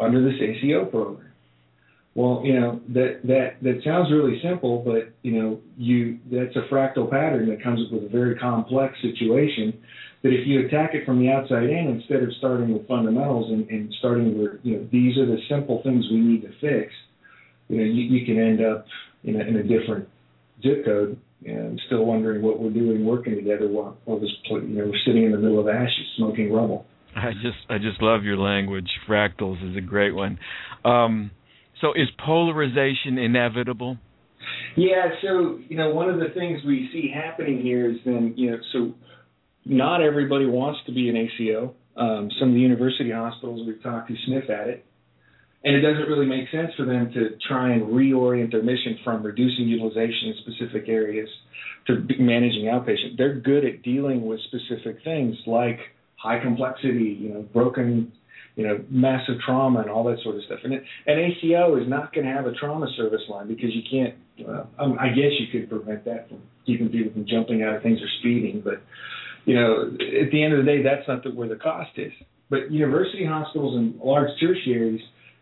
under 0.00 0.22
this 0.22 0.40
ACO 0.40 0.86
program. 0.86 1.30
Well, 2.14 2.42
you 2.44 2.58
know 2.58 2.80
that 2.90 3.20
that 3.24 3.56
that 3.62 3.80
sounds 3.84 4.10
really 4.12 4.40
simple, 4.42 4.82
but 4.84 5.12
you 5.22 5.32
know 5.32 5.60
you 5.76 6.18
that's 6.30 6.54
a 6.56 6.72
fractal 6.72 7.10
pattern 7.10 7.48
that 7.50 7.62
comes 7.62 7.80
up 7.84 7.92
with 7.92 8.04
a 8.04 8.08
very 8.08 8.36
complex 8.36 8.94
situation. 9.02 9.82
That 10.22 10.32
if 10.32 10.46
you 10.46 10.66
attack 10.66 10.94
it 10.94 11.04
from 11.04 11.18
the 11.18 11.30
outside 11.30 11.64
in 11.64 11.88
instead 11.88 12.22
of 12.22 12.30
starting 12.38 12.72
with 12.72 12.88
fundamentals 12.88 13.50
and, 13.50 13.68
and 13.68 13.94
starting 13.98 14.38
with 14.38 14.60
you 14.62 14.76
know 14.76 14.88
these 14.92 15.18
are 15.18 15.26
the 15.26 15.38
simple 15.50 15.82
things 15.82 16.06
we 16.10 16.20
need 16.20 16.42
to 16.42 16.52
fix, 16.60 16.92
you 17.68 17.78
know 17.78 17.84
you, 17.84 18.02
you 18.04 18.24
can 18.24 18.38
end 18.38 18.64
up 18.64 18.86
in 19.24 19.36
a, 19.36 19.44
in 19.44 19.56
a 19.56 19.62
different 19.62 20.08
zip 20.64 20.84
code 20.84 21.20
and 21.44 21.80
still 21.86 22.04
wondering 22.04 22.42
what 22.42 22.60
we're 22.60 22.70
doing 22.70 23.04
working 23.04 23.34
together 23.34 23.68
while, 23.68 23.96
while 24.04 24.18
this, 24.18 24.30
you 24.48 24.60
know, 24.60 24.86
we're 24.86 24.98
sitting 25.06 25.24
in 25.24 25.32
the 25.32 25.38
middle 25.38 25.60
of 25.60 25.68
ashes, 25.68 26.06
smoking 26.16 26.52
rubble. 26.52 26.86
I 27.14 27.32
just, 27.32 27.58
I 27.68 27.78
just 27.78 28.02
love 28.02 28.24
your 28.24 28.38
language. 28.38 28.88
Fractals 29.08 29.70
is 29.70 29.76
a 29.76 29.80
great 29.80 30.14
one. 30.14 30.38
Um, 30.84 31.30
so, 31.80 31.92
is 31.92 32.08
polarization 32.24 33.18
inevitable? 33.18 33.98
Yeah. 34.76 35.10
So, 35.22 35.60
you 35.68 35.76
know, 35.76 35.90
one 35.90 36.08
of 36.08 36.18
the 36.18 36.34
things 36.34 36.60
we 36.66 36.88
see 36.92 37.12
happening 37.14 37.62
here 37.62 37.90
is 37.90 37.98
then, 38.04 38.34
you 38.36 38.50
know, 38.50 38.58
so 38.72 38.94
not 39.64 40.02
everybody 40.02 40.46
wants 40.46 40.80
to 40.86 40.92
be 40.92 41.08
an 41.08 41.16
ACO. 41.16 41.74
Um, 41.96 42.30
some 42.40 42.48
of 42.48 42.54
the 42.54 42.60
university 42.60 43.10
hospitals 43.12 43.66
we've 43.66 43.82
talked 43.82 44.08
to 44.08 44.14
sniff 44.26 44.50
at 44.50 44.68
it 44.68 44.84
and 45.64 45.74
it 45.74 45.80
doesn't 45.80 46.08
really 46.08 46.26
make 46.26 46.50
sense 46.50 46.70
for 46.76 46.84
them 46.84 47.10
to 47.14 47.30
try 47.48 47.72
and 47.72 47.84
reorient 47.84 48.52
their 48.52 48.62
mission 48.62 48.98
from 49.02 49.22
reducing 49.22 49.66
utilization 49.66 50.28
in 50.28 50.34
specific 50.42 50.88
areas 50.88 51.28
to 51.86 52.06
managing 52.18 52.64
outpatient. 52.64 53.16
They're 53.16 53.40
good 53.40 53.64
at 53.64 53.82
dealing 53.82 54.26
with 54.26 54.40
specific 54.48 55.02
things 55.04 55.36
like 55.46 55.78
high 56.16 56.40
complexity, 56.40 57.16
you 57.18 57.30
know, 57.30 57.42
broken, 57.42 58.12
you 58.56 58.66
know, 58.66 58.84
massive 58.90 59.36
trauma 59.44 59.80
and 59.80 59.90
all 59.90 60.04
that 60.04 60.18
sort 60.22 60.36
of 60.36 60.42
stuff. 60.44 60.60
And 60.64 60.74
it, 60.74 60.84
an 61.06 61.18
ACO 61.18 61.76
is 61.80 61.88
not 61.88 62.14
going 62.14 62.26
to 62.26 62.32
have 62.32 62.46
a 62.46 62.52
trauma 62.52 62.86
service 62.96 63.22
line 63.28 63.48
because 63.48 63.70
you 63.74 63.82
can't. 63.90 64.14
Uh, 64.46 64.64
um, 64.82 64.98
I 64.98 65.08
guess 65.08 65.32
you 65.38 65.46
could 65.52 65.70
prevent 65.70 66.04
that 66.06 66.28
from 66.28 66.42
keeping 66.66 66.88
people 66.88 67.12
from 67.12 67.26
jumping 67.26 67.62
out 67.62 67.76
of 67.76 67.82
things 67.82 68.00
or 68.00 68.08
speeding, 68.18 68.62
but 68.64 68.82
you 69.44 69.54
know, 69.54 69.90
at 69.92 70.30
the 70.32 70.42
end 70.42 70.54
of 70.54 70.64
the 70.64 70.70
day, 70.70 70.82
that's 70.82 71.06
not 71.06 71.22
the, 71.22 71.30
where 71.30 71.48
the 71.48 71.56
cost 71.56 71.90
is. 71.96 72.12
But 72.48 72.70
university 72.70 73.26
hospitals 73.26 73.76
and 73.76 74.00
large 74.00 74.30
tertiaries 74.40 75.00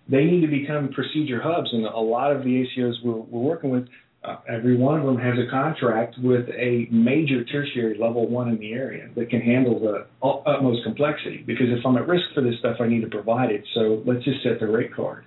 they 0.08 0.24
need 0.24 0.40
to 0.40 0.48
become 0.48 0.90
procedure 0.90 1.40
hubs. 1.40 1.70
And 1.72 1.84
a 1.84 1.98
lot 1.98 2.32
of 2.32 2.44
the 2.44 2.64
ACOs 2.64 2.94
we're, 3.04 3.14
we're 3.14 3.40
working 3.40 3.70
with, 3.70 3.86
uh, 4.24 4.36
every 4.48 4.76
one 4.76 5.00
of 5.00 5.06
them 5.06 5.18
has 5.18 5.34
a 5.38 5.50
contract 5.50 6.16
with 6.22 6.48
a 6.50 6.86
major 6.90 7.44
tertiary 7.44 7.98
level 7.98 8.28
one 8.28 8.48
in 8.48 8.58
the 8.58 8.72
area 8.72 9.08
that 9.16 9.30
can 9.30 9.40
handle 9.40 9.80
the 9.80 10.06
utmost 10.22 10.84
complexity. 10.84 11.42
Because 11.46 11.66
if 11.70 11.84
I'm 11.84 11.96
at 11.96 12.06
risk 12.06 12.24
for 12.34 12.40
this 12.40 12.54
stuff, 12.60 12.76
I 12.80 12.86
need 12.86 13.00
to 13.02 13.08
provide 13.08 13.50
it. 13.50 13.64
So 13.74 14.02
let's 14.06 14.24
just 14.24 14.42
set 14.42 14.60
the 14.60 14.68
rate 14.68 14.94
card. 14.94 15.24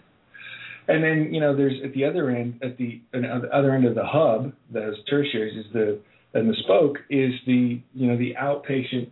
And 0.88 1.04
then 1.04 1.34
you 1.34 1.40
know, 1.40 1.56
there's 1.56 1.74
at 1.84 1.94
the 1.94 2.06
other 2.06 2.30
end, 2.30 2.60
at 2.62 2.78
the, 2.78 3.02
at 3.14 3.22
the 3.22 3.50
other 3.52 3.74
end 3.74 3.86
of 3.86 3.96
the 3.96 4.06
hub, 4.06 4.54
those 4.72 4.96
tertiaries 5.10 5.58
is 5.58 5.66
the 5.74 6.00
and 6.36 6.50
the 6.50 6.56
spoke 6.64 6.98
is 7.10 7.32
the 7.48 7.82
you 7.96 8.08
know 8.08 8.18
the 8.18 8.36
outpatient, 8.40 9.10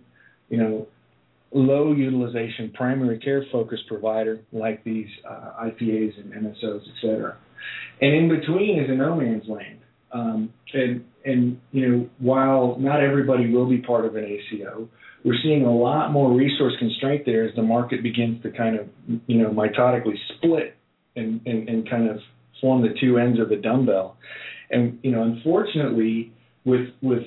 you 0.49 0.57
know, 0.57 0.87
low 1.53 1.93
utilization 1.93 2.71
primary 2.73 3.19
care 3.19 3.45
focused 3.51 3.87
provider 3.87 4.41
like 4.51 4.83
these 4.83 5.07
uh, 5.29 5.65
IPAs 5.65 6.19
and 6.19 6.33
MSOs, 6.33 6.81
et 6.81 6.95
cetera. 7.01 7.37
And 8.01 8.15
in 8.15 8.29
between 8.29 8.79
is 8.79 8.89
a 8.89 8.93
no 8.93 9.15
man's 9.15 9.47
land. 9.47 9.79
Um, 10.11 10.53
and 10.73 11.05
and 11.25 11.59
you 11.71 11.87
know 11.87 12.09
while 12.19 12.77
not 12.79 13.03
everybody 13.03 13.51
will 13.51 13.67
be 13.67 13.77
part 13.77 14.05
of 14.05 14.15
an 14.15 14.25
ACO, 14.25 14.89
we're 15.23 15.37
seeing 15.41 15.65
a 15.65 15.73
lot 15.73 16.11
more 16.11 16.31
resource 16.31 16.73
constraint 16.79 17.23
there 17.25 17.47
as 17.47 17.55
the 17.55 17.63
market 17.63 18.03
begins 18.03 18.41
to 18.43 18.51
kind 18.51 18.77
of 18.77 18.87
you 19.27 19.41
know 19.41 19.49
mitotically 19.49 20.15
split 20.35 20.75
and, 21.15 21.41
and, 21.45 21.69
and 21.69 21.89
kind 21.89 22.09
of 22.09 22.17
form 22.61 22.81
the 22.81 22.93
two 22.99 23.17
ends 23.17 23.39
of 23.39 23.49
the 23.49 23.55
dumbbell. 23.55 24.17
And 24.69 24.99
you 25.03 25.11
know 25.11 25.23
unfortunately 25.23 26.32
with 26.65 26.89
with 27.01 27.23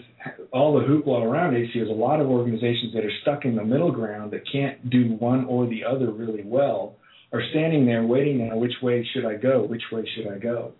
all 0.52 0.78
the 0.78 0.84
hoopla 0.84 1.22
around 1.22 1.54
ACOs, 1.54 1.88
a 1.88 1.92
lot 1.92 2.20
of 2.20 2.28
organizations 2.28 2.94
that 2.94 3.04
are 3.04 3.12
stuck 3.22 3.44
in 3.44 3.54
the 3.54 3.64
middle 3.64 3.92
ground 3.92 4.32
that 4.32 4.42
can't 4.50 4.88
do 4.90 5.14
one 5.18 5.44
or 5.44 5.66
the 5.66 5.84
other 5.84 6.10
really 6.10 6.42
well 6.44 6.96
are 7.32 7.42
standing 7.50 7.86
there 7.86 8.02
waiting 8.04 8.48
now. 8.48 8.56
Which 8.56 8.74
way 8.82 9.06
should 9.12 9.26
I 9.26 9.34
go? 9.34 9.62
Which 9.62 9.82
way 9.92 10.08
should 10.16 10.32
I 10.32 10.38
go? 10.38 10.72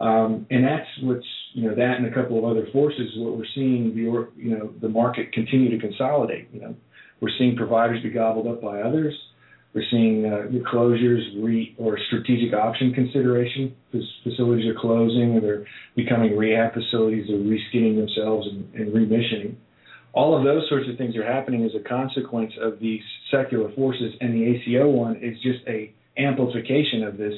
Um, 0.00 0.46
and 0.50 0.64
that's 0.64 0.86
what's 1.02 1.26
you 1.54 1.68
know 1.68 1.74
that 1.74 1.96
and 1.96 2.06
a 2.06 2.14
couple 2.14 2.38
of 2.38 2.44
other 2.44 2.68
forces. 2.72 3.10
What 3.16 3.36
we're 3.36 3.44
seeing 3.54 3.94
the 3.94 4.28
you 4.36 4.56
know 4.56 4.72
the 4.80 4.88
market 4.88 5.32
continue 5.32 5.70
to 5.70 5.78
consolidate. 5.78 6.48
You 6.52 6.60
know 6.60 6.76
we're 7.20 7.30
seeing 7.38 7.56
providers 7.56 8.02
be 8.02 8.10
gobbled 8.10 8.46
up 8.46 8.62
by 8.62 8.80
others. 8.80 9.14
We're 9.74 9.84
seeing 9.90 10.24
uh, 10.24 10.70
closures 10.72 11.22
re, 11.42 11.74
or 11.78 11.98
strategic 12.06 12.54
option 12.54 12.94
consideration. 12.94 13.76
Facilities 14.24 14.66
are 14.66 14.78
closing 14.78 15.36
or 15.36 15.40
they're 15.40 15.66
becoming 15.94 16.36
rehab 16.36 16.72
facilities. 16.72 17.26
They're 17.28 17.38
reskinning 17.38 17.96
themselves 17.96 18.48
and, 18.48 18.74
and 18.74 18.92
remissioning. 18.92 19.56
All 20.14 20.36
of 20.36 20.42
those 20.42 20.68
sorts 20.68 20.86
of 20.90 20.96
things 20.96 21.16
are 21.16 21.24
happening 21.24 21.64
as 21.64 21.72
a 21.78 21.86
consequence 21.86 22.52
of 22.60 22.80
these 22.80 23.02
secular 23.30 23.70
forces, 23.72 24.14
and 24.20 24.34
the 24.34 24.56
ACO 24.56 24.88
one 24.88 25.16
is 25.16 25.36
just 25.42 25.60
a 25.68 25.92
amplification 26.16 27.04
of 27.04 27.18
this 27.18 27.34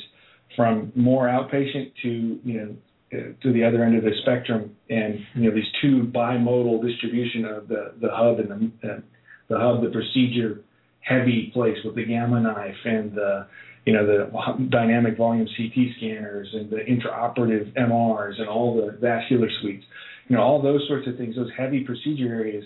from 0.57 0.93
more 0.95 1.27
outpatient 1.27 1.93
to 2.03 2.41
you 2.45 2.55
know 2.55 2.77
uh, 3.13 3.33
to 3.43 3.53
the 3.53 3.65
other 3.65 3.85
end 3.85 3.97
of 3.97 4.05
the 4.05 4.13
spectrum, 4.23 4.77
and 4.89 5.19
you 5.35 5.49
know 5.49 5.55
these 5.55 5.71
two 5.83 6.11
bimodal 6.15 6.81
distribution 6.81 7.45
of 7.45 7.67
the 7.67 7.93
the 8.01 8.09
hub 8.11 8.39
and 8.39 8.73
the 8.81 8.89
uh, 8.89 9.01
the 9.49 9.59
hub, 9.59 9.83
the 9.83 9.91
procedure 9.91 10.61
heavy 11.01 11.51
place 11.53 11.79
with 11.85 11.95
the 11.95 12.05
gamma 12.05 12.41
knife 12.41 12.77
and 12.85 13.13
the 13.15 13.47
you 13.87 13.93
know 13.93 14.07
the 14.07 14.69
dynamic 14.69 15.17
volume 15.17 15.49
CT 15.57 15.97
scanners 15.97 16.49
and 16.53 16.71
the 16.71 16.77
intraoperative 16.77 17.75
MRs 17.77 18.39
and 18.39 18.49
all 18.49 18.77
the 18.77 18.93
vascular 18.99 19.49
suites. 19.61 19.85
You 20.29 20.37
know 20.37 20.43
all 20.43 20.63
those 20.63 20.87
sorts 20.87 21.09
of 21.09 21.17
things. 21.17 21.37
Those 21.37 21.51
heavy 21.57 21.85
procedure 21.85 22.29
areas 22.29 22.65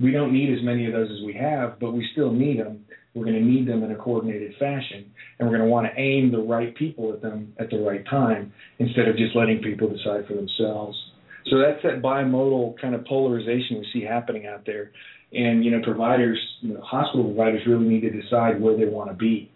we 0.00 0.12
don't 0.12 0.32
need 0.32 0.56
as 0.56 0.62
many 0.62 0.86
of 0.86 0.92
those 0.92 1.10
as 1.10 1.24
we 1.24 1.34
have, 1.34 1.78
but 1.80 1.92
we 1.92 2.06
still 2.12 2.32
need 2.32 2.60
them. 2.60 2.84
We're 3.14 3.24
going 3.24 3.36
to 3.36 3.44
need 3.44 3.66
them 3.66 3.82
in 3.82 3.90
a 3.90 3.96
coordinated 3.96 4.54
fashion, 4.58 5.10
and 5.38 5.48
we're 5.48 5.56
going 5.56 5.68
to 5.68 5.72
want 5.72 5.86
to 5.86 6.00
aim 6.00 6.30
the 6.30 6.38
right 6.38 6.74
people 6.74 7.12
at 7.12 7.20
them 7.20 7.52
at 7.58 7.70
the 7.70 7.78
right 7.78 8.04
time 8.08 8.52
instead 8.78 9.08
of 9.08 9.16
just 9.16 9.34
letting 9.34 9.60
people 9.60 9.88
decide 9.88 10.26
for 10.26 10.34
themselves. 10.34 10.96
So 11.50 11.58
that's 11.58 11.82
that 11.82 12.02
bimodal 12.02 12.80
kind 12.80 12.94
of 12.94 13.04
polarization 13.04 13.78
we 13.78 13.86
see 13.92 14.04
happening 14.04 14.46
out 14.46 14.64
there, 14.66 14.92
and 15.32 15.64
you 15.64 15.70
know, 15.70 15.80
providers, 15.82 16.38
you 16.60 16.74
know, 16.74 16.80
hospital 16.80 17.24
providers 17.24 17.62
really 17.66 17.86
need 17.86 18.00
to 18.00 18.10
decide 18.10 18.60
where 18.60 18.76
they 18.76 18.86
want 18.86 19.10
to 19.10 19.16
be. 19.16 19.50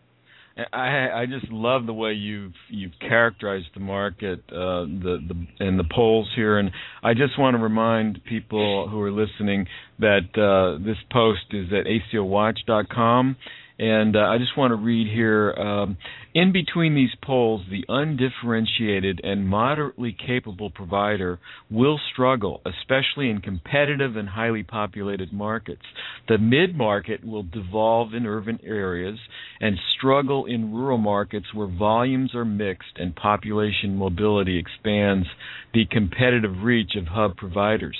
I 0.72 1.22
I 1.22 1.26
just 1.26 1.51
love 1.51 1.86
the 1.86 1.95
way 1.95 2.12
you've 2.12 2.53
you've 2.68 2.93
characterized 3.01 3.68
the 3.74 3.80
market, 3.80 4.40
uh, 4.51 4.84
the 4.84 5.18
the 5.26 5.64
and 5.64 5.78
the 5.78 5.84
poles 5.90 6.28
here, 6.36 6.59
and 6.59 6.70
I 7.03 7.14
just 7.14 7.38
want 7.38 7.57
to 7.57 7.62
remind 7.62 8.22
people 8.24 8.88
who 8.88 9.01
are 9.01 9.11
listening 9.11 9.66
that 9.99 10.28
uh, 10.36 10.84
this 10.84 10.99
post 11.11 11.40
is 11.53 11.68
at 11.72 11.86
acowatch.com, 11.86 13.36
and 13.78 14.16
uh, 14.16 14.20
I 14.20 14.38
just 14.38 14.56
want 14.56 14.72
to 14.72 14.76
read 14.76 15.08
here 15.08 15.52
um, 15.52 15.96
in 16.34 16.52
between 16.52 16.94
these 16.94 17.14
poles, 17.22 17.62
the 17.70 17.84
undifferentiated 17.88 19.20
and 19.24 19.46
moderately 19.46 20.14
capable 20.14 20.70
provider 20.70 21.38
will 21.70 21.98
struggle, 22.12 22.60
especially 22.64 23.30
in 23.30 23.40
competitive 23.40 24.16
and 24.16 24.28
highly 24.28 24.62
populated 24.62 25.32
markets. 25.32 25.82
The 26.28 26.38
mid 26.38 26.76
market 26.76 27.24
will 27.24 27.42
devolve 27.42 28.14
in 28.14 28.26
urban 28.26 28.60
areas 28.64 29.18
and 29.60 29.76
struggle 29.96 30.46
in 30.46 30.72
rural 30.72 30.98
markets 30.98 31.52
where 31.52 31.66
volumes 31.66 32.34
are 32.34 32.44
mixed 32.44 32.96
and 32.96 33.14
population 33.14 33.96
mobility 33.96 34.58
expands 34.58 35.26
the 35.74 35.86
competitive 35.86 36.62
reach 36.62 36.94
of 36.96 37.06
hub 37.06 37.36
providers. 37.36 37.96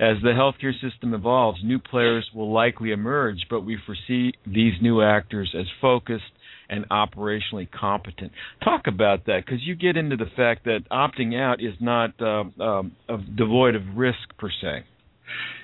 As 0.00 0.16
the 0.22 0.30
healthcare 0.30 0.72
system 0.80 1.14
evolves, 1.14 1.60
new 1.62 1.78
players 1.78 2.28
will 2.34 2.52
likely 2.52 2.90
emerge, 2.90 3.46
but 3.48 3.60
we 3.60 3.78
foresee 3.86 4.32
these 4.46 4.74
new 4.82 5.02
actors 5.02 5.54
as 5.58 5.66
focused 5.80 6.24
and 6.68 6.88
operationally 6.88 7.68
competent. 7.70 8.32
Talk 8.62 8.82
about 8.86 9.26
that 9.26 9.44
because 9.44 9.60
you 9.62 9.74
get 9.76 9.96
into 9.96 10.16
the 10.16 10.30
fact 10.36 10.64
that 10.64 10.80
opting 10.90 11.38
out 11.38 11.60
is 11.60 11.74
not 11.80 12.10
uh, 12.20 12.44
um, 12.62 12.92
devoid 13.36 13.76
of 13.76 13.82
risk 13.94 14.18
per 14.38 14.50
se. 14.50 14.84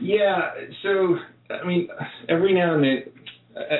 Yeah. 0.01 0.51
So, 0.83 1.17
I 1.51 1.67
mean, 1.67 1.89
every 2.29 2.55
now 2.55 2.75
and 2.75 2.85
then, 2.85 3.03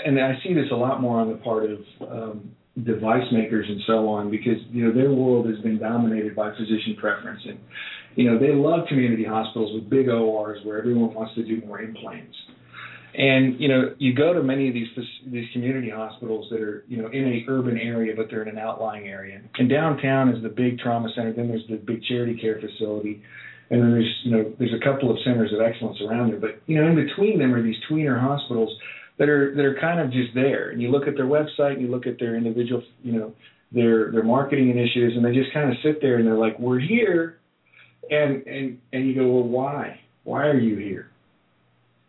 and 0.07 0.21
I 0.21 0.35
see 0.43 0.55
this 0.55 0.67
a 0.73 0.77
lot 0.77 1.01
more 1.01 1.21
on 1.21 1.31
the 1.31 1.37
part 1.37 1.71
of 1.71 1.79
um, 2.01 2.51
device 2.85 3.25
makers 3.33 3.67
and 3.69 3.81
so 3.87 4.09
on 4.09 4.31
because 4.31 4.59
you 4.71 4.85
know 4.85 4.93
their 4.93 5.13
world 5.13 5.47
has 5.47 5.59
been 5.61 5.79
dominated 5.79 6.35
by 6.35 6.51
physician 6.51 6.97
preference 6.99 7.41
and 7.47 7.59
you 8.17 8.31
know 8.31 8.39
they 8.39 8.53
love 8.53 8.87
community 8.89 9.25
hospitals 9.25 9.73
with 9.75 9.89
big 9.91 10.09
ORs 10.09 10.59
where 10.65 10.79
everyone 10.79 11.15
wants 11.15 11.35
to 11.35 11.45
do 11.45 11.65
more 11.67 11.81
implants 11.81 12.37
and 13.15 13.59
you 13.59 13.69
know, 13.69 13.95
you 13.99 14.15
go 14.15 14.33
to 14.33 14.43
many 14.43 14.69
of 14.69 14.75
these 14.75 14.87
these 15.27 15.47
community 15.53 15.91
hospitals 15.91 16.47
that 16.51 16.61
are 16.61 16.85
you 16.87 17.03
know 17.03 17.09
in 17.09 17.27
a 17.27 17.51
urban 17.51 17.77
area, 17.77 18.15
but 18.17 18.27
they're 18.31 18.43
in 18.43 18.49
an 18.49 18.59
outlying 18.59 19.09
area. 19.09 19.41
And 19.59 19.69
downtown 19.69 20.29
is 20.29 20.43
the 20.43 20.49
big 20.49 20.79
trauma 20.79 21.09
center. 21.15 21.33
Then 21.33 21.49
there's 21.49 21.67
the 21.69 21.77
big 21.77 22.05
charity 22.05 22.41
care 22.41 22.61
facility, 22.61 23.21
and 23.71 23.83
then 23.83 23.91
there's 23.91 24.21
you 24.25 24.31
know 24.31 24.53
there's 24.59 24.73
a 24.73 24.85
couple 24.85 25.11
of 25.11 25.19
centers 25.25 25.53
of 25.53 25.61
excellence 25.61 25.99
around 26.01 26.31
there. 26.31 26.39
But 26.39 26.63
you 26.67 26.81
know, 26.81 26.87
in 26.87 26.95
between 26.95 27.41
them 27.41 27.53
are 27.53 27.63
these 27.63 27.79
tweener 27.91 28.21
hospitals 28.21 28.71
that 29.19 29.29
are 29.29 29.57
that 29.57 29.65
are 29.65 29.77
kind 29.81 29.99
of 29.99 30.13
just 30.13 30.33
there. 30.35 30.71
And 30.71 30.81
you 30.81 30.91
look 30.91 31.09
at 31.09 31.17
their 31.17 31.27
website, 31.27 31.73
and 31.73 31.83
you 31.83 31.89
look 31.89 32.07
at 32.07 32.21
their 32.21 32.37
individual 32.37 32.81
you 33.03 33.19
know 33.19 33.35
their 33.73 34.13
their 34.13 34.23
marketing 34.23 34.71
initiatives, 34.71 35.17
and 35.17 35.25
they 35.25 35.35
just 35.35 35.53
kind 35.53 35.69
of 35.69 35.77
sit 35.83 36.01
there 36.01 36.19
and 36.19 36.27
they're 36.27 36.39
like, 36.39 36.61
we're 36.61 36.79
here, 36.79 37.40
and 38.11 38.47
and 38.47 38.79
and 38.93 39.07
you 39.07 39.15
go, 39.15 39.27
well, 39.27 39.45
why? 39.45 40.01
Why 40.25 40.47
are 40.47 40.59
you 40.59 40.77
here? 40.77 41.11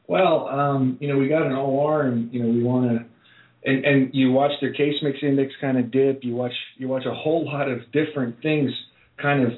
Well, 0.08 0.48
um, 0.50 0.98
you 1.00 1.08
know, 1.08 1.18
we 1.18 1.30
got 1.30 1.44
an 1.44 1.54
OR, 1.54 2.04
and 2.04 2.34
you 2.34 2.44
know, 2.44 2.50
we 2.50 2.64
want 2.64 2.90
to. 2.92 3.06
And, 3.64 3.86
and 3.86 4.10
you 4.12 4.32
watch 4.32 4.52
their 4.60 4.74
case 4.74 4.96
mix 5.04 5.20
index 5.22 5.54
kind 5.62 5.78
of 5.78 5.92
dip. 5.92 6.24
You 6.24 6.36
watch 6.36 6.54
you 6.78 6.88
watch 6.88 7.06
a 7.06 7.14
whole 7.14 7.46
lot 7.46 7.70
of 7.70 7.80
different 7.92 8.42
things 8.42 8.72
kind 9.22 9.44
of 9.44 9.54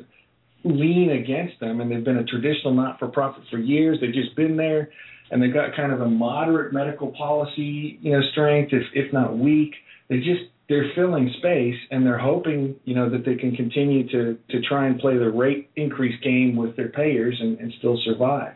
lean 0.65 1.09
against 1.09 1.59
them, 1.61 1.79
and 1.79 1.89
they've 1.89 2.03
been 2.03 2.17
a 2.17 2.25
traditional 2.25 2.73
not-for-profit 2.73 3.43
for 3.49 3.57
years. 3.57 3.99
They've 4.01 4.13
just 4.13 4.35
been 4.35 4.57
there, 4.57 4.89
and 5.31 5.41
they've 5.41 5.53
got 5.53 5.75
kind 5.75 5.93
of 5.93 6.01
a 6.01 6.07
moderate 6.07 6.73
medical 6.73 7.11
policy, 7.11 7.97
you 8.01 8.11
know, 8.11 8.21
strength, 8.31 8.73
if 8.73 8.83
if 8.93 9.13
not 9.13 9.37
weak. 9.37 9.73
They 10.09 10.17
just 10.17 10.43
they're 10.69 10.91
filling 10.95 11.33
space, 11.39 11.75
and 11.91 12.05
they're 12.05 12.17
hoping, 12.17 12.75
you 12.85 12.95
know, 12.95 13.09
that 13.09 13.25
they 13.25 13.35
can 13.35 13.55
continue 13.55 14.07
to 14.09 14.37
to 14.49 14.61
try 14.61 14.87
and 14.87 14.99
play 14.99 15.17
the 15.17 15.29
rate 15.29 15.69
increase 15.75 16.19
game 16.21 16.55
with 16.55 16.75
their 16.75 16.89
payers 16.89 17.37
and, 17.39 17.59
and 17.59 17.73
still 17.79 17.99
survive 18.05 18.55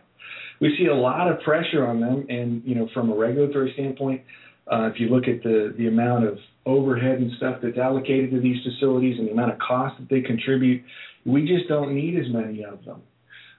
we 0.60 0.76
see 0.78 0.88
a 0.88 0.96
lot 0.96 1.30
of 1.30 1.42
pressure 1.42 1.86
on 1.86 2.00
them. 2.00 2.26
And 2.30 2.64
you 2.66 2.76
know, 2.76 2.90
from 2.94 3.12
a 3.12 3.16
regulatory 3.16 3.72
standpoint, 3.74 4.22
uh, 4.72 4.90
if 4.94 5.00
you 5.00 5.10
look 5.10 5.28
at 5.28 5.44
the 5.44 5.74
the 5.78 5.88
amount 5.88 6.26
of 6.26 6.38
overhead 6.66 7.20
and 7.20 7.32
stuff 7.38 7.60
that's 7.62 7.78
allocated 7.78 8.32
to 8.32 8.42
these 8.42 8.58
facilities 8.64 9.18
and 9.18 9.28
the 9.28 9.32
amount 9.32 9.54
of 9.54 9.60
cost 9.60 9.98
that 10.00 10.10
they 10.10 10.22
contribute, 10.22 10.84
we 11.26 11.48
just 11.48 11.68
don't 11.70 11.96
need 11.96 12.18
as 12.18 12.26
many 12.32 12.64
of 12.64 12.84
them. 12.84 13.02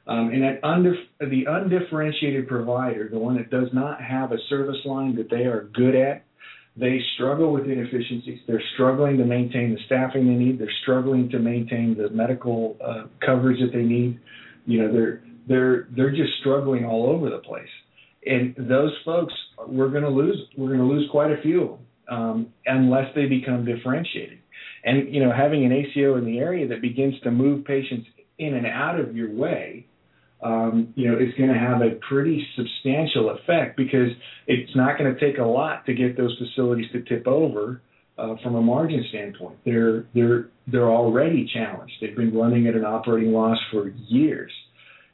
Um, 0.06 0.30
and 0.30 0.42
that 0.42 0.64
under, 0.64 0.94
the 1.20 1.44
undifferentiated 1.46 2.48
provider, 2.48 3.08
the 3.10 3.18
one 3.18 3.36
that 3.36 3.50
does 3.50 3.68
not 3.74 4.00
have 4.02 4.32
a 4.32 4.38
service 4.48 4.78
line 4.86 5.16
that 5.16 5.28
they 5.30 5.44
are 5.44 5.68
good 5.74 5.94
at, 5.94 6.24
they 6.78 7.00
struggle 7.14 7.52
with 7.52 7.64
inefficiencies. 7.64 8.40
They're 8.46 8.62
struggling 8.74 9.16
to 9.18 9.24
maintain 9.24 9.74
the 9.74 9.80
staffing 9.86 10.26
they 10.26 10.34
need. 10.34 10.58
They're 10.58 10.72
struggling 10.82 11.28
to 11.30 11.38
maintain 11.38 11.96
the 11.96 12.10
medical 12.10 12.76
uh, 12.84 13.04
coverage 13.24 13.60
that 13.60 13.76
they 13.76 13.84
need. 13.84 14.20
You 14.66 14.82
know, 14.82 14.92
they're 14.92 15.22
they're 15.48 15.88
they're 15.96 16.10
just 16.10 16.38
struggling 16.40 16.84
all 16.84 17.08
over 17.08 17.30
the 17.30 17.38
place. 17.38 17.68
And 18.26 18.54
those 18.56 18.92
folks, 19.04 19.32
we're 19.66 19.88
going 19.88 20.02
to 20.02 20.10
lose. 20.10 20.38
We're 20.56 20.68
going 20.68 20.80
to 20.80 20.86
lose 20.86 21.08
quite 21.10 21.32
a 21.32 21.40
few 21.42 21.78
um, 22.08 22.48
unless 22.66 23.14
they 23.14 23.26
become 23.26 23.64
differentiated. 23.64 24.38
And 24.84 25.12
you 25.12 25.24
know, 25.24 25.32
having 25.32 25.64
an 25.64 25.72
ACO 25.72 26.16
in 26.16 26.24
the 26.24 26.38
area 26.38 26.68
that 26.68 26.80
begins 26.80 27.14
to 27.22 27.30
move 27.30 27.64
patients 27.64 28.06
in 28.38 28.54
and 28.54 28.66
out 28.66 29.00
of 29.00 29.16
your 29.16 29.32
way, 29.32 29.86
um, 30.42 30.92
you 30.94 31.08
know, 31.08 31.14
is 31.14 31.34
going 31.36 31.52
to 31.52 31.58
have 31.58 31.82
a 31.82 31.96
pretty 32.08 32.46
substantial 32.56 33.30
effect 33.30 33.76
because 33.76 34.10
it's 34.46 34.74
not 34.76 34.98
going 34.98 35.12
to 35.12 35.20
take 35.20 35.38
a 35.38 35.44
lot 35.44 35.84
to 35.86 35.94
get 35.94 36.16
those 36.16 36.36
facilities 36.38 36.90
to 36.92 37.02
tip 37.02 37.26
over. 37.26 37.82
Uh, 38.16 38.34
from 38.42 38.56
a 38.56 38.60
margin 38.60 39.04
standpoint, 39.10 39.56
they're 39.64 40.04
they're 40.12 40.48
they're 40.66 40.90
already 40.90 41.48
challenged. 41.54 41.92
They've 42.00 42.16
been 42.16 42.36
running 42.36 42.66
at 42.66 42.74
an 42.74 42.84
operating 42.84 43.32
loss 43.32 43.58
for 43.70 43.90
years 44.08 44.50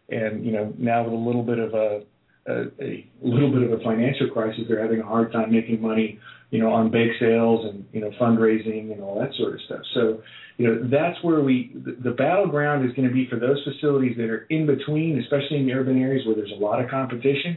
and 0.09 0.45
you 0.45 0.53
know 0.53 0.73
now 0.79 1.05
with 1.05 1.13
a 1.13 1.17
little 1.17 1.43
bit 1.43 1.59
of 1.59 1.75
a, 1.75 2.03
a 2.49 2.53
a 2.83 3.07
little 3.23 3.53
bit 3.53 3.63
of 3.63 3.81
a 3.81 3.83
financial 3.83 4.29
crisis, 4.31 4.65
they're 4.69 4.83
having 4.83 5.01
a 5.01 5.07
hard 5.07 5.33
time 5.33 5.53
making 5.53 5.81
money, 5.81 6.19
you 6.55 6.61
know, 6.61 6.71
on 6.71 6.89
bake 6.89 7.11
sales 7.19 7.67
and 7.67 7.85
you 7.93 8.01
know 8.01 8.11
fundraising 8.11 8.93
and 8.93 9.03
all 9.03 9.19
that 9.19 9.35
sort 9.35 9.55
of 9.55 9.61
stuff. 9.63 9.81
So, 9.93 10.23
you 10.57 10.69
know, 10.69 10.89
that's 10.89 11.21
where 11.25 11.41
we 11.41 11.73
the, 11.75 11.97
the 12.01 12.13
battleground 12.13 12.89
is 12.89 12.95
going 12.95 13.09
to 13.09 13.13
be 13.13 13.27
for 13.29 13.41
those 13.41 13.61
facilities 13.65 14.17
that 14.19 14.31
are 14.31 14.47
in 14.51 14.65
between, 14.65 15.19
especially 15.19 15.59
in 15.59 15.71
urban 15.73 16.01
areas 16.01 16.25
where 16.25 16.37
there's 16.37 16.53
a 16.57 16.63
lot 16.63 16.81
of 16.81 16.89
competition. 16.89 17.57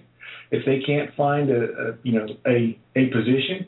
If 0.49 0.65
they 0.65 0.79
can't 0.83 1.13
find 1.15 1.51
a, 1.51 1.61
a 1.61 1.97
you 2.01 2.13
know 2.13 2.25
a 2.47 2.79
a 2.95 3.05
position, 3.09 3.67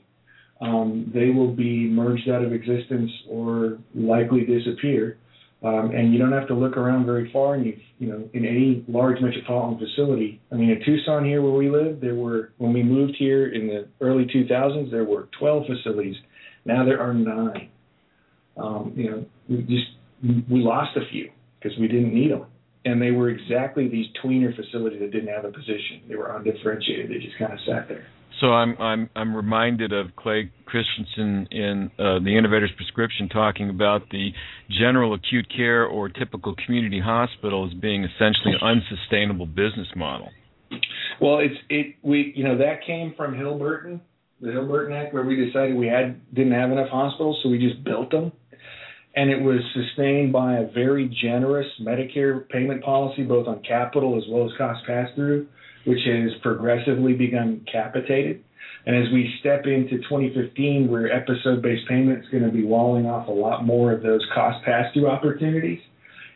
um, 0.62 1.12
they 1.14 1.30
will 1.30 1.54
be 1.54 1.88
merged 1.88 2.28
out 2.28 2.44
of 2.44 2.52
existence 2.52 3.12
or 3.30 3.78
likely 3.94 4.48
disappear. 4.48 5.20
Um, 5.62 5.92
and 5.92 6.14
you 6.14 6.20
don't 6.20 6.32
have 6.32 6.48
to 6.48 6.54
look 6.54 6.78
around 6.78 7.06
very 7.06 7.30
far. 7.34 7.56
And 7.56 7.66
you, 7.66 7.78
you 7.98 8.08
know, 8.08 8.30
in 8.34 8.46
any 8.46 8.86
large 8.88 9.20
metropolitan 9.22 9.86
facility. 9.86 10.42
I 10.52 10.56
mean, 10.56 10.70
in 10.70 10.82
Tucson 10.86 11.26
here 11.26 11.42
where 11.42 11.52
we 11.52 11.70
live, 11.70 12.00
there 12.00 12.16
were 12.16 12.54
when 12.58 12.72
we 12.72 12.82
moved 12.82 13.16
here 13.20 13.48
in 13.48 13.68
the 13.68 13.88
early 14.00 14.26
2000s, 14.26 14.90
there 14.90 15.04
were 15.04 15.28
12 15.38 15.64
facilities. 15.68 16.16
Now 16.64 16.86
there 16.86 17.02
are 17.02 17.14
nine. 17.14 17.70
Um, 18.56 18.94
you 18.96 19.12
know, 19.12 19.26
we 19.50 19.58
just 19.64 19.88
we 20.24 20.62
lost 20.62 20.96
a 20.96 21.02
few 21.12 21.30
because 21.60 21.78
we 21.78 21.88
didn't 21.88 22.14
need 22.14 22.32
them, 22.32 22.46
and 22.90 23.02
they 23.02 23.12
were 23.12 23.30
exactly 23.30 23.88
these 23.88 24.08
tweener 24.24 24.56
facilities 24.56 25.00
that 25.00 25.12
didn't 25.12 25.34
have 25.34 25.46
a 25.46 25.52
position. 25.52 26.02
They 26.08 26.16
were 26.16 26.36
undifferentiated. 26.36 27.10
They 27.10 27.24
just 27.24 27.38
kind 27.38 27.54
of 27.54 27.60
sat 27.68 27.88
there. 27.88 28.08
So 28.42 28.48
I'm 28.48 28.78
I'm 28.80 29.10
I'm 29.16 29.36
reminded 29.36 29.92
of 29.92 30.16
Clay 30.16 30.52
Christensen 30.66 31.48
in 31.52 31.92
uh, 32.00 32.20
the 32.20 32.38
Innovator's 32.38 32.72
Prescription 32.76 33.28
talking 33.28 33.70
about 33.70 34.10
the 34.12 34.32
general 34.80 35.14
acute 35.14 35.48
care 35.56 35.86
or 35.86 36.10
typical 36.10 36.56
community 36.66 37.02
hospital 37.02 37.68
as 37.68 37.74
being 37.80 38.04
essentially 38.06 38.54
an 38.60 38.62
unsustainable 38.62 39.46
business 39.46 39.88
model. 39.96 40.30
Well, 41.22 41.40
it's 41.40 41.56
it 41.70 41.96
we 42.02 42.32
you 42.36 42.44
know 42.44 42.58
that 42.60 42.86
came 42.86 43.14
from 43.18 43.36
Hill 43.36 43.58
Burton, 43.58 44.00
the 44.40 44.52
Hill 44.52 44.68
Burton 44.68 44.96
Act, 44.96 45.14
where 45.14 45.24
we 45.24 45.36
decided 45.36 45.76
we 45.76 45.88
had 45.88 46.34
didn't 46.34 46.54
have 46.54 46.72
enough 46.72 46.90
hospitals, 46.90 47.40
so 47.44 47.50
we 47.50 47.58
just 47.58 47.84
built 47.84 48.12
them, 48.12 48.32
and 49.20 49.30
it 49.30 49.42
was 49.42 49.60
sustained 49.74 50.32
by 50.32 50.60
a 50.60 50.68
very 50.72 51.14
generous 51.22 51.68
Medicare 51.82 52.48
payment 52.50 52.84
policy, 52.84 53.24
both 53.24 53.48
on 53.48 53.62
capital 53.64 54.18
as 54.18 54.24
well 54.30 54.46
as 54.46 54.52
cost 54.58 54.86
pass 54.86 55.10
through 55.16 55.48
which 55.86 56.00
has 56.06 56.32
progressively 56.42 57.14
become 57.14 57.66
capitated. 57.72 58.44
And 58.86 58.96
as 58.96 59.12
we 59.12 59.34
step 59.40 59.66
into 59.66 59.98
2015, 59.98 60.90
where 60.90 61.12
episode-based 61.12 61.88
payment 61.88 62.24
is 62.24 62.30
going 62.30 62.44
to 62.44 62.52
be 62.52 62.64
walling 62.64 63.06
off 63.06 63.28
a 63.28 63.32
lot 63.32 63.66
more 63.66 63.92
of 63.92 64.02
those 64.02 64.26
cost 64.34 64.64
pass-through 64.66 65.08
opportunities, 65.08 65.80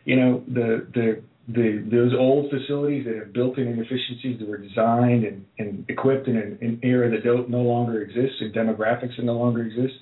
you 0.04 0.16
know, 0.16 0.44
the 0.48 0.86
the 0.92 1.22
the 1.48 1.88
those 1.90 2.12
old 2.18 2.50
facilities 2.50 3.06
that 3.06 3.16
have 3.16 3.32
built-in 3.32 3.66
inefficiencies 3.66 4.38
that 4.38 4.48
were 4.48 4.58
designed 4.58 5.24
and, 5.24 5.44
and 5.58 5.84
equipped 5.88 6.28
in 6.28 6.36
an, 6.36 6.58
an 6.60 6.80
era 6.82 7.10
that 7.10 7.24
no 7.48 7.62
longer 7.62 8.02
exists 8.02 8.36
and 8.40 8.54
demographics 8.54 9.16
that 9.16 9.24
no 9.24 9.34
longer 9.34 9.62
exist, 9.62 9.94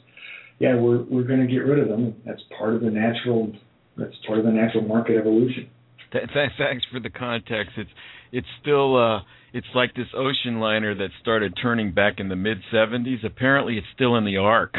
yeah, 0.62 0.76
we're 0.76 1.02
we're 1.02 1.24
going 1.24 1.40
to 1.40 1.52
get 1.52 1.64
rid 1.64 1.80
of 1.80 1.88
them. 1.88 2.14
That's 2.24 2.40
part 2.56 2.74
of 2.74 2.82
the 2.82 2.90
natural. 2.90 3.52
That's 3.96 4.14
part 4.24 4.38
of 4.38 4.44
the 4.44 4.52
natural 4.52 4.84
market 4.84 5.16
evolution. 5.18 5.68
Th- 6.12 6.24
th- 6.32 6.52
thanks 6.56 6.84
for 6.92 7.00
the 7.00 7.10
context. 7.10 7.72
It's 7.76 7.90
it's 8.30 8.46
still 8.60 8.96
uh, 8.96 9.22
it's 9.52 9.66
like 9.74 9.92
this 9.96 10.06
ocean 10.16 10.60
liner 10.60 10.94
that 10.94 11.08
started 11.20 11.54
turning 11.60 11.90
back 11.92 12.14
in 12.18 12.28
the 12.28 12.36
mid 12.36 12.58
'70s. 12.72 13.26
Apparently, 13.26 13.76
it's 13.76 13.88
still 13.92 14.14
in 14.14 14.24
the 14.24 14.36
arc. 14.36 14.76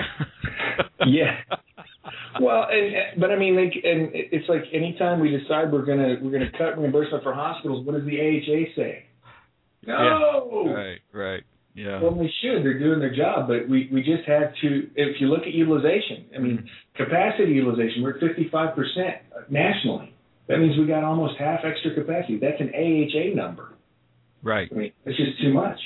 yeah. 1.06 1.36
Well, 2.40 2.66
and 2.72 3.20
but 3.20 3.32
I 3.32 3.36
mean, 3.38 3.58
like, 3.58 3.74
and 3.84 4.10
it's 4.14 4.48
like 4.48 4.64
anytime 4.72 5.20
we 5.20 5.36
decide 5.38 5.70
we're 5.70 5.86
gonna 5.86 6.16
we're 6.22 6.32
gonna 6.32 6.52
cut 6.58 6.80
reimbursement 6.80 7.24
for 7.24 7.34
hospitals, 7.34 7.86
what 7.86 7.96
does 7.96 8.06
the 8.06 8.22
AHA 8.22 8.74
say? 8.78 9.04
No. 9.86 10.64
Yeah. 10.66 10.72
Right. 10.72 11.00
Right. 11.12 11.44
Yeah. 11.76 12.02
Well, 12.02 12.14
they 12.14 12.32
should. 12.42 12.64
They're 12.64 12.78
doing 12.78 13.00
their 13.00 13.16
job, 13.16 13.48
but 13.48 13.68
we 13.68 13.90
we 13.92 14.02
just 14.02 14.28
had 14.28 14.54
to. 14.62 14.90
If 14.96 15.20
you 15.20 15.28
look 15.28 15.42
at 15.42 15.54
utilization, 15.54 16.26
I 16.36 16.40
mean, 16.40 16.70
capacity 16.96 17.52
utilization, 17.52 18.04
we're 18.04 18.16
at 18.16 18.20
55 18.22 18.76
percent 18.76 19.16
nationally. 19.50 20.14
That 20.48 20.60
means 20.60 20.78
we 20.78 20.86
got 20.86 21.04
almost 21.04 21.34
half 21.40 21.62
extra 21.64 21.96
capacity. 21.96 22.38
That's 22.38 22.60
an 22.60 22.72
AHA 22.76 23.36
number. 23.36 23.74
Right. 24.44 24.70
I 24.72 24.76
mean, 24.76 24.92
it's 25.06 25.18
just 25.18 25.42
too 25.42 25.54
much. 25.54 25.80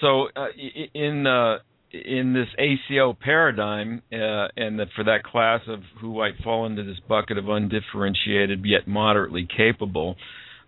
So 0.00 0.28
uh, 0.36 0.46
in 0.94 1.26
uh, 1.26 1.58
in 1.92 2.34
this 2.34 2.48
ACO 2.58 3.16
paradigm, 3.20 4.02
uh, 4.12 4.48
and 4.56 4.78
that 4.78 4.88
for 4.94 5.04
that 5.04 5.24
class 5.24 5.60
of 5.66 5.80
who 6.00 6.18
might 6.18 6.34
fall 6.44 6.66
into 6.66 6.84
this 6.84 6.98
bucket 7.08 7.38
of 7.38 7.48
undifferentiated 7.48 8.64
yet 8.64 8.86
moderately 8.86 9.48
capable, 9.56 10.16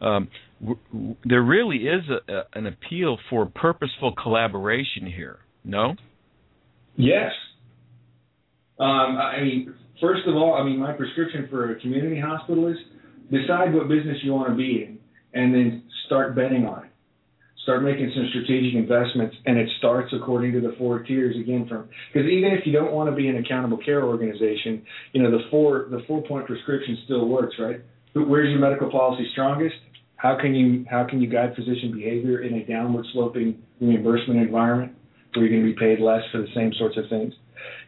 um, 0.00 0.28
there 1.24 1.42
really 1.42 1.78
is 1.78 2.02
a, 2.08 2.32
a, 2.32 2.42
an 2.54 2.66
appeal 2.66 3.18
for 3.28 3.46
purposeful 3.46 4.12
collaboration 4.20 5.06
here. 5.06 5.38
No. 5.64 5.94
Yes. 6.96 7.32
Um, 8.78 9.18
I 9.18 9.40
mean, 9.42 9.74
first 10.00 10.26
of 10.26 10.34
all, 10.34 10.54
I 10.54 10.64
mean, 10.64 10.78
my 10.78 10.92
prescription 10.92 11.48
for 11.50 11.72
a 11.72 11.80
community 11.80 12.20
hospital 12.20 12.68
is 12.68 12.76
decide 13.30 13.74
what 13.74 13.88
business 13.88 14.18
you 14.22 14.32
want 14.32 14.48
to 14.50 14.56
be 14.56 14.84
in, 14.84 14.98
and 15.32 15.54
then 15.54 15.84
start 16.06 16.34
betting 16.34 16.66
on 16.66 16.84
it 16.84 16.90
start 17.62 17.82
making 17.82 18.10
some 18.14 18.26
strategic 18.30 18.74
investments 18.74 19.36
and 19.46 19.58
it 19.58 19.68
starts 19.78 20.12
according 20.12 20.52
to 20.52 20.60
the 20.60 20.74
four 20.78 21.00
tiers 21.00 21.36
again 21.36 21.66
from 21.68 21.88
because 22.12 22.28
even 22.28 22.52
if 22.52 22.66
you 22.66 22.72
don't 22.72 22.92
want 22.92 23.08
to 23.08 23.14
be 23.14 23.28
an 23.28 23.36
accountable 23.36 23.78
care 23.84 24.02
organization 24.04 24.82
you 25.12 25.22
know 25.22 25.30
the 25.30 25.44
four 25.50 25.86
the 25.90 26.02
four 26.06 26.22
point 26.22 26.46
prescription 26.46 26.98
still 27.04 27.28
works 27.28 27.54
right 27.58 27.80
where's 28.14 28.50
your 28.50 28.58
medical 28.58 28.90
policy 28.90 29.28
strongest 29.32 29.76
how 30.20 30.36
can 30.40 30.54
you 30.54 30.84
how 30.90 31.04
can 31.04 31.20
you 31.20 31.28
guide 31.28 31.54
physician 31.54 31.92
behavior 31.92 32.42
in 32.42 32.54
a 32.54 32.64
downward 32.64 33.06
sloping 33.12 33.60
reimbursement 33.80 34.40
environment 34.40 34.92
where 35.34 35.46
you're 35.46 35.60
going 35.60 35.66
to 35.66 35.74
be 35.74 35.78
paid 35.78 36.02
less 36.02 36.22
for 36.32 36.38
the 36.38 36.48
same 36.54 36.72
sorts 36.78 36.96
of 36.96 37.04
things 37.08 37.32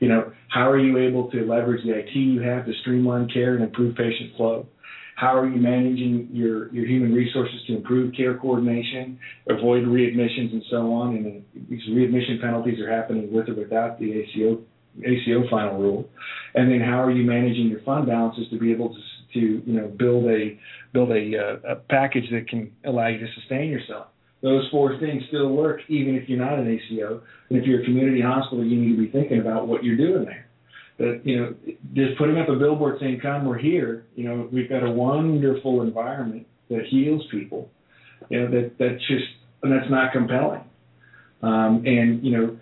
you 0.01 0.09
know 0.09 0.33
how 0.49 0.71
are 0.71 0.79
you 0.79 0.99
able 0.99 1.31
to 1.31 1.45
leverage 1.45 1.85
the 1.85 1.93
IT 1.93 2.15
you 2.15 2.41
have 2.41 2.65
to 2.67 2.73
streamline 2.81 3.29
care 3.29 3.55
and 3.55 3.63
improve 3.63 3.95
patient 3.97 4.35
flow 4.37 4.67
how 5.15 5.39
are 5.39 5.47
you 5.47 5.61
managing 5.61 6.29
your, 6.33 6.73
your 6.73 6.87
human 6.87 7.13
resources 7.13 7.61
to 7.67 7.77
improve 7.77 8.15
care 8.17 8.37
coordination, 8.39 9.19
avoid 9.49 9.85
readmissions, 9.85 10.53
and 10.53 10.65
so 10.71 10.93
on? 10.93 11.15
And 11.15 11.45
these 11.69 11.83
readmission 11.95 12.41
penalties 12.41 12.81
are 12.81 12.91
happening 12.91 13.33
with 13.33 13.49
or 13.49 13.55
without 13.55 14.01
the 14.01 14.11
ACO 14.13 14.63
ACO 15.05 15.49
final 15.49 15.79
rule. 15.79 16.09
And 16.55 16.71
then 16.71 16.81
how 16.81 17.03
are 17.03 17.11
you 17.11 17.25
managing 17.25 17.69
your 17.69 17.81
fund 17.83 18.07
balances 18.07 18.47
to 18.51 18.59
be 18.59 18.73
able 18.73 18.89
to 18.89 19.01
to 19.35 19.41
you 19.41 19.63
know 19.67 19.89
build 19.89 20.27
a 20.27 20.59
build 20.93 21.11
a, 21.11 21.39
uh, 21.39 21.73
a 21.73 21.77
package 21.77 22.31
that 22.31 22.49
can 22.49 22.73
allow 22.85 23.09
you 23.09 23.19
to 23.19 23.27
sustain 23.41 23.71
yourself? 23.71 24.07
Those 24.43 24.69
four 24.71 24.99
things 24.99 25.23
still 25.29 25.51
work 25.51 25.81
even 25.89 26.17
if 26.17 26.29
you're 26.29 26.39
not 26.39 26.59
an 26.59 26.69
ACO. 26.69 27.23
And 27.49 27.59
if 27.59 27.65
you're 27.65 27.83
a 27.83 27.85
community 27.85 28.21
hospital, 28.21 28.65
you 28.65 28.77
need 28.77 28.97
to 28.97 29.03
be 29.03 29.09
thinking 29.09 29.41
about 29.41 29.69
what 29.69 29.85
you're 29.85 29.97
doing 29.97 30.25
there 30.25 30.49
that 30.99 31.23
you 31.25 31.39
know 31.39 31.55
just 31.95 32.19
putting 32.19 32.39
up 32.39 32.49
a 32.49 32.55
billboard 32.55 32.99
saying 33.01 33.19
come 33.21 33.45
we're 33.45 33.59
here 33.59 34.07
you 34.15 34.25
know 34.25 34.49
we've 34.53 34.69
got 34.69 34.85
a 34.85 34.91
wonderful 34.91 35.83
environment 35.83 36.47
that 36.69 36.85
heals 36.91 37.23
people 37.31 37.71
you 38.29 38.41
know 38.41 38.51
that 38.51 38.73
that's 38.79 39.01
just 39.09 39.25
and 39.63 39.73
that's 39.73 39.91
not 39.91 40.13
compelling 40.13 40.63
um, 41.43 41.83
and 41.87 42.25
you 42.25 42.37
know 42.37 42.59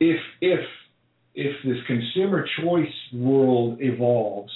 if 0.00 0.20
if 0.40 0.60
if 1.34 1.56
this 1.64 1.78
consumer 1.86 2.46
choice 2.60 2.92
world 3.14 3.78
evolves 3.80 4.52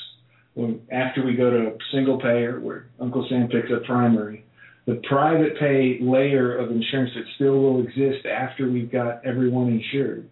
when, 0.56 0.80
after 0.90 1.24
we 1.24 1.34
go 1.36 1.50
to 1.50 1.78
single 1.92 2.18
payer 2.20 2.58
where 2.60 2.88
uncle 3.00 3.24
sam 3.30 3.48
picks 3.48 3.70
up 3.72 3.84
primary 3.84 4.44
the 4.86 5.00
private 5.08 5.58
pay 5.58 5.98
layer 6.00 6.56
of 6.56 6.70
insurance 6.70 7.10
that 7.14 7.24
still 7.36 7.58
will 7.60 7.80
exist 7.80 8.26
after 8.26 8.68
we've 8.68 8.90
got 8.90 9.24
everyone 9.24 9.68
insured 9.68 10.28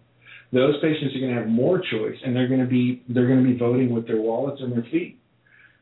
those 0.55 0.75
patients 0.81 1.15
are 1.15 1.19
going 1.19 1.35
to 1.35 1.41
have 1.41 1.49
more 1.49 1.79
choice, 1.79 2.17
and 2.23 2.35
they're 2.35 2.47
going 2.47 2.61
to 2.61 2.65
be 2.65 3.03
they're 3.09 3.27
going 3.27 3.43
to 3.43 3.49
be 3.49 3.57
voting 3.57 3.93
with 3.93 4.07
their 4.07 4.21
wallets 4.21 4.61
and 4.61 4.71
their 4.71 4.83
feet. 4.91 5.19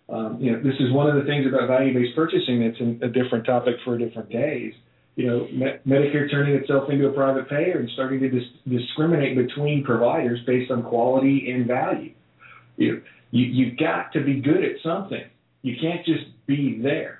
Um, 0.10 0.38
you 0.40 0.52
know, 0.52 0.62
this 0.62 0.76
is 0.80 0.92
one 0.92 1.08
of 1.08 1.16
the 1.16 1.30
things 1.30 1.46
about 1.48 1.68
value-based 1.68 2.16
purchasing 2.16 2.60
that's 2.62 2.80
in, 2.80 3.00
a 3.02 3.08
different 3.08 3.46
topic 3.46 3.76
for 3.86 3.96
a 3.96 4.00
different 4.00 4.30
days. 4.30 4.74
You 5.16 5.28
know, 5.28 5.48
Me- 5.54 5.78
Medicare 5.88 6.30
turning 6.30 6.56
itself 6.56 6.90
into 6.90 7.08
a 7.08 7.14
private 7.14 7.48
payer 7.48 7.78
and 7.80 7.90
starting 7.94 8.20
to 8.22 8.30
dis- 8.30 8.50
discriminate 8.68 9.38
between 9.38 9.84
providers 9.84 10.40
based 10.46 10.72
on 10.72 10.84
quality 10.84 11.52
and 11.52 11.68
value. 11.68 12.14
You, 12.78 13.04
you 13.34 13.46
you've 13.46 13.78
got 13.78 14.14
to 14.14 14.24
be 14.24 14.40
good 14.40 14.64
at 14.64 14.82
something. 14.84 15.24
You 15.64 15.76
can't 15.82 16.06
just 16.06 16.26
be 16.46 16.80
there. 16.82 17.20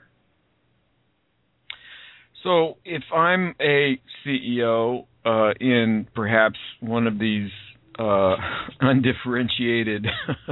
So, 2.44 2.78
if 2.86 3.04
I'm 3.14 3.56
a 3.60 4.00
CEO 4.26 5.06
uh, 5.26 5.54
in 5.60 6.08
perhaps 6.14 6.60
one 6.82 7.08
of 7.08 7.18
these 7.18 7.50
uh, 7.98 8.36
undifferentiated 8.80 10.06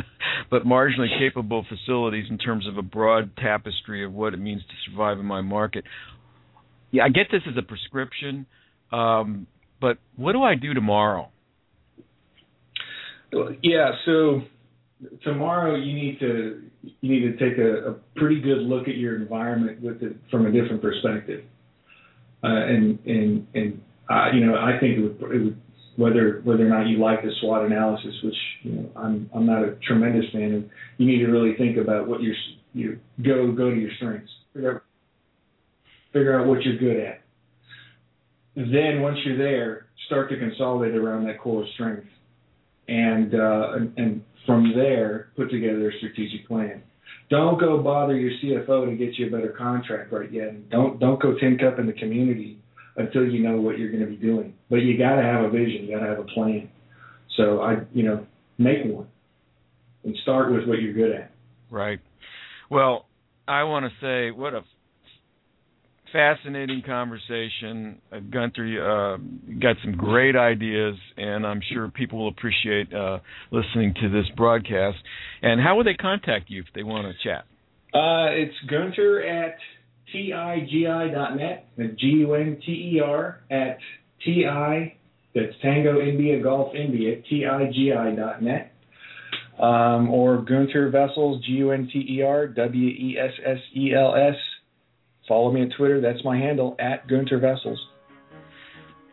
but 0.50 0.64
marginally 0.64 1.20
capable 1.20 1.66
facilities 1.70 2.26
in 2.30 2.38
terms 2.38 2.68
of 2.68 2.78
a 2.78 2.82
broad 2.82 3.36
tapestry 3.38 4.04
of 4.04 4.14
what 4.14 4.34
it 4.34 4.40
means 4.40 4.62
to 4.62 4.90
survive 4.90 5.20
in 5.20 5.26
my 5.26 5.42
market. 5.42 5.84
Yeah, 6.90 7.04
I 7.04 7.10
get 7.10 7.28
this 7.32 7.42
as 7.48 7.56
a 7.58 7.62
prescription, 7.62 8.48
um, 8.92 9.48
but 9.80 9.98
what 10.16 10.32
do 10.32 10.42
I 10.42 10.56
do 10.56 10.74
tomorrow? 10.74 11.30
Yeah, 13.62 13.92
so 14.06 14.42
tomorrow 15.24 15.76
you 15.76 15.94
need 15.94 16.20
to 16.20 16.64
you 16.84 17.10
need 17.10 17.22
to 17.22 17.38
take 17.38 17.58
a, 17.58 17.92
a 17.92 17.94
pretty 18.16 18.42
good 18.42 18.60
look 18.60 18.88
at 18.88 18.98
your 18.98 19.16
environment 19.16 19.82
with 19.82 20.02
it 20.02 20.16
from 20.30 20.46
a 20.46 20.52
different 20.52 20.82
perspective, 20.82 21.44
uh, 22.44 22.48
and 22.48 23.00
and 23.06 23.48
and 23.54 23.82
uh, 24.10 24.32
you 24.34 24.46
know, 24.46 24.56
I 24.56 24.80
think 24.80 24.98
it 24.98 25.02
would, 25.02 25.32
it 25.32 25.44
would 25.44 25.62
whether 25.98 26.42
whether 26.44 26.66
or 26.66 26.70
not 26.70 26.88
you 26.88 26.98
like 26.98 27.22
the 27.22 27.32
SWOT 27.42 27.66
analysis, 27.66 28.14
which 28.24 28.36
you 28.64 28.72
know 28.74 28.90
I'm 28.96 29.30
I'm 29.34 29.46
not 29.46 29.64
a 29.64 29.76
tremendous 29.88 30.26
fan 30.32 30.54
of. 30.54 30.64
You 30.98 31.08
need 31.08 31.20
to 31.20 31.32
really 31.32 31.56
think 31.58 31.78
about 31.78 32.08
what 32.08 32.22
your 32.22 32.36
you 32.74 33.00
go 33.24 33.52
go 33.52 33.70
to 33.70 33.76
your 33.76 33.92
strengths. 33.98 34.32
Figure 34.54 34.76
out, 34.76 34.84
figure 36.14 36.40
out 36.40 36.48
what 36.48 36.62
you're 36.64 36.78
good 36.78 36.98
at. 36.98 37.22
Then 38.56 39.02
once 39.02 39.18
you're 39.26 39.38
there, 39.38 39.88
start 40.08 40.30
to 40.30 40.38
consolidate 40.38 40.96
around 40.96 41.26
that 41.28 41.40
core 41.40 41.64
of 41.64 41.70
strength, 41.74 42.08
and 42.88 43.34
uh, 43.34 43.74
and, 43.74 43.94
and 43.98 44.24
from 44.46 44.74
there 44.76 45.30
put 45.36 45.50
together 45.52 45.90
a 45.90 45.98
strategic 45.98 46.48
plan. 46.48 46.84
Don't 47.30 47.60
go 47.60 47.82
bother 47.82 48.18
your 48.18 48.32
CFO 48.44 48.90
to 48.90 48.96
get 48.96 49.18
you 49.18 49.28
a 49.28 49.32
better 49.32 49.56
contract 49.58 50.12
right 50.12 50.32
yet. 50.32 50.70
Don't 50.70 51.00
don't 51.00 51.22
go 51.22 51.36
tin 51.40 51.58
cup 51.58 51.80
in 51.80 51.86
the 51.86 51.94
community 51.94 52.60
until 52.98 53.26
you 53.26 53.40
know 53.40 53.60
what 53.60 53.78
you're 53.78 53.92
going 53.92 54.04
to 54.04 54.10
be 54.10 54.18
doing. 54.18 54.54
But 54.70 54.78
you 54.78 54.98
got 54.98 55.16
to 55.16 55.24
have 55.24 55.46
a 55.46 55.50
vision. 55.50 55.86
You 55.86 55.98
got 55.98 56.04
to 56.04 56.10
have 56.10 56.20
a 56.20 56.26
plan. 56.26 56.70
So 57.38 57.62
I, 57.62 57.78
you 57.94 58.04
know, 58.04 58.26
make 58.58 58.84
one 58.86 59.08
and 60.04 60.16
start 60.24 60.52
with 60.52 60.68
what 60.68 60.82
you're 60.82 60.94
good 60.94 61.12
at. 61.12 61.32
Right. 61.70 62.00
Well, 62.70 63.06
I 63.48 63.64
want 63.64 63.86
to 63.86 63.92
say 64.02 64.32
what 64.32 64.54
a 64.54 64.62
fascinating 66.12 66.82
conversation. 66.86 68.02
Uh, 68.12 68.20
Gunter 68.20 68.66
uh, 68.66 69.18
got 69.60 69.78
some 69.84 69.96
great 69.96 70.36
ideas, 70.36 70.96
and 71.18 71.46
I'm 71.46 71.62
sure 71.72 71.90
people 71.90 72.20
will 72.20 72.30
appreciate 72.30 72.94
uh, 72.94 73.20
listening 73.52 73.94
to 74.02 74.10
this 74.10 74.26
broadcast. 74.36 74.98
And 75.42 75.62
how 75.62 75.78
would 75.78 75.88
they 75.88 75.94
contact 75.94 76.50
you 76.50 76.62
if 76.62 76.68
they 76.76 76.84
want 76.84 77.08
to 77.08 77.14
chat? 77.28 77.46
Uh, 77.94 78.32
it's 78.32 78.56
Gunter 78.70 79.22
at 79.26 79.58
T-I-G-I.net, 80.12 81.68
G-U-N-T-E-R 81.98 83.42
at 83.50 83.78
T-I, 84.26 84.96
that's 85.34 85.54
Tango 85.62 86.02
India 86.02 86.42
Golf 86.42 86.76
India, 86.76 87.22
T-I-G-I.net. 87.30 88.74
Um, 89.60 90.10
or 90.10 90.38
Gunter 90.38 90.90
Wessels, 90.92 91.46
G-U-N-T-E-R, 91.46 92.48
W-E-S-S-E-L-S. 92.48 94.36
Follow 95.28 95.52
me 95.52 95.62
on 95.62 95.72
Twitter. 95.78 96.02
That's 96.02 96.24
my 96.24 96.38
handle, 96.38 96.76
at 96.80 97.08
Gunter 97.08 97.40
Wessels. 97.40 97.80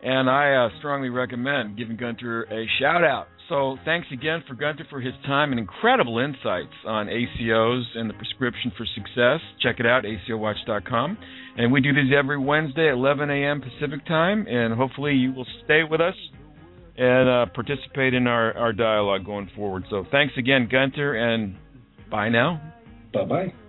And 0.01 0.29
I 0.29 0.53
uh, 0.53 0.69
strongly 0.79 1.09
recommend 1.09 1.77
giving 1.77 1.97
Gunter 1.97 2.43
a 2.43 2.65
shout 2.79 3.03
out. 3.03 3.27
So 3.49 3.77
thanks 3.83 4.07
again 4.13 4.43
for 4.47 4.53
Gunter 4.53 4.85
for 4.89 5.01
his 5.01 5.13
time 5.25 5.51
and 5.51 5.59
incredible 5.59 6.19
insights 6.19 6.73
on 6.85 7.07
ACOs 7.07 7.83
and 7.95 8.09
the 8.09 8.13
prescription 8.13 8.71
for 8.77 8.85
success. 8.93 9.39
Check 9.61 9.79
it 9.79 9.87
out, 9.87 10.03
ACOWatch.com. 10.03 11.17
And 11.57 11.71
we 11.71 11.81
do 11.81 11.91
these 11.91 12.13
every 12.17 12.37
Wednesday 12.37 12.87
at 12.87 12.93
11 12.93 13.29
a.m. 13.29 13.61
Pacific 13.61 14.05
time, 14.05 14.45
and 14.47 14.73
hopefully 14.75 15.13
you 15.13 15.33
will 15.33 15.47
stay 15.65 15.81
with 15.83 15.99
us 15.99 16.13
and 16.95 17.27
uh, 17.27 17.45
participate 17.53 18.13
in 18.13 18.27
our, 18.27 18.55
our 18.55 18.71
dialogue 18.71 19.25
going 19.25 19.49
forward. 19.55 19.83
So 19.89 20.05
thanks 20.11 20.35
again, 20.37 20.69
Gunter, 20.71 21.15
and 21.15 21.55
bye 22.11 22.29
now. 22.29 22.61
Bye 23.13 23.25
bye. 23.25 23.68